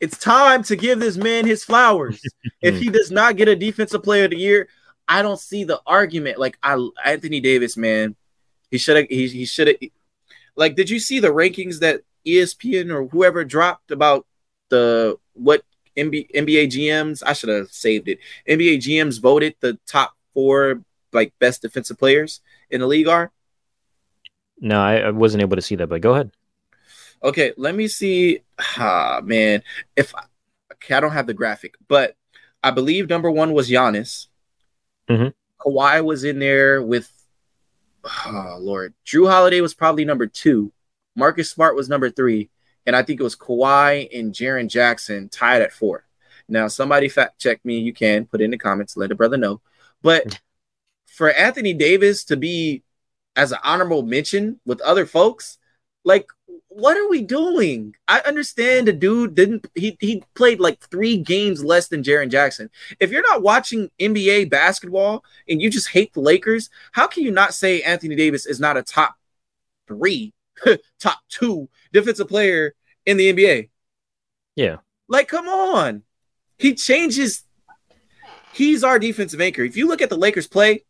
It's 0.00 0.18
time 0.18 0.64
to 0.64 0.74
give 0.74 0.98
this 0.98 1.16
man 1.16 1.46
his 1.46 1.62
flowers. 1.62 2.20
if 2.60 2.80
he 2.80 2.90
does 2.90 3.12
not 3.12 3.36
get 3.36 3.46
a 3.46 3.54
Defensive 3.54 4.02
Player 4.02 4.24
of 4.24 4.32
the 4.32 4.38
Year, 4.38 4.68
I 5.06 5.22
don't 5.22 5.38
see 5.38 5.62
the 5.62 5.80
argument. 5.86 6.36
Like 6.36 6.58
I, 6.64 6.84
Anthony 7.04 7.38
Davis, 7.38 7.76
man, 7.76 8.16
he 8.72 8.78
should 8.78 8.96
have. 8.96 9.06
He, 9.08 9.28
he 9.28 9.44
should 9.44 9.68
have. 9.68 9.76
Like, 10.56 10.74
did 10.74 10.90
you 10.90 10.98
see 10.98 11.20
the 11.20 11.28
rankings 11.28 11.78
that 11.78 12.00
ESPN 12.26 12.92
or 12.92 13.06
whoever 13.06 13.44
dropped 13.44 13.92
about 13.92 14.26
the 14.68 15.16
what 15.34 15.62
NBA, 15.96 16.32
NBA 16.32 16.72
GMs. 16.72 17.22
I 17.24 17.34
should 17.34 17.50
have 17.50 17.70
saved 17.70 18.08
it. 18.08 18.18
NBA 18.48 18.78
GMs 18.78 19.22
voted 19.22 19.54
the 19.60 19.78
top 19.86 20.12
four 20.34 20.82
like 21.12 21.32
best 21.38 21.62
defensive 21.62 22.00
players 22.00 22.40
in 22.68 22.80
the 22.80 22.86
league 22.88 23.06
are. 23.06 23.30
No, 24.60 24.80
I, 24.80 24.96
I 24.96 25.10
wasn't 25.10 25.42
able 25.42 25.56
to 25.56 25.62
see 25.62 25.76
that, 25.76 25.88
but 25.88 26.00
go 26.00 26.14
ahead. 26.14 26.30
Okay, 27.22 27.52
let 27.56 27.74
me 27.74 27.88
see. 27.88 28.40
Ah, 28.78 29.20
man, 29.22 29.62
if 29.96 30.14
I, 30.14 30.24
okay, 30.74 30.94
I 30.94 31.00
don't 31.00 31.12
have 31.12 31.26
the 31.26 31.34
graphic, 31.34 31.74
but 31.88 32.16
I 32.62 32.70
believe 32.70 33.08
number 33.08 33.30
one 33.30 33.52
was 33.52 33.70
Giannis. 33.70 34.26
Mm-hmm. 35.08 35.28
Kawhi 35.60 36.04
was 36.04 36.24
in 36.24 36.38
there 36.38 36.82
with. 36.82 37.10
Oh 38.24 38.58
Lord, 38.60 38.94
Jrue 39.04 39.28
Holiday 39.28 39.60
was 39.60 39.74
probably 39.74 40.04
number 40.04 40.26
two. 40.26 40.72
Marcus 41.16 41.50
Smart 41.50 41.74
was 41.74 41.88
number 41.88 42.08
three, 42.08 42.50
and 42.86 42.94
I 42.94 43.02
think 43.02 43.18
it 43.18 43.24
was 43.24 43.34
Kawhi 43.34 44.08
and 44.16 44.32
Jaren 44.32 44.68
Jackson 44.68 45.28
tied 45.28 45.62
at 45.62 45.72
four. 45.72 46.04
Now, 46.48 46.68
somebody 46.68 47.08
fact 47.08 47.40
check 47.40 47.64
me. 47.64 47.78
You 47.78 47.92
can 47.92 48.26
put 48.26 48.40
in 48.40 48.50
the 48.50 48.58
comments, 48.58 48.96
let 48.96 49.10
a 49.10 49.16
brother 49.16 49.36
know. 49.36 49.60
But 50.02 50.40
for 51.06 51.30
Anthony 51.32 51.72
Davis 51.72 52.24
to 52.24 52.36
be 52.36 52.82
as 53.36 53.52
an 53.52 53.58
honorable 53.62 54.02
mention 54.02 54.60
with 54.66 54.80
other 54.80 55.06
folks, 55.06 55.58
like, 56.04 56.28
what 56.68 56.96
are 56.96 57.08
we 57.08 57.22
doing? 57.22 57.94
I 58.06 58.20
understand 58.20 58.86
the 58.86 58.92
dude 58.92 59.34
didn't 59.34 59.66
he 59.74 59.96
he 60.00 60.22
played 60.34 60.60
like 60.60 60.78
three 60.80 61.16
games 61.16 61.64
less 61.64 61.88
than 61.88 62.02
Jaren 62.02 62.30
Jackson. 62.30 62.68
If 63.00 63.10
you're 63.10 63.22
not 63.22 63.42
watching 63.42 63.90
NBA 63.98 64.50
basketball 64.50 65.24
and 65.48 65.62
you 65.62 65.70
just 65.70 65.88
hate 65.88 66.12
the 66.12 66.20
Lakers, 66.20 66.68
how 66.92 67.06
can 67.06 67.22
you 67.22 67.30
not 67.30 67.54
say 67.54 67.80
Anthony 67.80 68.14
Davis 68.14 68.44
is 68.44 68.60
not 68.60 68.76
a 68.76 68.82
top 68.82 69.16
three 69.86 70.34
top 71.00 71.18
two 71.28 71.68
defensive 71.92 72.28
player 72.28 72.74
in 73.04 73.16
the 73.16 73.32
NBA. 73.32 73.70
Yeah. 74.54 74.76
Like, 75.08 75.28
come 75.28 75.48
on. 75.48 76.02
He 76.58 76.74
changes. 76.74 77.44
He's 78.52 78.82
our 78.82 78.98
defensive 78.98 79.40
anchor. 79.40 79.62
If 79.62 79.76
you 79.76 79.86
look 79.86 80.02
at 80.02 80.08
the 80.08 80.16
Lakers 80.16 80.48
play, 80.48 80.84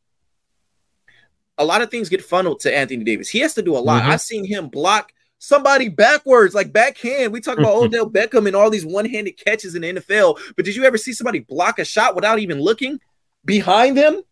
a 1.58 1.64
lot 1.64 1.82
of 1.82 1.90
things 1.90 2.08
get 2.08 2.22
funneled 2.22 2.60
to 2.60 2.74
Anthony 2.74 3.04
Davis. 3.04 3.28
He 3.28 3.40
has 3.40 3.54
to 3.54 3.62
do 3.62 3.76
a 3.76 3.78
lot. 3.78 4.02
Mm-hmm. 4.02 4.12
I've 4.12 4.20
seen 4.20 4.44
him 4.44 4.68
block 4.68 5.12
somebody 5.38 5.88
backwards, 5.88 6.54
like 6.54 6.72
backhand. 6.72 7.32
We 7.32 7.40
talk 7.40 7.58
about 7.58 7.74
Odell 7.82 8.10
Beckham 8.10 8.46
and 8.46 8.56
all 8.56 8.70
these 8.70 8.86
one-handed 8.86 9.36
catches 9.36 9.74
in 9.74 9.82
the 9.82 9.94
NFL, 9.94 10.38
but 10.56 10.64
did 10.64 10.76
you 10.76 10.84
ever 10.84 10.98
see 10.98 11.12
somebody 11.12 11.40
block 11.40 11.78
a 11.78 11.84
shot 11.84 12.14
without 12.14 12.38
even 12.38 12.60
looking 12.60 13.00
behind 13.44 13.96
them? 13.96 14.22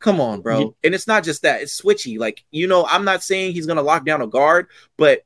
Come 0.00 0.20
on, 0.20 0.42
bro. 0.42 0.58
Yeah. 0.60 0.66
And 0.84 0.94
it's 0.94 1.06
not 1.06 1.24
just 1.24 1.42
that, 1.42 1.62
it's 1.62 1.80
switchy. 1.80 2.18
Like, 2.18 2.44
you 2.50 2.68
know, 2.68 2.86
I'm 2.86 3.04
not 3.04 3.22
saying 3.22 3.52
he's 3.52 3.66
gonna 3.66 3.82
lock 3.82 4.04
down 4.04 4.22
a 4.22 4.26
guard, 4.26 4.68
but 4.96 5.24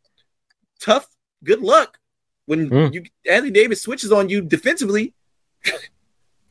tough, 0.81 1.07
good 1.45 1.61
luck. 1.61 1.99
When 2.47 2.71
mm. 2.71 2.95
you 2.95 3.05
Anthony 3.29 3.53
Davis 3.53 3.83
switches 3.83 4.13
on 4.13 4.29
you 4.29 4.41
defensively. 4.41 5.15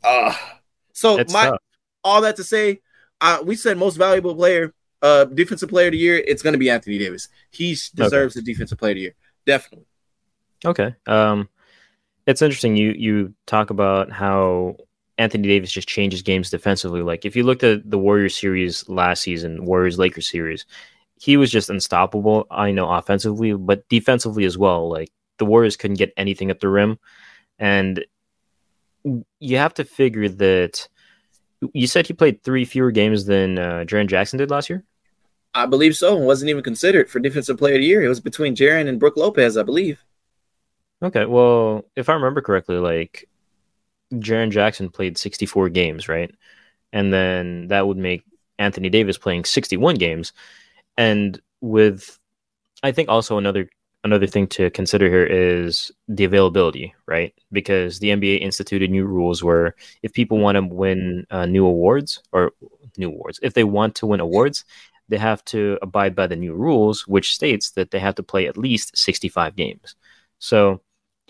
uh 0.03 0.35
so 0.93 1.17
my 1.29 1.49
tough. 1.49 1.59
all 2.03 2.21
that 2.21 2.35
to 2.35 2.43
say, 2.43 2.81
uh, 3.21 3.39
we 3.43 3.55
said 3.55 3.77
most 3.77 3.97
valuable 3.97 4.35
player, 4.35 4.73
uh 5.01 5.25
defensive 5.25 5.69
player 5.69 5.87
of 5.87 5.93
the 5.93 5.97
year, 5.97 6.17
it's 6.17 6.41
gonna 6.41 6.57
be 6.57 6.69
Anthony 6.69 6.97
Davis. 6.97 7.29
He 7.49 7.71
deserves 7.95 8.35
okay. 8.35 8.43
the 8.43 8.51
defensive 8.53 8.77
player 8.77 8.91
of 8.91 8.95
the 8.95 9.01
year. 9.01 9.15
Definitely. 9.45 9.85
Okay. 10.65 10.95
Um 11.07 11.49
it's 12.27 12.41
interesting 12.41 12.75
you 12.75 12.91
you 12.91 13.33
talk 13.45 13.69
about 13.69 14.11
how 14.11 14.77
Anthony 15.17 15.47
Davis 15.47 15.71
just 15.71 15.87
changes 15.87 16.21
games 16.21 16.49
defensively. 16.49 17.01
Like 17.01 17.25
if 17.25 17.35
you 17.35 17.43
looked 17.43 17.63
at 17.63 17.89
the 17.89 17.97
Warriors 17.97 18.35
series 18.35 18.87
last 18.89 19.21
season, 19.21 19.65
Warriors 19.65 19.99
Lakers 19.99 20.29
series, 20.29 20.65
he 21.19 21.37
was 21.37 21.51
just 21.51 21.69
unstoppable. 21.69 22.47
I 22.49 22.71
know 22.71 22.89
offensively, 22.89 23.53
but 23.53 23.87
defensively 23.89 24.45
as 24.45 24.57
well. 24.57 24.89
Like 24.89 25.11
the 25.37 25.45
Warriors 25.45 25.77
couldn't 25.77 25.97
get 25.97 26.13
anything 26.17 26.49
at 26.49 26.59
the 26.59 26.69
rim, 26.69 26.97
and 27.59 28.03
you 29.39 29.57
have 29.57 29.73
to 29.75 29.83
figure 29.83 30.27
that. 30.27 30.87
You 31.73 31.85
said 31.85 32.07
he 32.07 32.13
played 32.13 32.41
three 32.41 32.65
fewer 32.65 32.89
games 32.89 33.25
than 33.25 33.59
uh, 33.59 33.83
Jaren 33.85 34.07
Jackson 34.07 34.39
did 34.39 34.49
last 34.49 34.67
year. 34.67 34.83
I 35.53 35.65
believe 35.65 35.95
so, 35.95 36.15
and 36.17 36.25
wasn't 36.25 36.49
even 36.49 36.63
considered 36.63 37.09
for 37.09 37.19
Defensive 37.19 37.57
Player 37.57 37.75
of 37.75 37.81
the 37.81 37.87
Year. 37.87 38.03
It 38.03 38.07
was 38.07 38.19
between 38.19 38.55
Jaren 38.55 38.87
and 38.87 38.99
Brook 38.99 39.17
Lopez, 39.17 39.57
I 39.57 39.63
believe. 39.63 40.03
Okay, 41.03 41.25
well, 41.25 41.85
if 41.95 42.09
I 42.09 42.13
remember 42.13 42.41
correctly, 42.41 42.77
like 42.77 43.27
Jaren 44.13 44.51
Jackson 44.51 44.89
played 44.89 45.17
64 45.17 45.69
games, 45.69 46.07
right? 46.07 46.33
And 46.93 47.11
then 47.11 47.67
that 47.67 47.87
would 47.87 47.97
make 47.97 48.23
Anthony 48.59 48.89
Davis 48.89 49.17
playing 49.17 49.45
61 49.45 49.95
games. 49.95 50.33
And 50.97 51.41
with 51.61 52.19
I 52.83 52.91
think 52.91 53.09
also 53.09 53.37
another 53.37 53.69
another 54.03 54.27
thing 54.27 54.47
to 54.47 54.69
consider 54.71 55.07
here 55.09 55.25
is 55.25 55.91
the 56.07 56.23
availability, 56.23 56.93
right? 57.05 57.33
Because 57.51 57.99
the 57.99 58.09
NBA 58.09 58.41
instituted 58.41 58.89
new 58.89 59.05
rules 59.05 59.43
where 59.43 59.75
if 60.01 60.13
people 60.13 60.39
want 60.39 60.55
to 60.55 60.61
win 60.63 61.25
uh, 61.29 61.45
new 61.45 61.65
awards 61.65 62.21
or 62.31 62.51
new 62.97 63.09
awards, 63.09 63.39
if 63.43 63.53
they 63.53 63.63
want 63.63 63.95
to 63.95 64.07
win 64.07 64.19
awards, 64.19 64.65
they 65.09 65.17
have 65.17 65.43
to 65.45 65.77
abide 65.81 66.15
by 66.15 66.27
the 66.27 66.35
new 66.35 66.53
rules, 66.53 67.07
which 67.07 67.33
states 67.33 67.71
that 67.71 67.91
they 67.91 67.99
have 67.99 68.15
to 68.15 68.23
play 68.23 68.47
at 68.47 68.57
least 68.57 68.97
65 68.97 69.55
games. 69.55 69.95
So 70.39 70.81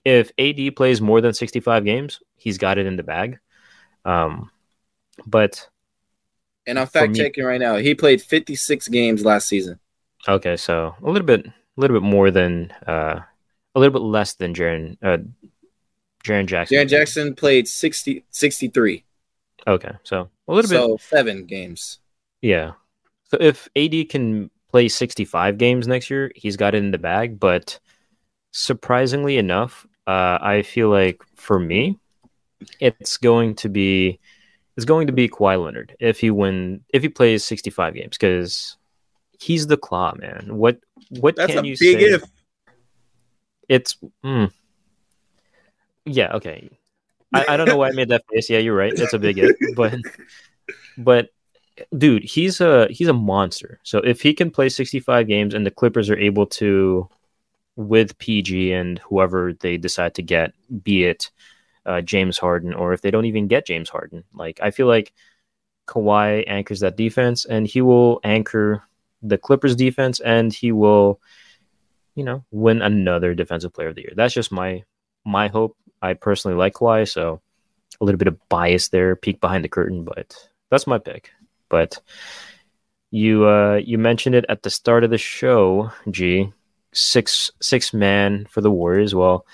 if 0.06 0.32
AD 0.38 0.76
plays 0.76 1.02
more 1.02 1.22
than 1.22 1.34
65 1.34 1.86
games, 1.86 2.20
he's 2.36 2.58
got 2.58 2.78
it 2.78 2.86
in 2.86 2.96
the 2.96 3.04
bag. 3.04 3.40
Um, 4.06 4.52
but 5.26 5.70
and 6.66 6.80
I'm 6.80 6.88
fact 6.88 7.16
checking 7.16 7.44
right 7.44 7.60
now. 7.60 7.78
He 7.78 7.96
played 7.96 8.22
56 8.22 8.88
games 8.88 9.26
last 9.26 9.48
season. 9.48 9.80
Okay, 10.28 10.58
so 10.58 10.96
a 11.02 11.10
little 11.10 11.26
bit, 11.26 11.46
a 11.48 11.54
little 11.78 12.00
bit 12.00 12.06
more 12.06 12.30
than, 12.30 12.72
uh, 12.88 13.20
a 13.74 13.80
little 13.80 13.94
bit 13.94 14.06
less 14.06 14.36
than 14.36 14.54
Jaren, 14.54 14.98
uh, 15.02 15.18
Jaren 16.24 16.46
Jackson. 16.46 16.78
Jaren 16.78 16.88
Jackson 16.90 17.36
played 17.36 17.68
60, 17.68 18.24
63. 18.30 19.04
Okay, 19.66 19.92
so 20.04 20.30
a 20.48 20.54
little 20.54 20.70
bit 20.70 20.78
so 20.78 20.98
seven 20.98 21.46
games. 21.46 22.00
Yeah. 22.42 22.74
So 23.32 23.38
if 23.40 23.70
AD 23.78 24.10
can 24.10 24.52
play 24.72 24.90
65 24.90 25.58
games 25.58 25.88
next 25.88 26.10
year, 26.10 26.34
he's 26.36 26.58
got 26.58 26.76
it 26.76 26.80
in 26.80 26.92
the 26.92 26.98
bag. 26.98 27.40
But 27.40 27.80
surprisingly 28.52 29.38
enough, 29.38 29.88
uh, 30.06 30.38
I 30.42 30.64
feel 30.64 30.90
like 30.90 31.22
for 31.36 31.58
me, 31.58 31.98
it's 32.82 33.18
going 33.18 33.56
to 33.56 33.70
be 33.70 34.20
it's 34.76 34.86
going 34.86 35.08
to 35.08 35.14
be 35.14 35.30
Kawhi 35.30 35.64
Leonard 35.64 35.96
if 36.00 36.20
he 36.20 36.30
win 36.30 36.84
if 36.94 37.02
he 37.04 37.10
plays 37.10 37.46
65 37.46 37.94
games 37.94 38.18
because 38.18 38.78
he's 39.40 39.66
the 39.68 39.78
claw 39.78 40.14
man. 40.18 40.58
What 40.58 40.80
what 41.10 41.38
That's 41.38 41.54
can 41.54 41.64
you 41.64 41.78
say? 41.78 41.94
If. 41.94 42.24
It's 43.70 43.96
mm, 44.24 44.52
yeah 46.06 46.34
okay. 46.34 46.70
I, 47.34 47.46
I 47.50 47.58
don't 47.58 47.68
know 47.68 47.78
why 47.78 47.88
I 47.88 47.92
made 47.94 48.10
that 48.10 48.26
face. 48.30 48.50
Yeah, 48.50 48.60
you're 48.60 48.76
right. 48.76 48.92
It's 48.94 49.14
a 49.14 49.20
big 49.20 49.38
if, 49.38 49.56
but 49.76 49.98
but 50.98 51.30
dude, 51.98 52.24
he's 52.24 52.62
a 52.62 52.88
he's 52.90 53.08
a 53.08 53.14
monster. 53.14 53.80
So 53.84 54.00
if 54.00 54.22
he 54.22 54.34
can 54.34 54.52
play 54.52 54.70
65 54.70 55.28
games 55.28 55.54
and 55.54 55.66
the 55.66 55.72
Clippers 55.72 56.10
are 56.10 56.18
able 56.18 56.46
to 56.48 57.10
with 57.76 58.18
PG 58.18 58.74
and 58.74 59.00
whoever 59.00 59.54
they 59.54 59.78
decide 59.78 60.16
to 60.16 60.22
get, 60.22 60.54
be 60.84 61.06
it 61.06 61.32
uh, 61.86 62.02
James 62.02 62.38
Harden 62.38 62.74
or 62.74 62.94
if 62.94 63.02
they 63.02 63.12
don't 63.12 63.26
even 63.26 63.48
get 63.48 63.66
James 63.66 63.90
Harden. 63.90 64.24
Like 64.34 64.60
I 64.62 64.72
feel 64.72 64.88
like 64.88 65.14
Kawhi 65.88 66.44
anchors 66.48 66.82
that 66.82 66.98
defense 66.98 67.46
and 67.46 67.66
he 67.66 67.82
will 67.82 68.20
anchor 68.24 68.84
the 69.22 69.38
Clippers 69.38 69.76
defense 69.76 70.20
and 70.20 70.54
he 70.54 70.72
will, 70.72 71.20
you 72.16 72.24
know, 72.24 72.44
win 72.52 72.82
another 72.82 73.34
defensive 73.34 73.74
player 73.74 73.90
of 73.90 73.96
the 73.96 74.02
year. 74.02 74.14
That's 74.16 74.34
just 74.34 74.52
my 74.52 74.84
my 75.26 75.48
hope. 75.48 75.78
I 76.02 76.14
personally 76.14 76.58
like 76.58 76.74
Kawhi, 76.74 77.08
so 77.10 77.42
a 78.00 78.06
little 78.06 78.18
bit 78.18 78.28
of 78.28 78.50
bias 78.50 78.90
there, 78.90 79.16
peek 79.16 79.40
behind 79.40 79.64
the 79.64 79.70
curtain, 79.70 80.04
but 80.04 80.36
that's 80.72 80.88
my 80.88 80.98
pick. 80.98 81.32
But 81.72 82.00
you 83.12 83.48
uh 83.48 83.80
you 83.84 83.98
mentioned 83.98 84.36
it 84.36 84.46
at 84.50 84.62
the 84.62 84.70
start 84.70 85.04
of 85.04 85.10
the 85.10 85.18
show, 85.18 85.92
G. 86.12 86.52
Six 86.94 87.50
six 87.62 87.94
man 87.94 88.46
for 88.50 88.60
the 88.60 88.70
Warriors. 88.70 89.16
Well, 89.16 89.46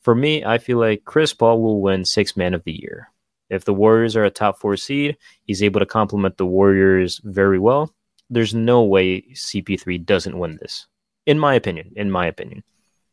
for 0.00 0.14
me, 0.14 0.44
I 0.44 0.58
feel 0.58 0.78
like 0.78 1.04
Chris 1.04 1.32
Paul 1.32 1.62
will 1.62 1.80
win 1.80 2.04
six 2.04 2.36
man 2.36 2.52
of 2.52 2.64
the 2.64 2.72
year. 2.72 3.10
If 3.48 3.64
the 3.64 3.74
Warriors 3.74 4.16
are 4.16 4.24
a 4.24 4.30
top 4.30 4.58
four 4.58 4.76
seed, 4.76 5.16
he's 5.44 5.62
able 5.62 5.80
to 5.80 5.86
complement 5.86 6.36
the 6.36 6.46
Warriors 6.46 7.20
very 7.22 7.58
well. 7.58 7.94
There's 8.28 8.54
no 8.54 8.82
way 8.82 9.22
CP3 9.32 10.04
doesn't 10.04 10.38
win 10.38 10.58
this, 10.60 10.86
in 11.26 11.38
my 11.38 11.54
opinion. 11.54 11.92
In 11.94 12.10
my 12.10 12.26
opinion, 12.26 12.64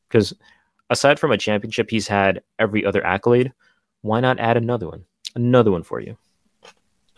because 0.08 0.34
aside 0.90 1.20
from 1.20 1.32
a 1.32 1.38
championship, 1.38 1.90
he's 1.90 2.08
had 2.08 2.42
every 2.58 2.86
other 2.86 3.06
accolade. 3.06 3.54
Why 4.02 4.20
not 4.20 4.40
add 4.40 4.58
another 4.58 4.88
one? 4.88 5.06
Another 5.36 5.72
one 5.72 5.84
for 5.84 6.00
you. 6.00 6.18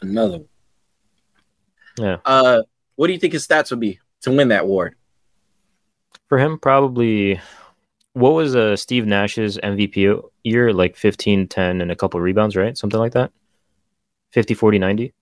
Another. 0.02 0.42
Yeah. 1.98 2.18
Uh, 2.26 2.64
what 2.96 3.08
do 3.08 3.14
you 3.14 3.20
think 3.20 3.34
his 3.34 3.48
stats 3.48 3.72
would 3.72 3.80
be 3.80 4.00
to 4.22 4.32
win 4.32 4.50
that 4.50 4.64
award? 4.64 4.96
For 6.28 6.38
him, 6.38 6.60
probably 6.60 7.40
what 8.14 8.34
was 8.34 8.56
uh, 8.56 8.76
Steve 8.76 9.06
Nash's 9.06 9.58
MVP 9.58 10.22
year? 10.44 10.74
Like 10.74 10.96
15, 10.96 11.48
10, 11.48 11.82
and 11.82 11.92
a 11.92 11.96
couple 11.96 12.20
rebounds, 12.20 12.56
right? 12.56 12.78
Something 12.78 13.00
like 13.00 13.14
that? 13.14 13.32
50, 14.32 14.54
40, 14.54 14.80
90? 14.80 15.14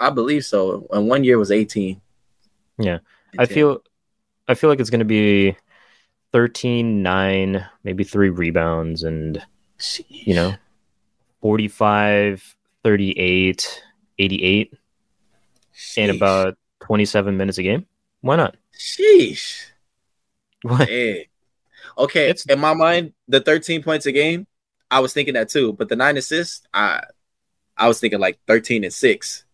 I 0.00 0.10
believe 0.10 0.44
so. 0.44 0.86
And 0.92 1.08
one 1.08 1.24
year 1.24 1.38
was 1.38 1.50
18. 1.50 2.00
Yeah. 2.78 2.98
18. 3.34 3.40
I 3.40 3.46
feel 3.46 3.82
I 4.48 4.54
feel 4.54 4.70
like 4.70 4.80
it's 4.80 4.90
going 4.90 5.00
to 5.00 5.04
be 5.04 5.56
13, 6.32 7.02
9, 7.02 7.66
maybe 7.84 8.04
three 8.04 8.28
rebounds, 8.28 9.04
and, 9.04 9.40
Sheesh. 9.78 10.04
you 10.08 10.34
know, 10.34 10.54
45, 11.40 12.56
38, 12.82 13.82
88 14.18 14.74
Sheesh. 15.76 15.98
in 15.98 16.10
about 16.10 16.56
27 16.80 17.36
minutes 17.36 17.58
a 17.58 17.62
game. 17.62 17.86
Why 18.20 18.36
not? 18.36 18.56
Sheesh. 18.78 19.66
What? 20.62 20.88
Okay, 21.96 22.28
it's, 22.28 22.44
in 22.46 22.58
my 22.58 22.74
mind, 22.74 23.12
the 23.28 23.40
13 23.40 23.82
points 23.82 24.06
a 24.06 24.12
game, 24.12 24.46
I 24.90 25.00
was 25.00 25.12
thinking 25.12 25.34
that 25.34 25.48
too. 25.48 25.72
But 25.72 25.88
the 25.88 25.96
nine 25.96 26.16
assists, 26.16 26.66
I 26.72 27.02
I 27.76 27.88
was 27.88 28.00
thinking 28.00 28.20
like 28.20 28.38
13 28.46 28.84
and 28.84 28.92
six. 28.92 29.44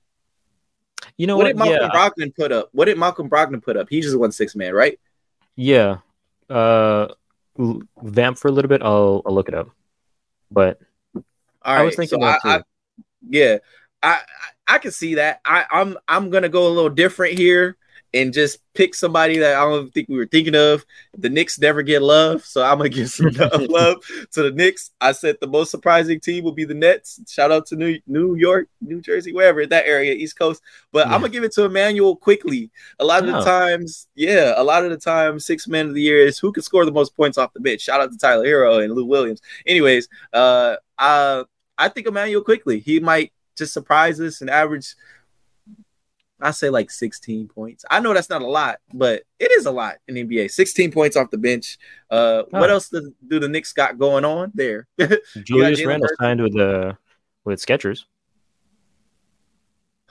You 1.16 1.26
know 1.26 1.36
what? 1.36 1.44
what? 1.44 1.48
did 1.48 1.58
Malcolm 1.58 1.90
yeah. 1.92 2.24
Brogdon 2.26 2.36
put 2.36 2.52
up? 2.52 2.68
What 2.72 2.86
did 2.86 2.98
Malcolm 2.98 3.28
Brogdon 3.28 3.62
put 3.62 3.76
up? 3.76 3.88
He 3.88 4.00
just 4.00 4.18
won 4.18 4.32
six 4.32 4.54
man, 4.54 4.74
right? 4.74 4.98
Yeah. 5.56 5.98
Uh 6.48 7.08
vamp 8.02 8.38
for 8.38 8.48
a 8.48 8.52
little 8.52 8.68
bit. 8.68 8.82
I'll 8.82 9.22
I'll 9.24 9.34
look 9.34 9.48
it 9.48 9.54
up. 9.54 9.70
But 10.50 10.80
All 11.14 11.22
right, 11.64 11.80
I 11.80 11.82
was 11.82 11.96
thinking 11.96 12.20
so 12.20 12.26
I, 12.26 12.38
I, 12.44 12.62
yeah, 13.28 13.58
I, 14.02 14.12
I 14.12 14.20
I 14.70 14.78
can 14.78 14.92
see 14.92 15.16
that. 15.16 15.40
I 15.44 15.64
I'm 15.70 15.98
I'm 16.06 16.30
gonna 16.30 16.48
go 16.48 16.68
a 16.68 16.70
little 16.70 16.90
different 16.90 17.36
here 17.36 17.76
and 18.14 18.32
just 18.32 18.58
pick 18.74 18.94
somebody 18.94 19.38
that 19.38 19.56
I 19.56 19.60
don't 19.60 19.92
think 19.92 20.08
we 20.08 20.16
were 20.16 20.26
thinking 20.26 20.54
of. 20.54 20.84
The 21.16 21.28
Knicks 21.28 21.58
never 21.58 21.82
get 21.82 22.02
love, 22.02 22.44
so 22.44 22.62
I'm 22.62 22.78
gonna 22.78 22.88
give 22.88 23.10
some 23.10 23.30
love 23.34 23.96
to 24.32 24.42
the 24.42 24.52
Knicks. 24.52 24.92
I 25.00 25.10
said 25.10 25.38
the 25.40 25.48
most 25.48 25.72
surprising 25.72 26.20
team 26.20 26.44
will 26.44 26.52
be 26.52 26.64
the 26.64 26.74
Nets. 26.74 27.20
Shout 27.28 27.50
out 27.50 27.66
to 27.66 27.76
New 27.76 27.98
New 28.06 28.36
York, 28.36 28.68
New 28.80 29.00
Jersey, 29.00 29.32
wherever 29.32 29.66
that 29.66 29.86
area, 29.86 30.14
East 30.14 30.38
Coast. 30.38 30.62
But 30.92 31.08
yeah. 31.08 31.14
I'm 31.14 31.20
gonna 31.20 31.32
give 31.32 31.44
it 31.44 31.52
to 31.54 31.64
Immanuel 31.64 32.14
Quickley. 32.14 32.70
A 33.00 33.04
lot 33.04 33.24
of 33.24 33.32
the 33.34 33.42
times, 33.42 34.06
yeah, 34.14 34.54
a 34.56 34.62
lot 34.62 34.84
of 34.84 34.90
the 34.90 34.98
time, 34.98 35.40
six 35.40 35.66
men 35.66 35.88
of 35.88 35.94
the 35.94 36.02
year 36.02 36.20
is 36.20 36.38
who 36.38 36.52
can 36.52 36.62
score 36.62 36.84
the 36.84 36.92
most 36.92 37.16
points 37.16 37.38
off 37.38 37.52
the 37.54 37.60
bench. 37.60 37.80
Shout 37.80 38.00
out 38.00 38.12
to 38.12 38.18
Tyler 38.18 38.46
Herro 38.46 38.84
and 38.84 38.94
Lou 38.94 39.04
Williams. 39.04 39.40
Anyways, 39.66 40.08
uh, 40.32 40.76
I 40.96 41.42
I 41.76 41.88
think 41.88 42.06
Immanuel 42.06 42.44
Quickley. 42.44 42.78
he 42.78 43.00
might 43.00 43.32
just 43.56 43.72
surprise 43.72 44.20
us 44.20 44.40
and 44.40 44.50
average 44.50 44.94
I 46.42 46.52
say 46.52 46.70
like 46.70 46.90
16 46.90 47.48
points. 47.48 47.84
I 47.90 48.00
know 48.00 48.14
that's 48.14 48.30
not 48.30 48.42
a 48.42 48.46
lot, 48.46 48.78
but 48.94 49.22
it 49.38 49.50
is 49.52 49.66
a 49.66 49.70
lot 49.70 49.96
in 50.08 50.14
NBA. 50.14 50.50
16 50.50 50.90
points 50.90 51.16
off 51.16 51.30
the 51.30 51.38
bench. 51.38 51.78
Uh, 52.10 52.44
oh. 52.52 52.60
What 52.60 52.70
else 52.70 52.88
do, 52.88 53.14
do 53.26 53.38
the 53.38 53.48
Knicks 53.48 53.72
got 53.72 53.98
going 53.98 54.24
on 54.24 54.52
there? 54.54 54.86
Julius 55.44 55.84
Randle 55.84 56.08
signed 56.18 56.42
with 56.42 56.54
the 56.54 56.88
uh, 56.88 56.94
with 57.44 57.64
Skechers. 57.64 58.04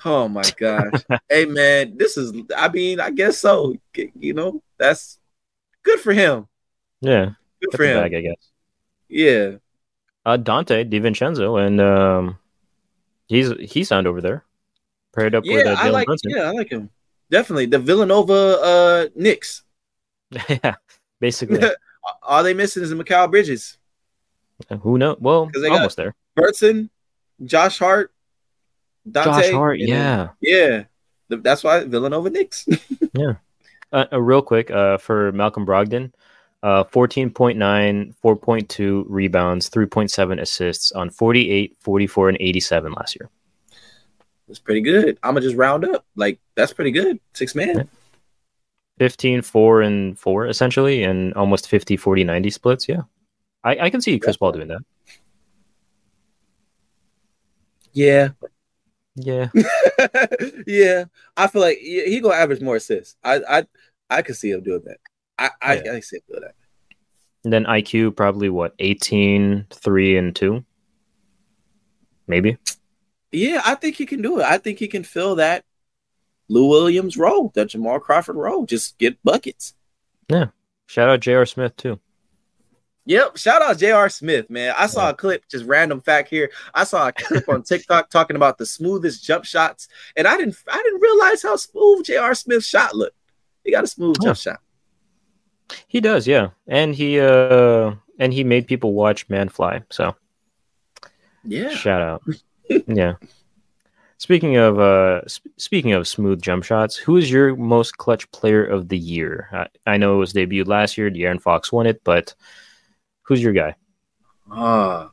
Oh 0.05 0.27
my 0.27 0.43
gosh. 0.57 1.01
hey 1.29 1.45
man, 1.45 1.97
this 1.97 2.15
is 2.15 2.33
I 2.55 2.69
mean, 2.69 2.99
I 2.99 3.09
guess 3.09 3.37
so. 3.37 3.75
You 3.93 4.33
know, 4.33 4.61
that's 4.77 5.19
good 5.83 5.99
for 5.99 6.13
him. 6.13 6.47
Yeah. 7.01 7.31
Good 7.61 7.75
for 7.75 7.83
him. 7.83 8.01
Bag, 8.01 8.13
I 8.13 8.21
guess. 8.21 8.49
Yeah. 9.09 9.51
Uh 10.25 10.37
Donte 10.37 10.89
DiVincenzo 10.89 11.65
and 11.65 11.81
um 11.81 12.39
he's 13.29 13.51
he 13.71 13.85
signed 13.85 14.07
over 14.07 14.19
there. 14.19 14.43
Paired 15.15 15.33
up 15.33 15.45
yeah, 15.45 15.55
with 15.55 15.67
uh, 15.67 15.75
I 15.77 15.89
like 15.89 16.05
Brunson. 16.05 16.31
yeah, 16.31 16.43
I 16.43 16.51
like 16.51 16.69
him. 16.69 16.89
Definitely. 17.31 17.67
The 17.67 17.79
Villanova 17.79 18.33
uh 18.33 19.07
Knicks. 19.15 19.63
yeah, 20.49 20.75
basically. 21.21 21.61
All 22.23 22.43
they 22.43 22.53
missing 22.53 22.83
is 22.83 22.93
Mikal 22.93 23.29
Bridges. 23.29 23.77
Who 24.81 24.97
knows? 24.97 25.17
Well, 25.19 25.49
they 25.53 25.69
almost 25.69 25.95
there. 25.95 26.15
Burton, 26.35 26.89
Josh 27.43 27.79
Hart, 27.79 28.11
Donte. 29.07 29.25
Josh 29.25 29.51
Hart, 29.51 29.79
yeah. 29.79 30.29
yeah. 30.41 30.83
That's 31.29 31.63
why 31.63 31.83
Villanova 31.85 32.29
Knicks. 32.29 32.67
Uh, 33.91 34.05
uh, 34.13 34.21
real 34.21 34.43
quick, 34.43 34.69
uh, 34.69 34.99
for 34.99 35.31
Malcolm 35.31 35.65
Brogdon, 35.65 36.11
uh, 36.63 36.83
14.9, 36.85 37.57
4.2 38.23 39.05
rebounds, 39.07 39.69
3.7 39.69 40.41
assists 40.41 40.91
on 40.91 41.09
48, 41.09 41.77
44, 41.79 42.29
and 42.29 42.37
87 42.39 42.93
last 42.93 43.17
year. 43.19 43.29
That's 44.47 44.59
pretty 44.59 44.81
good. 44.81 45.17
I'm 45.21 45.35
gonna 45.35 45.41
just 45.41 45.55
round 45.55 45.85
up. 45.85 46.05
Like 46.15 46.39
that's 46.55 46.73
pretty 46.73 46.91
good. 46.91 47.19
Six 47.33 47.53
man. 47.53 47.77
Yeah. 47.77 47.83
15, 48.97 49.43
4, 49.43 49.81
and 49.81 50.19
4, 50.19 50.47
essentially, 50.47 51.03
and 51.03 51.33
almost 51.35 51.69
50, 51.69 51.95
40, 51.95 52.23
90 52.25 52.49
splits. 52.49 52.89
Yeah. 52.89 53.03
I, 53.63 53.77
I 53.79 53.89
can 53.89 54.01
see 54.01 54.19
Chris 54.19 54.35
Paul 54.35 54.51
doing 54.51 54.67
that. 54.67 54.81
Yeah. 57.93 58.29
Yeah. 59.15 59.49
yeah. 60.67 61.05
I 61.37 61.47
feel 61.47 61.61
like 61.61 61.77
he 61.77 62.05
he 62.09 62.19
gonna 62.19 62.35
average 62.35 62.61
more 62.61 62.75
assists. 62.77 63.15
I 63.23 63.41
I 63.49 63.65
I 64.09 64.21
could 64.21 64.35
see 64.35 64.51
him 64.51 64.63
doing 64.63 64.83
that. 64.85 64.97
I 65.39 65.49
I, 65.61 65.73
Yeah. 65.75 65.79
I 65.81 65.83
can 65.93 66.01
see 66.01 66.19
that. 66.29 66.53
And 67.43 67.53
then 67.53 67.63
IQ, 67.65 68.15
probably 68.17 68.49
what, 68.49 68.73
18, 68.79 69.67
3, 69.71 70.17
and 70.17 70.35
2? 70.35 70.63
Maybe. 72.27 72.57
Yeah, 73.31 73.61
I 73.65 73.75
think 73.75 73.95
he 73.95 74.05
can 74.05 74.21
do 74.21 74.39
it. 74.39 74.43
I 74.45 74.57
think 74.57 74.77
he 74.79 74.87
can 74.87 75.03
fill 75.03 75.35
that 75.35 75.63
Lou 76.49 76.67
Williams 76.67 77.15
role, 77.17 77.51
that 77.55 77.69
Jamal 77.69 77.99
Crawford 77.99 78.35
role. 78.35 78.65
Just 78.65 78.97
get 78.97 79.21
buckets. 79.23 79.73
Yeah. 80.29 80.47
Shout 80.87 81.09
out 81.09 81.19
J.R. 81.21 81.45
Smith, 81.45 81.75
too. 81.77 81.99
Yep. 83.05 83.37
Shout 83.37 83.61
out 83.61 83.77
J.R. 83.77 84.09
Smith, 84.09 84.49
man. 84.49 84.75
I 84.77 84.87
saw 84.87 85.09
a 85.09 85.13
clip, 85.13 85.43
just 85.49 85.65
random 85.65 86.01
fact 86.01 86.29
here. 86.29 86.51
I 86.73 86.83
saw 86.83 87.07
a 87.07 87.11
clip 87.13 87.47
on 87.49 87.63
TikTok 87.63 88.09
talking 88.11 88.35
about 88.35 88.57
the 88.57 88.65
smoothest 88.65 89.23
jump 89.23 89.45
shots, 89.45 89.87
and 90.15 90.27
I 90.27 90.37
didn't 90.37 90.57
I 90.67 90.75
didn't 90.83 91.01
realize 91.01 91.41
how 91.41 91.55
smooth 91.55 92.05
J.R. 92.05 92.35
Smith's 92.35 92.67
shot 92.67 92.95
looked. 92.95 93.15
He 93.63 93.71
got 93.71 93.83
a 93.83 93.87
smooth 93.87 94.17
Yeah. 94.21 94.27
jump 94.27 94.37
shot. 94.37 94.59
He 95.87 95.99
does, 96.01 96.27
yeah. 96.27 96.49
And 96.67 96.95
he 96.95 97.19
uh 97.19 97.93
and 98.17 98.33
he 98.33 98.43
made 98.43 98.67
people 98.67 98.93
watch 98.93 99.27
Man 99.29 99.49
Fly. 99.49 99.81
So 99.89 100.15
Yeah. 101.43 101.69
shout 101.69 102.01
out. 102.01 102.23
yeah. 102.87 103.15
Speaking 104.17 104.57
of 104.57 104.79
uh 104.79 105.25
sp- 105.29 105.53
speaking 105.57 105.93
of 105.93 106.07
smooth 106.07 106.41
jump 106.41 106.63
shots, 106.63 106.95
who 106.97 107.17
is 107.17 107.31
your 107.31 107.55
most 107.55 107.97
clutch 107.97 108.29
player 108.31 108.65
of 108.65 108.89
the 108.89 108.97
year? 108.97 109.47
I, 109.51 109.93
I 109.93 109.97
know 109.97 110.15
it 110.15 110.19
was 110.19 110.33
debuted 110.33 110.67
last 110.67 110.97
year. 110.97 111.09
De'Aaron 111.09 111.41
Fox 111.41 111.71
won 111.71 111.87
it, 111.87 112.01
but 112.03 112.33
who's 113.23 113.41
your 113.41 113.53
guy? 113.53 113.75
Ah. 114.51 115.11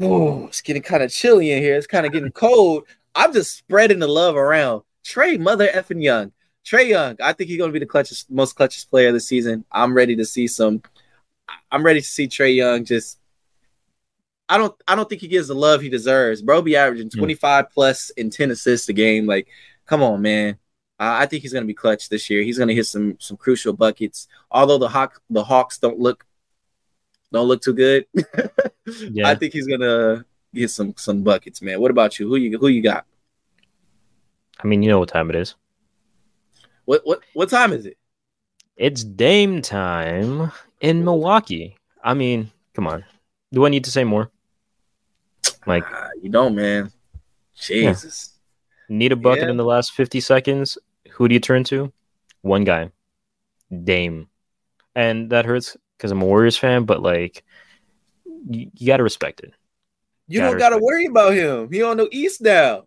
Oh, 0.00 0.46
it's 0.46 0.60
getting 0.60 0.82
kind 0.82 1.02
of 1.02 1.10
chilly 1.10 1.50
in 1.50 1.62
here. 1.62 1.76
It's 1.76 1.86
kind 1.86 2.06
of 2.06 2.12
getting 2.12 2.30
cold. 2.30 2.84
I'm 3.14 3.32
just 3.32 3.56
spreading 3.56 3.98
the 3.98 4.06
love 4.06 4.36
around. 4.36 4.82
Trae 5.04 5.38
Mother 5.40 5.66
effing 5.68 6.02
Young. 6.02 6.32
Trae 6.68 6.88
Young. 6.88 7.16
I 7.22 7.32
think 7.32 7.48
he's 7.48 7.58
gonna 7.58 7.72
be 7.72 7.78
the 7.78 7.86
clutchest, 7.86 8.26
most 8.30 8.56
clutchest 8.56 8.90
player 8.90 9.08
of 9.08 9.14
the 9.14 9.20
season. 9.20 9.64
I'm 9.72 9.94
ready 9.94 10.14
to 10.16 10.24
see 10.24 10.46
some. 10.46 10.82
I'm 11.70 11.82
ready 11.84 12.00
to 12.00 12.06
see 12.06 12.28
Trae 12.28 12.54
Young 12.54 12.84
just. 12.84 13.18
I 14.50 14.58
don't. 14.58 14.74
I 14.86 14.94
don't 14.94 15.08
think 15.08 15.20
he 15.22 15.28
gives 15.28 15.48
the 15.48 15.54
love 15.54 15.80
he 15.80 15.88
deserves. 15.88 16.42
Bro, 16.42 16.62
be 16.62 16.76
averaging 16.76 17.10
Hmm. 17.12 17.18
25 17.18 17.70
plus 17.70 18.10
and 18.18 18.30
10 18.32 18.50
assists 18.50 18.88
a 18.88 18.92
game. 18.92 19.26
Like, 19.26 19.48
come 19.86 20.02
on, 20.02 20.20
man. 20.20 20.58
Uh, 21.00 21.16
I 21.20 21.26
think 21.26 21.42
he's 21.42 21.52
gonna 21.52 21.64
be 21.66 21.74
clutch 21.74 22.08
this 22.08 22.28
year. 22.28 22.42
He's 22.42 22.58
gonna 22.58 22.74
hit 22.74 22.86
some 22.86 23.16
some 23.18 23.36
crucial 23.36 23.72
buckets. 23.72 24.26
Although 24.50 24.78
the 24.78 24.88
Hawk 24.88 25.22
the 25.30 25.44
Hawks 25.44 25.78
don't 25.78 25.98
look 25.98 26.26
don't 27.32 27.48
look 27.48 27.62
too 27.62 27.74
good. 27.74 28.06
Yeah. 29.10 29.28
I 29.28 29.34
think 29.34 29.52
he's 29.52 29.66
gonna 29.66 30.24
get 30.54 30.70
some 30.70 30.94
some 30.96 31.22
buckets, 31.22 31.60
man. 31.60 31.78
What 31.78 31.90
about 31.90 32.18
you? 32.18 32.26
Who 32.26 32.36
you 32.36 32.56
who 32.58 32.68
you 32.68 32.82
got? 32.82 33.04
I 34.58 34.66
mean, 34.66 34.82
you 34.82 34.88
know 34.88 34.98
what 34.98 35.10
time 35.10 35.28
it 35.28 35.36
is. 35.36 35.54
What 36.88 37.02
what 37.04 37.20
what 37.34 37.50
time 37.50 37.74
is 37.74 37.84
it? 37.84 37.98
It's 38.78 39.04
Dame 39.04 39.60
time 39.60 40.50
in 40.80 41.04
Milwaukee. 41.04 41.76
I 42.02 42.14
mean, 42.14 42.50
come 42.72 42.86
on. 42.86 43.04
Do 43.52 43.66
I 43.66 43.68
need 43.68 43.84
to 43.84 43.90
say 43.90 44.04
more? 44.04 44.30
Like, 45.66 45.84
Ah, 45.86 46.08
you 46.22 46.30
don't, 46.30 46.54
man. 46.54 46.90
Jesus. 47.54 48.38
need 48.88 49.12
a 49.12 49.16
bucket 49.16 49.44
Yeah. 49.44 49.50
in 49.50 49.58
the 49.58 49.66
last 49.66 49.92
50 49.92 50.18
seconds. 50.20 50.78
Who 51.10 51.28
do 51.28 51.34
you 51.34 51.40
turn 51.40 51.62
to? 51.64 51.92
One 52.40 52.64
guy, 52.64 52.90
Dame. 53.84 54.28
And 54.94 55.28
that 55.28 55.44
hurts 55.44 55.76
because 55.98 56.10
I'm 56.10 56.22
a 56.22 56.24
Warriors 56.24 56.56
fan, 56.56 56.84
but 56.84 57.02
like, 57.02 57.44
you, 58.48 58.70
you 58.74 58.86
got 58.86 58.96
to 58.96 59.02
respect 59.02 59.40
it. 59.40 59.52
You 60.26 60.40
Gotta 60.40 60.52
don't 60.52 60.58
gotta 60.58 60.76
respect 60.76 60.84
worry 60.86 61.04
about 61.04 61.34
him. 61.34 61.70
He 61.70 61.82
on 61.82 61.98
the 61.98 62.08
East 62.10 62.40
now. 62.40 62.84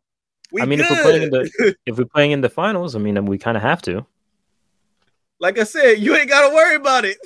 We 0.51 0.61
I 0.61 0.65
mean, 0.65 0.79
if 0.79 0.89
we're 0.89 1.03
playing 1.03 1.23
in 1.23 1.29
the 1.29 1.75
if 1.85 1.97
we're 1.97 2.05
playing 2.05 2.31
in 2.31 2.41
the 2.41 2.49
finals, 2.49 2.95
I 2.95 2.99
mean, 2.99 3.25
we 3.25 3.37
kind 3.37 3.57
of 3.57 3.63
have 3.63 3.81
to. 3.83 4.05
like 5.39 5.57
I 5.57 5.63
said, 5.63 5.99
you 5.99 6.15
ain't 6.15 6.29
gotta 6.29 6.53
worry 6.53 6.75
about 6.75 7.05
it. 7.05 7.17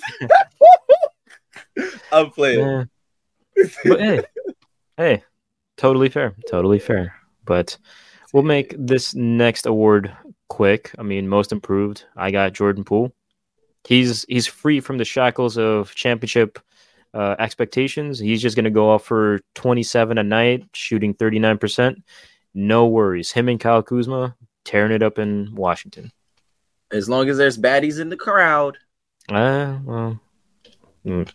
I'm 2.11 2.31
playing. 2.31 2.59
Yeah. 2.59 2.83
But 3.85 3.99
hey, 3.99 4.21
hey, 4.97 5.23
totally 5.77 6.09
fair, 6.09 6.35
totally 6.49 6.79
fair. 6.79 7.15
But 7.45 7.77
we'll 8.33 8.43
make 8.43 8.75
this 8.77 9.15
next 9.15 9.65
award 9.65 10.15
quick. 10.49 10.91
I 10.97 11.03
mean, 11.03 11.27
most 11.27 11.51
improved. 11.51 12.05
I 12.15 12.31
got 12.31 12.53
Jordan 12.53 12.83
Poole. 12.83 13.13
He's 13.87 14.25
he's 14.27 14.47
free 14.47 14.79
from 14.79 14.97
the 14.97 15.05
shackles 15.05 15.57
of 15.57 15.93
championship 15.95 16.59
uh, 17.13 17.35
expectations. 17.39 18.19
He's 18.19 18.41
just 18.41 18.55
going 18.55 18.65
to 18.65 18.71
go 18.71 18.89
off 18.89 19.05
for 19.05 19.39
27 19.55 20.17
a 20.17 20.23
night, 20.23 20.65
shooting 20.73 21.13
39 21.13 21.57
percent. 21.57 22.03
No 22.55 22.87
worries. 22.87 23.31
Him 23.31 23.49
and 23.49 23.59
Kyle 23.59 23.83
Kuzma 23.83 24.35
tearing 24.63 24.91
it 24.91 25.03
up 25.03 25.19
in 25.19 25.53
Washington. 25.53 26.11
As 26.91 27.07
long 27.07 27.29
as 27.29 27.37
there's 27.37 27.57
baddies 27.57 27.99
in 27.99 28.09
the 28.09 28.17
crowd. 28.17 28.77
Uh, 29.29 29.77
well, 29.83 30.19
mm. 31.05 31.31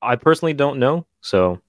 I 0.00 0.16
personally 0.16 0.54
don't 0.54 0.78
know. 0.78 1.06
So 1.20 1.60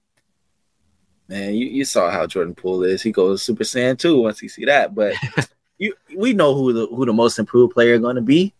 Man, 1.28 1.54
you, 1.54 1.66
you 1.66 1.84
saw 1.84 2.10
how 2.10 2.26
Jordan 2.26 2.54
Poole 2.54 2.84
is. 2.84 3.02
He 3.02 3.10
goes 3.10 3.42
Super 3.42 3.64
Saiyan 3.64 3.98
2 3.98 4.20
once 4.20 4.38
he 4.38 4.48
see 4.48 4.64
that. 4.66 4.94
But 4.94 5.14
you 5.78 5.94
we 6.16 6.32
know 6.32 6.54
who 6.54 6.72
the 6.72 6.86
who 6.86 7.04
the 7.04 7.12
most 7.12 7.38
improved 7.38 7.74
player 7.74 7.98
gonna 7.98 8.20
be. 8.20 8.54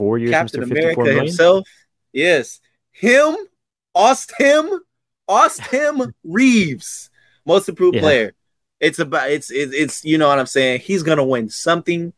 four 0.00 0.16
years, 0.16 0.30
Captain. 0.30 0.62
America 0.62 1.12
himself. 1.12 1.68
Yes. 2.12 2.60
Him, 2.92 3.36
Austin, 3.94 4.80
Austin 5.30 6.12
Reaves, 6.24 7.10
most 7.46 7.68
improved 7.68 7.94
Yeah. 7.96 8.02
player. 8.02 8.34
It's 8.80 8.98
about 8.98 9.30
it's, 9.30 9.50
it's 9.50 9.72
it's 9.74 10.04
you 10.04 10.18
know 10.18 10.28
what 10.28 10.38
I'm 10.38 10.46
saying. 10.46 10.80
He's 10.80 11.02
gonna 11.02 11.24
win 11.24 11.48
something. 11.50 12.12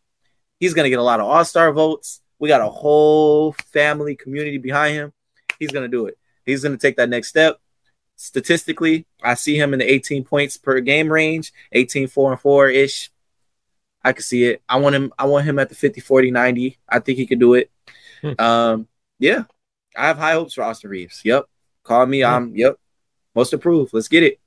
He's 0.60 0.74
gonna 0.74 0.88
get 0.90 0.98
a 0.98 1.02
lot 1.02 1.20
of 1.20 1.26
All 1.26 1.44
Star 1.44 1.72
votes. 1.72 2.20
We 2.38 2.48
got 2.48 2.60
a 2.60 2.68
whole 2.68 3.52
family 3.72 4.16
community 4.16 4.58
behind 4.58 4.94
him. 4.94 5.12
He's 5.58 5.70
gonna 5.70 5.88
do 5.88 6.06
it. 6.06 6.16
He's 6.46 6.62
gonna 6.62 6.78
take 6.78 6.96
that 6.96 7.08
next 7.08 7.28
step. 7.28 7.58
Statistically, 8.16 9.06
I 9.22 9.34
see 9.34 9.56
him 9.58 9.72
in 9.72 9.80
the 9.80 9.92
18 9.92 10.24
points 10.24 10.56
per 10.56 10.80
game 10.80 11.12
range, 11.12 11.52
18, 11.72 12.06
4 12.08 12.32
and 12.32 12.40
4 12.40 12.68
ish. 12.68 13.10
I 14.04 14.12
can 14.12 14.22
see 14.22 14.44
it. 14.44 14.62
I 14.68 14.78
want 14.78 14.94
him, 14.94 15.12
I 15.18 15.26
want 15.26 15.44
him 15.44 15.58
at 15.58 15.68
the 15.68 15.74
50, 15.74 16.00
40, 16.00 16.30
90. 16.30 16.78
I 16.88 16.98
think 17.00 17.18
he 17.18 17.26
could 17.26 17.40
do 17.40 17.54
it. 17.54 17.70
Hmm. 18.20 18.32
Um, 18.38 18.88
yeah. 19.18 19.44
I 19.96 20.06
have 20.06 20.18
high 20.18 20.32
hopes 20.32 20.54
for 20.54 20.62
Austin 20.62 20.90
Reaves. 20.90 21.20
Yep. 21.24 21.46
Call 21.84 22.06
me. 22.06 22.20
Yeah. 22.20 22.36
I'm 22.36 22.54
yep. 22.54 22.76
Most 23.35 23.53
approved. 23.53 23.95
Let's 23.95 24.09
get 24.09 24.22
it. 24.22 24.41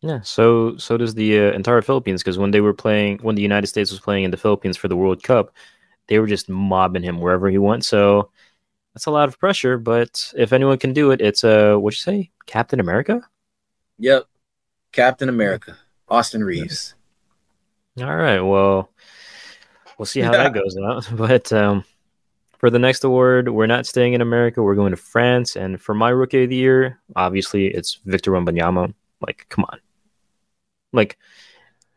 Yeah, 0.00 0.20
so 0.22 0.76
so 0.78 0.96
does 0.96 1.14
the 1.14 1.38
uh, 1.38 1.52
entire 1.52 1.82
Philippines 1.82 2.22
because 2.22 2.38
when 2.38 2.52
they 2.52 2.60
were 2.60 2.72
playing, 2.72 3.18
when 3.18 3.34
the 3.34 3.42
United 3.42 3.66
States 3.66 3.90
was 3.90 4.00
playing 4.00 4.24
in 4.24 4.30
the 4.30 4.36
Philippines 4.36 4.76
for 4.76 4.88
the 4.88 4.96
World 4.96 5.22
Cup, 5.22 5.52
they 6.08 6.18
were 6.18 6.26
just 6.26 6.48
mobbing 6.48 7.02
him 7.02 7.20
wherever 7.20 7.50
he 7.50 7.58
went. 7.58 7.84
So 7.84 8.30
that's 8.94 9.06
a 9.06 9.10
lot 9.10 9.28
of 9.28 9.38
pressure. 9.38 9.76
But 9.76 10.32
if 10.36 10.52
anyone 10.52 10.78
can 10.78 10.92
do 10.92 11.10
it, 11.10 11.20
it's 11.20 11.44
uh, 11.44 11.76
what 11.76 11.92
you 11.92 11.98
say, 11.98 12.30
Captain 12.46 12.80
America. 12.80 13.22
Yep. 13.98 14.24
Captain 14.92 15.28
America. 15.28 15.76
Austin 16.08 16.42
Reaves. 16.42 16.94
All 18.00 18.16
right, 18.16 18.40
well, 18.40 18.90
we'll 19.98 20.06
see 20.06 20.20
how 20.20 20.32
that 20.32 20.54
goes 20.54 20.76
out. 20.76 21.08
But 21.16 21.52
um, 21.52 21.84
for 22.60 22.68
the 22.68 22.78
next 22.78 23.04
award, 23.04 23.48
we're 23.48 23.64
not 23.64 23.86
staying 23.86 24.12
in 24.12 24.20
America. 24.20 24.62
We're 24.62 24.74
going 24.74 24.90
to 24.90 24.96
France, 24.98 25.56
and 25.56 25.80
for 25.80 25.94
my 25.94 26.10
Rookie 26.10 26.44
of 26.44 26.50
the 26.50 26.56
Year, 26.56 27.00
obviously 27.16 27.68
it's 27.68 28.00
Victor 28.04 28.32
Wembanyama. 28.32 28.92
Like, 29.26 29.46
come 29.48 29.64
on, 29.72 29.80
Like, 30.92 31.16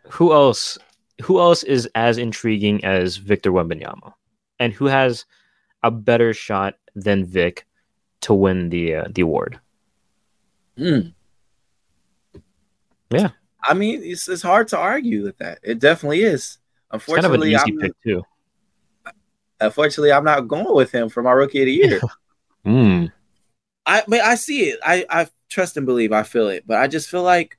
who 0.09 0.31
else? 0.31 0.77
Who 1.21 1.39
else 1.39 1.63
is 1.63 1.87
as 1.95 2.17
intriguing 2.17 2.83
as 2.85 3.17
Victor 3.17 3.51
Wembanyama, 3.51 4.13
and 4.59 4.71
who 4.71 4.85
has 4.85 5.25
a 5.83 5.91
better 5.91 6.33
shot 6.33 6.75
than 6.95 7.25
Vic 7.25 7.67
to 8.21 8.33
win 8.33 8.69
the 8.69 8.95
uh, 8.95 9.07
the 9.13 9.21
award? 9.21 9.59
Mm. 10.77 11.13
Yeah. 13.09 13.29
I 13.65 13.73
mean, 13.73 14.01
it's, 14.01 14.27
it's 14.27 14.41
hard 14.41 14.69
to 14.69 14.77
argue 14.77 15.23
with 15.23 15.37
that. 15.39 15.59
It 15.61 15.79
definitely 15.79 16.23
is. 16.23 16.57
It's 16.93 17.05
kind 17.05 17.25
of 17.25 17.33
an 17.33 17.41
Unfortunately, 17.41 17.53
easy 17.53 17.73
I'm, 17.73 17.79
pick 17.79 17.91
too. 18.01 18.23
Unfortunately, 19.65 20.11
I'm 20.11 20.23
not 20.23 20.47
going 20.47 20.73
with 20.75 20.91
him 20.91 21.09
for 21.09 21.23
my 21.23 21.31
rookie 21.31 21.61
of 21.61 21.65
the 21.65 21.73
year. 21.73 22.01
Mm. 22.65 23.11
I 23.85 24.03
mean, 24.07 24.21
I 24.23 24.35
see 24.35 24.69
it. 24.69 24.79
I, 24.81 25.05
I 25.09 25.27
trust 25.49 25.75
and 25.75 25.85
believe. 25.85 26.13
I 26.13 26.23
feel 26.23 26.47
it, 26.47 26.63
but 26.65 26.77
I 26.77 26.87
just 26.87 27.09
feel 27.09 27.23
like 27.23 27.57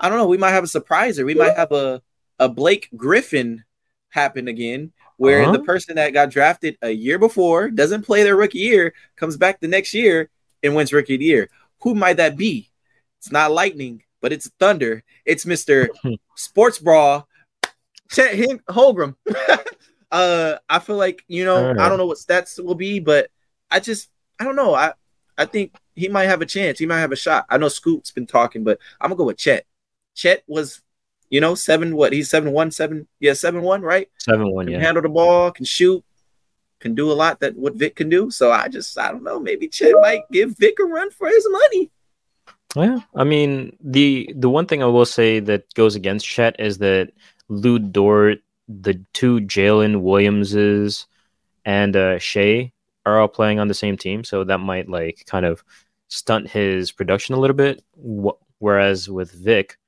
I 0.00 0.08
don't 0.08 0.16
know. 0.16 0.26
We 0.26 0.38
might 0.38 0.52
have 0.52 0.64
a 0.64 0.66
surpriser. 0.66 1.26
We 1.26 1.34
might 1.34 1.54
have 1.56 1.72
a 1.72 2.00
a 2.38 2.48
Blake 2.48 2.88
Griffin 2.96 3.64
happen 4.08 4.48
again, 4.48 4.92
where 5.18 5.42
Uh-huh. 5.42 5.52
the 5.52 5.58
person 5.58 5.96
that 5.96 6.14
got 6.14 6.30
drafted 6.30 6.78
a 6.80 6.88
year 6.90 7.18
before 7.18 7.68
doesn't 7.68 8.06
play 8.06 8.22
their 8.22 8.34
rookie 8.34 8.60
year, 8.60 8.94
comes 9.16 9.36
back 9.36 9.60
the 9.60 9.68
next 9.68 9.92
year 9.92 10.30
and 10.62 10.74
wins 10.74 10.90
rookie 10.94 11.16
of 11.16 11.20
the 11.20 11.26
year. 11.26 11.50
Who 11.82 11.94
might 11.94 12.16
that 12.16 12.34
be? 12.38 12.70
It's 13.18 13.30
not 13.30 13.52
Lightning, 13.52 14.04
but 14.22 14.32
it's 14.32 14.48
Thunder. 14.58 15.04
It's 15.26 15.44
Mister 15.44 15.90
Sports 16.34 16.78
Bra, 16.78 17.24
Chet 18.10 18.34
Holmgren. 18.70 19.16
uh, 20.10 20.56
I 20.68 20.78
feel 20.78 20.96
like 20.96 21.24
you 21.28 21.44
know. 21.44 21.68
Right. 21.68 21.78
I 21.78 21.88
don't 21.88 21.98
know 21.98 22.06
what 22.06 22.18
stats 22.18 22.62
will 22.62 22.74
be, 22.74 23.00
but 23.00 23.30
I 23.70 23.80
just 23.80 24.08
I 24.40 24.44
don't 24.44 24.56
know. 24.56 24.74
I 24.74 24.92
I 25.36 25.44
think 25.44 25.74
he 25.94 26.08
might 26.08 26.24
have 26.26 26.42
a 26.42 26.46
chance. 26.46 26.78
He 26.78 26.86
might 26.86 27.00
have 27.00 27.12
a 27.12 27.16
shot. 27.16 27.46
I 27.48 27.58
know 27.58 27.68
Scoot's 27.68 28.10
been 28.10 28.26
talking, 28.26 28.64
but 28.64 28.78
I'm 29.00 29.10
gonna 29.10 29.18
go 29.18 29.24
with 29.24 29.36
Chet. 29.36 29.66
Chet 30.14 30.42
was, 30.46 30.80
you 31.30 31.40
know, 31.40 31.54
seven. 31.54 31.94
What 31.94 32.12
he's 32.12 32.30
seven 32.30 32.52
one 32.52 32.70
seven. 32.70 33.06
Yeah, 33.20 33.34
seven 33.34 33.62
one. 33.62 33.82
Right. 33.82 34.08
Seven 34.18 34.52
one. 34.52 34.66
Can 34.66 34.74
Yeah. 34.74 34.80
handle 34.80 35.02
the 35.02 35.08
ball. 35.08 35.50
Can 35.52 35.64
shoot. 35.64 36.04
Can 36.80 36.94
do 36.94 37.10
a 37.10 37.14
lot 37.14 37.40
that 37.40 37.56
what 37.56 37.74
Vic 37.74 37.96
can 37.96 38.08
do. 38.08 38.30
So 38.30 38.50
I 38.52 38.68
just 38.68 38.98
I 38.98 39.10
don't 39.10 39.24
know. 39.24 39.38
Maybe 39.40 39.68
Chet 39.68 39.94
might 40.00 40.22
give 40.32 40.56
Vic 40.56 40.78
a 40.80 40.84
run 40.84 41.10
for 41.10 41.28
his 41.28 41.46
money. 41.50 41.90
Yeah, 42.76 43.00
I 43.14 43.24
mean 43.24 43.76
the 43.80 44.30
the 44.36 44.48
one 44.50 44.66
thing 44.66 44.82
I 44.82 44.86
will 44.86 45.06
say 45.06 45.40
that 45.40 45.72
goes 45.74 45.96
against 45.96 46.26
Chet 46.26 46.60
is 46.60 46.78
that 46.78 47.10
Lu 47.48 47.78
Dort, 47.78 48.38
the 48.68 49.02
two 49.12 49.40
Jalen 49.40 50.02
Williamses, 50.02 51.06
and 51.64 51.96
uh, 51.96 52.18
Shai 52.18 52.72
are 53.06 53.18
all 53.20 53.28
playing 53.28 53.58
on 53.58 53.68
the 53.68 53.74
same 53.74 53.96
team, 53.96 54.24
so 54.24 54.44
that 54.44 54.58
might 54.58 54.88
like 54.88 55.24
kind 55.26 55.46
of 55.46 55.64
stunt 56.08 56.48
his 56.50 56.92
production 56.92 57.34
a 57.34 57.38
little 57.38 57.56
bit. 57.56 57.82
Wh- 57.96 58.36
Whereas 58.60 59.08
with 59.08 59.30
Vic, 59.32 59.78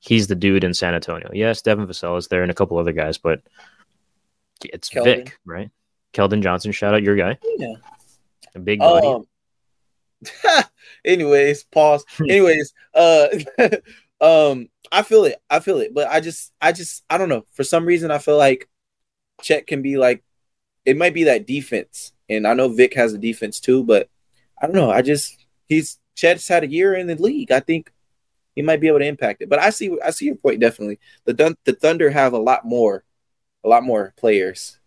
he's 0.00 0.26
the 0.26 0.34
dude 0.34 0.64
in 0.64 0.72
San 0.74 0.94
Antonio. 0.94 1.30
Yes, 1.32 1.60
Devin 1.62 1.86
Vassell 1.86 2.16
is 2.18 2.26
there 2.28 2.42
and 2.42 2.50
a 2.50 2.54
couple 2.54 2.78
other 2.78 2.92
guys, 2.92 3.18
but 3.18 3.40
it's 4.64 4.88
Keldon. 4.88 5.04
Vic, 5.04 5.38
right? 5.44 5.70
Keldon 6.14 6.42
Johnson, 6.42 6.72
shout 6.72 6.94
out 6.94 7.02
your 7.02 7.16
guy, 7.16 7.36
Yeah. 7.58 7.74
a 8.54 8.58
big 8.60 8.78
body. 8.78 9.06
Um, 9.06 9.26
anyways, 11.04 11.64
pause. 11.64 12.04
anyways, 12.20 12.72
uh 12.94 13.26
um 14.20 14.68
I 14.92 15.02
feel 15.02 15.24
it. 15.24 15.40
I 15.50 15.60
feel 15.60 15.78
it. 15.78 15.92
But 15.94 16.08
I 16.08 16.20
just 16.20 16.52
I 16.60 16.72
just 16.72 17.04
I 17.10 17.18
don't 17.18 17.28
know. 17.28 17.44
For 17.52 17.64
some 17.64 17.84
reason 17.84 18.10
I 18.10 18.18
feel 18.18 18.36
like 18.38 18.68
Chet 19.42 19.66
can 19.66 19.82
be 19.82 19.96
like 19.96 20.22
it 20.84 20.96
might 20.96 21.14
be 21.14 21.24
that 21.24 21.46
defense. 21.46 22.12
And 22.28 22.46
I 22.46 22.54
know 22.54 22.68
Vic 22.68 22.94
has 22.94 23.12
a 23.12 23.18
defense 23.18 23.60
too, 23.60 23.84
but 23.84 24.08
I 24.60 24.66
don't 24.66 24.76
know. 24.76 24.90
I 24.90 25.02
just 25.02 25.44
he's 25.66 25.98
Chet's 26.14 26.46
had 26.48 26.64
a 26.64 26.68
year 26.70 26.94
in 26.94 27.06
the 27.06 27.16
league. 27.16 27.50
I 27.50 27.60
think 27.60 27.90
he 28.54 28.62
might 28.62 28.80
be 28.80 28.88
able 28.88 29.00
to 29.00 29.06
impact 29.06 29.42
it. 29.42 29.48
But 29.48 29.58
I 29.58 29.70
see 29.70 29.96
I 30.04 30.10
see 30.10 30.26
your 30.26 30.36
point 30.36 30.60
definitely. 30.60 31.00
The 31.24 31.32
Dun- 31.34 31.56
the 31.64 31.72
Thunder 31.72 32.10
have 32.10 32.32
a 32.32 32.38
lot 32.38 32.64
more 32.64 33.04
a 33.64 33.68
lot 33.68 33.82
more 33.82 34.12
players. 34.16 34.78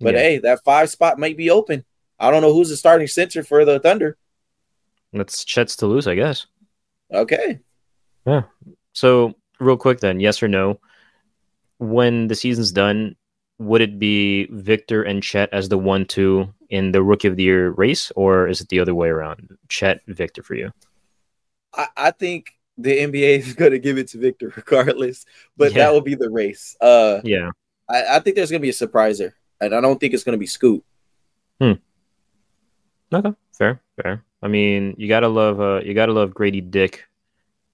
But 0.00 0.14
Yeah. 0.14 0.20
hey, 0.20 0.38
that 0.38 0.64
five 0.64 0.90
spot 0.90 1.18
might 1.18 1.36
be 1.36 1.50
open. 1.50 1.84
I 2.18 2.30
don't 2.30 2.42
know 2.42 2.52
who's 2.52 2.68
the 2.70 2.76
starting 2.76 3.06
center 3.06 3.42
for 3.42 3.64
the 3.64 3.78
Thunder. 3.78 4.16
That's 5.12 5.44
Chet's 5.44 5.76
to 5.76 5.86
lose, 5.86 6.06
I 6.06 6.14
guess. 6.14 6.46
Okay. 7.12 7.60
So, 8.92 9.34
real 9.60 9.76
quick 9.76 10.00
then, 10.00 10.20
yes 10.20 10.42
or 10.42 10.48
no? 10.48 10.80
When 11.78 12.26
the 12.28 12.34
season's 12.34 12.72
done, 12.72 13.16
would 13.58 13.80
it 13.80 13.98
be 13.98 14.46
Victor 14.50 15.02
and 15.02 15.22
Chet 15.22 15.48
as 15.52 15.68
the 15.68 15.78
one 15.78 16.04
two 16.04 16.52
in 16.70 16.92
the 16.92 17.02
rookie 17.02 17.28
of 17.28 17.36
the 17.36 17.44
year 17.44 17.70
race, 17.70 18.10
or 18.16 18.48
is 18.48 18.60
it 18.60 18.68
the 18.68 18.80
other 18.80 18.94
way 18.94 19.08
around? 19.08 19.56
Chet, 19.68 20.00
Victor 20.08 20.42
for 20.42 20.54
you? 20.54 20.72
I, 21.74 21.86
I 21.96 22.10
think 22.10 22.54
the 22.76 22.98
NBA 22.98 23.38
is 23.38 23.54
going 23.54 23.72
to 23.72 23.78
give 23.78 23.98
it 23.98 24.08
to 24.08 24.18
Victor 24.18 24.52
regardless, 24.56 25.24
but 25.56 25.72
Yeah. 25.72 25.84
that 25.84 25.92
will 25.92 26.00
be 26.00 26.14
the 26.14 26.30
race. 26.30 26.76
Uh, 26.80 27.20
Yeah. 27.24 27.50
I, 27.88 28.16
I 28.16 28.20
think 28.20 28.36
there's 28.36 28.50
going 28.50 28.60
to 28.60 28.66
be 28.66 28.70
a 28.70 28.72
surpriser, 28.72 29.32
and 29.60 29.74
I 29.74 29.80
don't 29.80 29.98
think 29.98 30.12
it's 30.14 30.24
going 30.24 30.34
to 30.34 30.38
be 30.38 30.46
Scoot. 30.46 30.84
Hmm. 31.60 31.72
Okay. 33.12 33.32
Fair. 33.56 33.80
Fair. 34.02 34.24
I 34.42 34.48
mean, 34.48 34.94
you 34.98 35.08
gotta 35.08 35.26
love 35.26 35.60
uh 35.60 35.80
you 35.82 35.94
gotta 35.94 36.12
love 36.12 36.32
Grady 36.32 36.60
Dick 36.60 37.04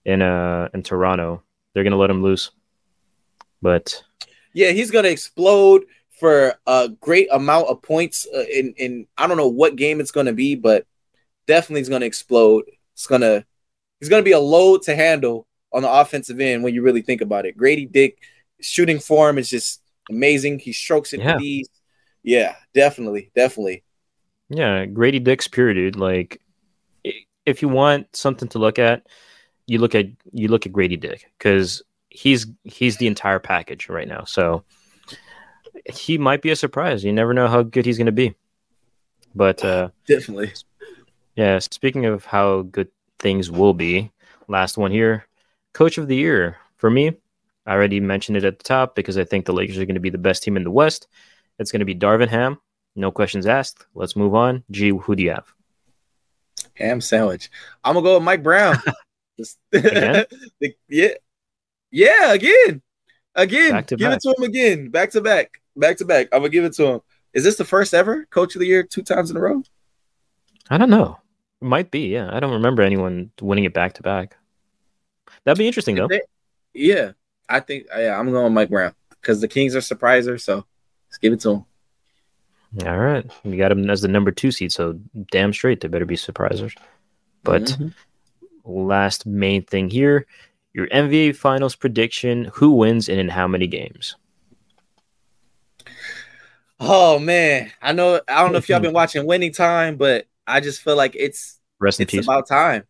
in 0.04 0.22
uh 0.22 0.68
in 0.74 0.82
Toronto. 0.82 1.42
They're 1.72 1.84
gonna 1.84 1.96
let 1.96 2.10
him 2.10 2.22
loose. 2.22 2.50
But 3.62 4.02
Yeah, 4.52 4.70
he's 4.70 4.90
going 4.90 5.04
to 5.04 5.10
explode 5.10 5.84
for 6.20 6.54
a 6.66 6.90
great 7.00 7.28
amount 7.32 7.68
of 7.68 7.82
points 7.82 8.26
uh, 8.34 8.44
in 8.52 8.74
in 8.76 9.06
I 9.16 9.26
don't 9.26 9.36
know 9.36 9.48
what 9.48 9.76
game 9.76 10.00
it's 10.00 10.10
going 10.10 10.26
to 10.26 10.32
be, 10.32 10.54
but 10.54 10.86
definitely 11.46 11.80
going 11.88 12.00
to 12.00 12.06
explode. 12.06 12.64
It's 12.92 13.06
to 13.06 13.44
he's 14.00 14.08
going 14.08 14.20
to 14.20 14.24
be 14.24 14.32
a 14.32 14.38
load 14.38 14.82
to 14.82 14.94
handle 14.94 15.46
on 15.72 15.82
the 15.82 15.90
offensive 15.90 16.40
end 16.40 16.62
when 16.62 16.74
you 16.74 16.82
really 16.82 17.02
think 17.02 17.20
about 17.20 17.46
it. 17.46 17.56
Grady 17.56 17.86
Dick 17.86 18.18
shooting 18.60 19.00
form 19.00 19.38
is 19.38 19.48
just 19.48 19.80
amazing. 20.10 20.58
He 20.58 20.72
strokes 20.72 21.12
it 21.12 21.20
Yeah. 21.20 21.34
with 21.34 21.42
ease. 21.42 21.68
Yeah, 22.22 22.54
definitely, 22.74 23.30
definitely. 23.34 23.82
Yeah, 24.50 24.86
Grady 24.86 25.18
Dick's 25.20 25.48
pure 25.48 25.74
dude. 25.74 25.96
Like, 25.96 26.40
if 27.44 27.62
you 27.62 27.68
want 27.68 28.14
something 28.14 28.48
to 28.50 28.58
look 28.58 28.78
at, 28.78 29.06
you 29.66 29.78
look 29.78 29.94
at 29.94 30.06
you 30.32 30.48
look 30.48 30.66
at 30.66 30.72
Grady 30.72 30.96
Dick 30.96 31.30
because 31.38 31.82
he's 32.10 32.46
he's 32.64 32.96
the 32.98 33.06
entire 33.06 33.38
package 33.38 33.88
right 33.88 34.08
now. 34.08 34.24
So 34.24 34.64
he 35.92 36.18
might 36.18 36.42
be 36.42 36.50
a 36.50 36.56
surprise. 36.56 37.04
You 37.04 37.12
never 37.12 37.34
know 37.34 37.48
how 37.48 37.62
good 37.62 37.86
he's 37.86 37.98
going 37.98 38.06
to 38.06 38.12
be. 38.12 38.34
But 39.34 39.64
uh, 39.64 39.88
Definitely. 40.06 40.52
yeah, 41.34 41.58
speaking 41.58 42.06
of 42.06 42.24
how 42.24 42.62
good 42.62 42.88
things 43.18 43.50
will 43.50 43.74
be, 43.74 44.12
last 44.48 44.78
one 44.78 44.92
here, 44.92 45.26
Coach 45.72 45.98
of 45.98 46.08
the 46.08 46.16
Year 46.16 46.56
for 46.76 46.90
me. 46.90 47.12
I 47.66 47.72
already 47.72 47.98
mentioned 47.98 48.36
it 48.36 48.44
at 48.44 48.58
the 48.58 48.64
top 48.64 48.94
because 48.94 49.16
I 49.16 49.24
think 49.24 49.46
the 49.46 49.52
Lakers 49.54 49.78
are 49.78 49.86
going 49.86 49.94
to 49.94 50.00
be 50.00 50.10
the 50.10 50.18
best 50.18 50.42
team 50.42 50.56
in 50.56 50.64
the 50.64 50.70
West. 50.70 51.08
It's 51.58 51.72
going 51.72 51.80
to 51.80 51.86
be 51.86 51.94
Darvin 51.94 52.28
Ham. 52.28 52.60
No 52.94 53.10
questions 53.10 53.46
asked. 53.46 53.86
Let's 53.94 54.16
move 54.16 54.34
on. 54.34 54.62
G, 54.70 54.90
who 54.90 55.16
do 55.16 55.22
you 55.22 55.30
have? 55.30 55.52
Ham 56.74 57.00
sandwich. 57.00 57.50
I'm 57.84 57.94
gonna 57.94 58.04
go 58.04 58.14
with 58.14 58.24
Mike 58.24 58.42
Brown. 58.42 58.76
The- 59.70 60.26
yeah, 60.88 61.08
yeah, 61.90 62.32
again, 62.32 62.82
again. 63.34 63.70
Back 63.72 63.86
to 63.88 63.96
give 63.96 64.08
back. 64.10 64.16
it 64.18 64.22
to 64.22 64.34
him 64.38 64.44
again, 64.44 64.90
back 64.90 65.10
to 65.12 65.20
back, 65.20 65.60
back 65.76 65.96
to 65.98 66.04
back. 66.04 66.28
I'm 66.32 66.40
gonna 66.40 66.48
give 66.50 66.64
it 66.64 66.72
to 66.74 66.86
him. 66.86 67.00
Is 67.32 67.42
this 67.44 67.56
the 67.56 67.64
first 67.64 67.94
ever 67.94 68.26
Coach 68.30 68.54
of 68.54 68.60
the 68.60 68.66
Year 68.66 68.82
two 68.84 69.02
times 69.02 69.30
in 69.30 69.36
a 69.36 69.40
row? 69.40 69.62
I 70.70 70.78
don't 70.78 70.90
know. 70.90 71.18
It 71.60 71.64
might 71.66 71.90
be. 71.90 72.06
Yeah, 72.08 72.30
I 72.32 72.40
don't 72.40 72.52
remember 72.52 72.82
anyone 72.82 73.30
winning 73.40 73.64
it 73.64 73.74
back 73.74 73.94
to 73.94 74.02
back. 74.02 74.36
That'd 75.44 75.58
be 75.58 75.66
interesting 75.66 75.96
though. 75.96 76.08
They- 76.08 76.22
yeah, 76.72 77.12
I 77.48 77.60
think. 77.60 77.86
Yeah, 77.96 78.18
I'm 78.18 78.30
going 78.30 78.52
Mike 78.54 78.70
Brown 78.70 78.94
because 79.20 79.40
the 79.40 79.48
Kings 79.48 79.74
are 79.76 79.80
surpriser. 79.80 80.40
So 80.40 80.64
let's 81.08 81.18
give 81.20 81.32
it 81.32 81.40
to 81.40 81.50
him. 81.50 81.64
All 82.86 82.98
right, 82.98 83.24
you 83.44 83.56
got 83.56 83.70
him 83.70 83.88
as 83.88 84.02
the 84.02 84.08
number 84.08 84.32
two 84.32 84.50
seed, 84.50 84.72
so 84.72 84.98
damn 85.30 85.52
straight 85.52 85.80
they 85.80 85.86
better 85.88 86.04
be 86.06 86.16
surprisers. 86.16 86.74
But 87.44 87.62
Mhm. 87.62 87.94
Last 88.64 89.26
main 89.26 89.62
thing 89.64 89.90
here, 89.90 90.26
your 90.72 90.86
NBA 90.88 91.36
Finals 91.36 91.76
prediction: 91.76 92.46
Who 92.54 92.72
wins 92.72 93.08
and 93.08 93.20
in 93.20 93.28
how 93.28 93.46
many 93.48 93.66
games? 93.66 94.16
oh 96.80 97.18
man, 97.18 97.72
I 97.80 97.92
know. 97.92 98.20
I 98.28 98.42
don't 98.42 98.52
know 98.52 98.58
if 98.58 98.68
y'all 98.68 98.80
been 98.80 98.92
watching 98.94 99.26
Winning 99.26 99.52
Time, 99.52 99.96
but 99.96 100.26
I 100.46 100.60
just 100.60 100.82
feel 100.82 100.96
like 100.96 101.14
it's 101.16 101.60
Rest 101.80 102.00
in 102.00 102.06
it's 102.06 102.12
peace. 102.12 102.24
about 102.24 102.48
time. 102.48 102.84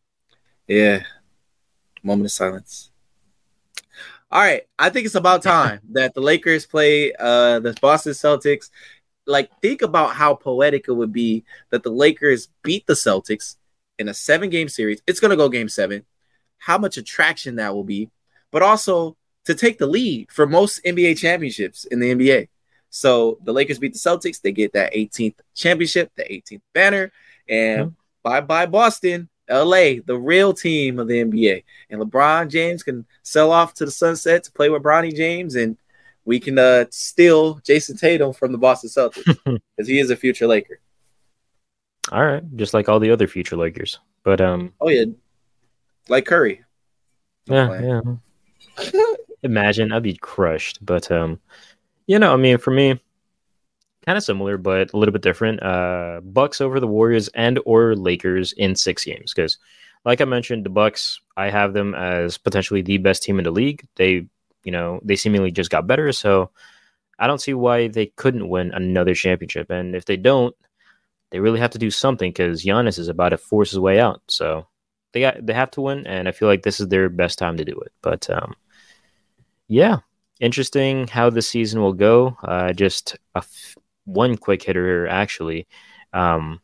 Yeah. 0.67 1.03
Moment 2.03 2.27
of 2.27 2.33
silence. 2.33 2.91
All 4.31 4.41
right. 4.41 4.63
I 4.79 4.91
think 4.91 5.07
it's 5.07 5.15
about 5.15 5.43
time 5.43 5.81
that 5.93 6.15
the 6.15 6.21
Lakers 6.21 6.67
play 6.67 7.13
uh 7.19 7.61
the 7.61 7.77
Boston 7.81 8.13
Celtics. 8.13 8.71
Like, 9.27 9.51
think 9.63 9.83
about 9.83 10.15
how 10.15 10.35
poetic 10.35 10.87
it 10.89 10.93
would 10.93 11.13
be 11.13 11.45
that 11.71 11.83
the 11.83 11.91
Lakers 11.91 12.49
beat 12.63 12.87
the 12.87 12.93
Celtics 12.93 13.57
in 13.99 14.09
a 14.09 14.15
seven 14.15 14.51
game 14.51 14.69
series. 14.69 15.01
It's 15.07 15.21
gonna 15.21 15.37
go 15.37 15.49
game 15.49 15.69
seven. 15.69 16.05
How 16.59 16.79
much 16.79 16.97
attraction 16.97 17.57
that 17.57 17.75
will 17.75 17.85
be, 17.85 18.11
but 18.51 18.63
also 18.63 19.17
to 19.45 19.55
take 19.55 19.79
the 19.79 19.87
lead 19.87 20.31
for 20.33 20.47
most 20.47 20.83
NBA 20.85 21.19
championships 21.19 21.85
in 21.85 22.01
the 22.01 22.11
NBA. 22.15 22.49
So 22.91 23.39
the 23.45 23.53
Lakers 23.53 23.79
beat 23.79 23.93
the 23.93 23.99
Celtics, 23.99 24.41
they 24.41 24.53
get 24.53 24.73
that 24.73 24.95
18th 24.95 25.35
championship, 25.55 26.11
the 26.17 26.25
18th 26.33 26.63
banner, 26.73 27.13
and 27.49 27.79
Yeah. 27.81 27.91
bye 28.23 28.41
bye 28.41 28.67
Boston. 28.67 29.29
LA, 29.51 30.01
the 30.07 30.17
real 30.19 30.55
team 30.55 30.99
of 30.99 31.07
the 31.07 31.21
NBA. 31.23 31.65
And 31.91 32.01
LeBron 32.01 32.49
James 32.49 32.83
can 32.83 33.05
sell 33.23 33.51
off 33.51 33.75
to 33.75 33.85
the 33.85 33.91
sunset 33.91 34.43
to 34.45 34.53
play 34.53 34.71
with 34.71 34.83
Bronny 34.83 35.15
James, 35.15 35.55
and 35.55 35.77
we 36.25 36.41
can 36.41 36.59
uh, 36.59 36.87
steal 36.91 37.57
Jayson 37.57 37.99
Tatum 37.99 38.33
from 38.33 38.53
the 38.53 38.57
Boston 38.59 38.89
Celtics 38.89 39.37
because 39.77 39.87
he 39.87 39.99
is 39.99 40.09
a 40.09 40.17
future 40.17 40.47
Laker. 40.47 40.81
All 42.13 42.25
right, 42.25 42.43
just 42.57 42.75
like 42.75 42.89
all 42.89 43.01
the 43.01 43.11
other 43.11 43.27
future 43.27 43.57
Lakers. 43.57 43.99
But 44.23 44.41
um, 44.41 44.73
oh 44.81 44.89
yeah, 44.89 45.05
like 46.09 46.27
Curry. 46.27 46.63
Yeah, 47.47 48.01
yeah. 48.79 48.93
Imagine 49.43 49.93
I'd 49.93 50.03
be 50.03 50.15
crushed, 50.15 50.85
but 50.85 51.11
um, 51.11 51.41
you 52.07 52.19
know, 52.19 52.33
I 52.33 52.37
mean, 52.37 52.59
for 52.59 52.71
me, 52.71 53.01
kind 54.05 54.19
of 54.19 54.25
similar, 54.25 54.57
but 54.59 54.93
a 54.93 54.97
little 54.97 55.13
bit 55.13 55.23
different. 55.23 55.63
Uh, 55.63 56.21
Bucks 56.23 56.61
over 56.61 56.81
the 56.81 56.87
Warriors 56.87 57.29
and 57.29 57.59
or 57.65 57.95
Lakers 57.95 58.53
in 58.53 58.75
six 58.77 59.05
games 59.05 59.33
because, 59.35 59.59
like 60.05 60.21
I 60.21 60.25
mentioned, 60.25 60.65
the 60.65 60.71
Bucks 60.71 61.21
I 61.37 61.51
have 61.51 61.73
them 61.73 61.95
as 61.95 62.39
potentially 62.39 62.83
the 62.83 62.99
best 62.99 63.23
team 63.23 63.39
in 63.39 63.45
the 63.45 63.51
league. 63.51 63.87
They, 63.97 64.27
you 64.65 64.73
know, 64.73 65.01
they 65.03 65.17
seemingly 65.17 65.51
just 65.51 65.71
got 65.71 65.87
better, 65.87 66.13
so 66.13 66.51
I 67.19 67.27
don't 67.27 67.41
see 67.41 67.55
why 67.55 67.89
they 67.89 68.07
couldn't 68.07 68.49
win 68.49 68.73
another 68.73 69.15
championship. 69.15 69.71
And 69.71 69.95
if 69.95 70.05
they 70.05 70.17
don't, 70.17 70.55
they 71.35 71.41
really 71.41 71.59
have 71.59 71.73
to 71.73 71.79
do 71.79 71.91
something 71.91 72.31
because 72.31 72.63
Giannis 72.63 72.97
is 72.97 73.09
about 73.09 73.31
to 73.31 73.37
force 73.37 73.73
his 73.73 73.81
way 73.81 73.99
out. 73.99 74.23
So 74.29 74.69
they 75.13 75.19
got 75.19 75.45
they 75.45 75.53
have 75.53 75.73
to 75.73 75.81
win, 75.81 76.07
and 76.07 76.29
I 76.29 76.31
feel 76.31 76.47
like 76.47 76.63
this 76.63 76.79
is 76.79 76.87
their 76.87 77.09
best 77.09 77.41
time 77.41 77.57
to 77.57 77.65
do 77.65 77.73
it. 77.81 77.91
But 78.03 78.31
um, 78.31 78.55
yeah, 79.67 79.99
interesting 80.39 81.09
how 81.09 81.31
the 81.31 81.43
season 81.43 81.81
will 81.81 81.93
go. 81.93 82.37
Uh, 82.45 82.73
just 82.73 83.17
a 83.35 83.39
f- 83.39 83.75
one 84.05 84.37
quick 84.37 84.63
hitter 84.63 84.87
here, 84.87 85.07
actually. 85.09 85.67
Um, 86.13 86.61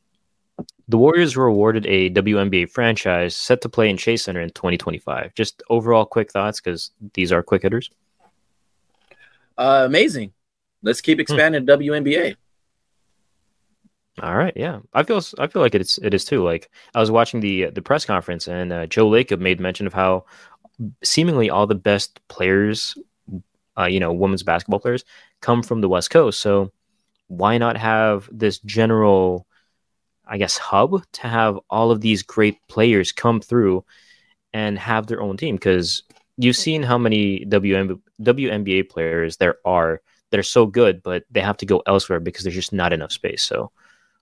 the 0.87 0.99
Warriors 0.99 1.35
were 1.35 1.47
awarded 1.47 1.85
a 1.87 2.11
WNBA 2.11 2.71
franchise 2.71 3.35
set 3.35 3.63
to 3.63 3.69
play 3.69 3.91
in 3.91 3.97
Chase 3.97 4.23
Center 4.23 4.41
in 4.41 4.51
2025. 4.51 5.35
Just 5.35 5.65
overall 5.69 6.07
quick 6.07 6.31
thoughts 6.31 6.61
because 6.61 6.93
these 7.15 7.33
are 7.33 7.43
quick 7.43 7.63
hitters. 7.63 7.91
Uh, 9.59 9.83
amazing. 9.85 10.33
Let's 10.81 11.01
keep 11.01 11.19
hmm. 11.19 11.23
expanding 11.23 11.63
hmm. 11.63 11.71
WNBA. 11.71 12.37
All 14.21 14.37
right, 14.37 14.53
yeah, 14.57 14.81
I 14.93 15.03
feel 15.03 15.21
I 15.39 15.47
feel 15.47 15.63
like 15.63 15.75
it's 15.75 15.99
it 15.99 16.13
is 16.13 16.25
too. 16.25 16.43
Like 16.43 16.71
I 16.95 17.01
was 17.01 17.11
watching 17.11 17.41
the 17.41 17.71
the 17.71 17.83
press 17.83 18.05
conference, 18.05 18.49
and 18.49 18.73
uh, 18.73 18.87
Joe 18.87 19.09
Lacob 19.09 19.41
made 19.41 19.61
mention 19.61 19.87
of 19.87 19.95
how 19.95 20.25
seemingly 21.03 21.49
all 21.49 21.67
the 21.67 21.75
best 21.75 22.21
players, 22.29 22.97
uh, 23.79 23.85
you 23.85 24.01
know, 24.01 24.13
women's 24.13 24.43
basketball 24.43 24.81
players, 24.81 25.05
come 25.41 25.63
from 25.63 25.81
the 25.81 25.89
West 25.89 26.11
Coast. 26.11 26.41
So 26.41 26.73
why 27.29 27.59
not 27.59 27.77
have 27.77 28.29
this 28.33 28.59
general, 28.61 29.47
I 30.27 30.39
guess, 30.39 30.59
hub 30.59 31.03
to 31.13 31.29
have 31.29 31.59
all 31.71 31.91
of 31.91 32.01
these 32.01 32.23
great 32.23 32.59
players 32.69 33.13
come 33.13 33.41
through 33.41 33.85
and 34.53 34.79
have 34.79 35.07
their 35.07 35.23
own 35.23 35.37
team? 35.37 35.57
Because 35.57 36.03
you've 36.37 36.57
seen 36.57 36.83
how 36.83 36.99
many 36.99 37.45
WM, 37.45 38.03
WNBA 38.21 38.89
players 38.89 39.37
there 39.37 39.57
are 39.65 40.03
that 40.31 40.41
are 40.41 40.45
so 40.45 40.67
good, 40.67 41.03
but 41.03 41.25
they 41.31 41.41
have 41.41 41.57
to 41.59 41.67
go 41.67 41.83
elsewhere 41.87 42.21
because 42.21 42.45
there's 42.45 42.55
just 42.55 42.73
not 42.73 42.93
enough 42.93 43.13
space. 43.13 43.43
So 43.43 43.71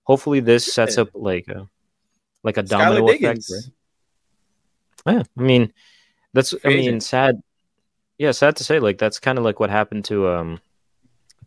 hopefully 0.09 0.41
this 0.41 0.73
sets 0.73 0.97
up 0.99 1.11
like 1.15 1.47
a 1.49 1.69
like 2.43 2.57
a 2.57 2.63
domino 2.63 3.09
effect. 3.09 3.45
Right? 5.07 5.15
Yeah, 5.15 5.23
I 5.39 5.43
mean 5.43 5.73
that's 6.33 6.55
I 6.65 6.69
mean 6.69 7.01
sad. 7.01 7.43
Yeah, 8.17 8.33
sad 8.33 8.57
to 8.57 8.65
say. 8.65 8.81
Like 8.81 8.99
that's 8.99 9.21
kind 9.21 9.39
of 9.39 9.45
like 9.45 9.61
what 9.61 9.71
happened 9.71 10.07
to 10.07 10.29
um 10.29 10.61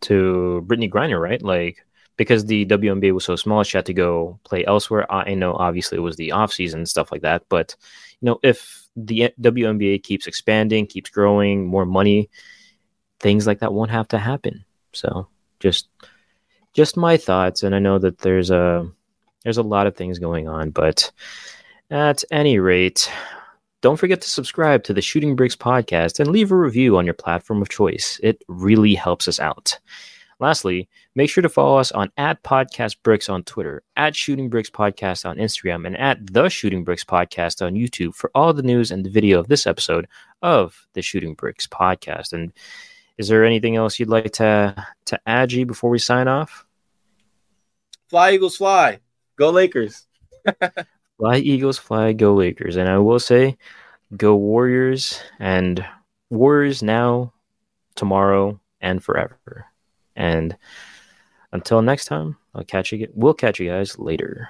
to 0.02 0.64
Brittney 0.66 0.90
Griner, 0.90 1.20
right? 1.20 1.42
Like 1.42 1.84
because 2.16 2.46
the 2.46 2.64
WNBA 2.66 3.12
was 3.12 3.24
so 3.24 3.36
small, 3.36 3.62
she 3.64 3.76
had 3.76 3.86
to 3.86 3.94
go 3.94 4.38
play 4.44 4.64
elsewhere. 4.64 5.10
I 5.12 5.34
know 5.34 5.54
obviously 5.54 5.98
it 5.98 6.02
was 6.02 6.16
the 6.16 6.32
off 6.32 6.52
season 6.52 6.86
stuff 6.86 7.10
like 7.10 7.22
that, 7.22 7.42
but 7.48 7.74
you 8.20 8.26
know 8.26 8.38
if 8.42 8.86
the 8.94 9.32
WNBA 9.40 10.02
keeps 10.02 10.26
expanding, 10.26 10.86
keeps 10.86 11.10
growing, 11.10 11.66
more 11.66 11.86
money, 11.86 12.30
things 13.20 13.46
like 13.46 13.60
that 13.60 13.72
won't 13.72 13.90
have 13.90 14.08
to 14.08 14.18
happen. 14.18 14.64
So 14.92 15.28
just 15.58 15.88
just 16.74 16.96
my 16.96 17.16
thoughts, 17.16 17.62
and 17.62 17.74
I 17.74 17.78
know 17.78 17.98
that 17.98 18.18
there's 18.18 18.50
a 18.50 18.88
there's 19.44 19.58
a 19.58 19.62
lot 19.62 19.86
of 19.86 19.96
things 19.96 20.18
going 20.18 20.48
on, 20.48 20.70
but 20.70 21.10
at 21.90 22.24
any 22.30 22.58
rate, 22.58 23.10
don't 23.80 23.98
forget 23.98 24.20
to 24.22 24.30
subscribe 24.30 24.84
to 24.84 24.94
the 24.94 25.02
Shooting 25.02 25.34
Bricks 25.34 25.56
podcast 25.56 26.20
and 26.20 26.30
leave 26.30 26.52
a 26.52 26.56
review 26.56 26.96
on 26.96 27.04
your 27.04 27.14
platform 27.14 27.60
of 27.60 27.68
choice. 27.68 28.20
It 28.22 28.42
really 28.48 28.94
helps 28.94 29.26
us 29.26 29.40
out. 29.40 29.78
Lastly, 30.38 30.88
make 31.14 31.30
sure 31.30 31.42
to 31.42 31.48
follow 31.48 31.78
us 31.78 31.92
on 31.92 32.10
at 32.16 32.42
Podcast 32.42 32.96
Bricks 33.04 33.28
on 33.28 33.44
Twitter, 33.44 33.82
at 33.96 34.16
Shooting 34.16 34.48
Bricks 34.48 34.70
Podcast 34.70 35.24
on 35.24 35.36
Instagram, 35.36 35.86
and 35.86 35.96
at 35.96 36.18
The 36.32 36.48
Shooting 36.48 36.82
Bricks 36.82 37.04
Podcast 37.04 37.64
on 37.64 37.74
YouTube 37.74 38.14
for 38.14 38.30
all 38.34 38.52
the 38.52 38.62
news 38.62 38.90
and 38.90 39.04
the 39.04 39.10
video 39.10 39.38
of 39.38 39.46
this 39.46 39.68
episode 39.68 40.08
of 40.42 40.86
the 40.94 41.02
Shooting 41.02 41.34
Bricks 41.34 41.68
Podcast. 41.68 42.32
And 42.32 42.52
is 43.22 43.28
there 43.28 43.44
anything 43.44 43.76
else 43.76 44.00
you'd 44.00 44.08
like 44.08 44.32
to 44.32 44.74
to 45.04 45.20
add, 45.26 45.50
G, 45.50 45.62
before 45.62 45.90
we 45.90 46.00
sign 46.00 46.26
off? 46.26 46.66
Fly 48.08 48.32
Eagles 48.32 48.56
fly. 48.56 48.98
Go 49.36 49.50
Lakers. 49.50 50.08
fly 51.18 51.36
Eagles 51.36 51.78
fly. 51.78 52.14
Go 52.14 52.34
Lakers. 52.34 52.74
And 52.74 52.88
I 52.88 52.98
will 52.98 53.20
say, 53.20 53.56
go 54.16 54.34
Warriors 54.34 55.22
and 55.38 55.86
Warriors 56.30 56.82
now, 56.82 57.32
tomorrow, 57.94 58.60
and 58.80 59.04
forever. 59.04 59.66
And 60.16 60.56
until 61.52 61.80
next 61.80 62.06
time, 62.06 62.36
I'll 62.56 62.64
catch 62.64 62.90
you. 62.90 63.06
We'll 63.14 63.34
catch 63.34 63.60
you 63.60 63.70
guys 63.70 64.00
later. 64.00 64.48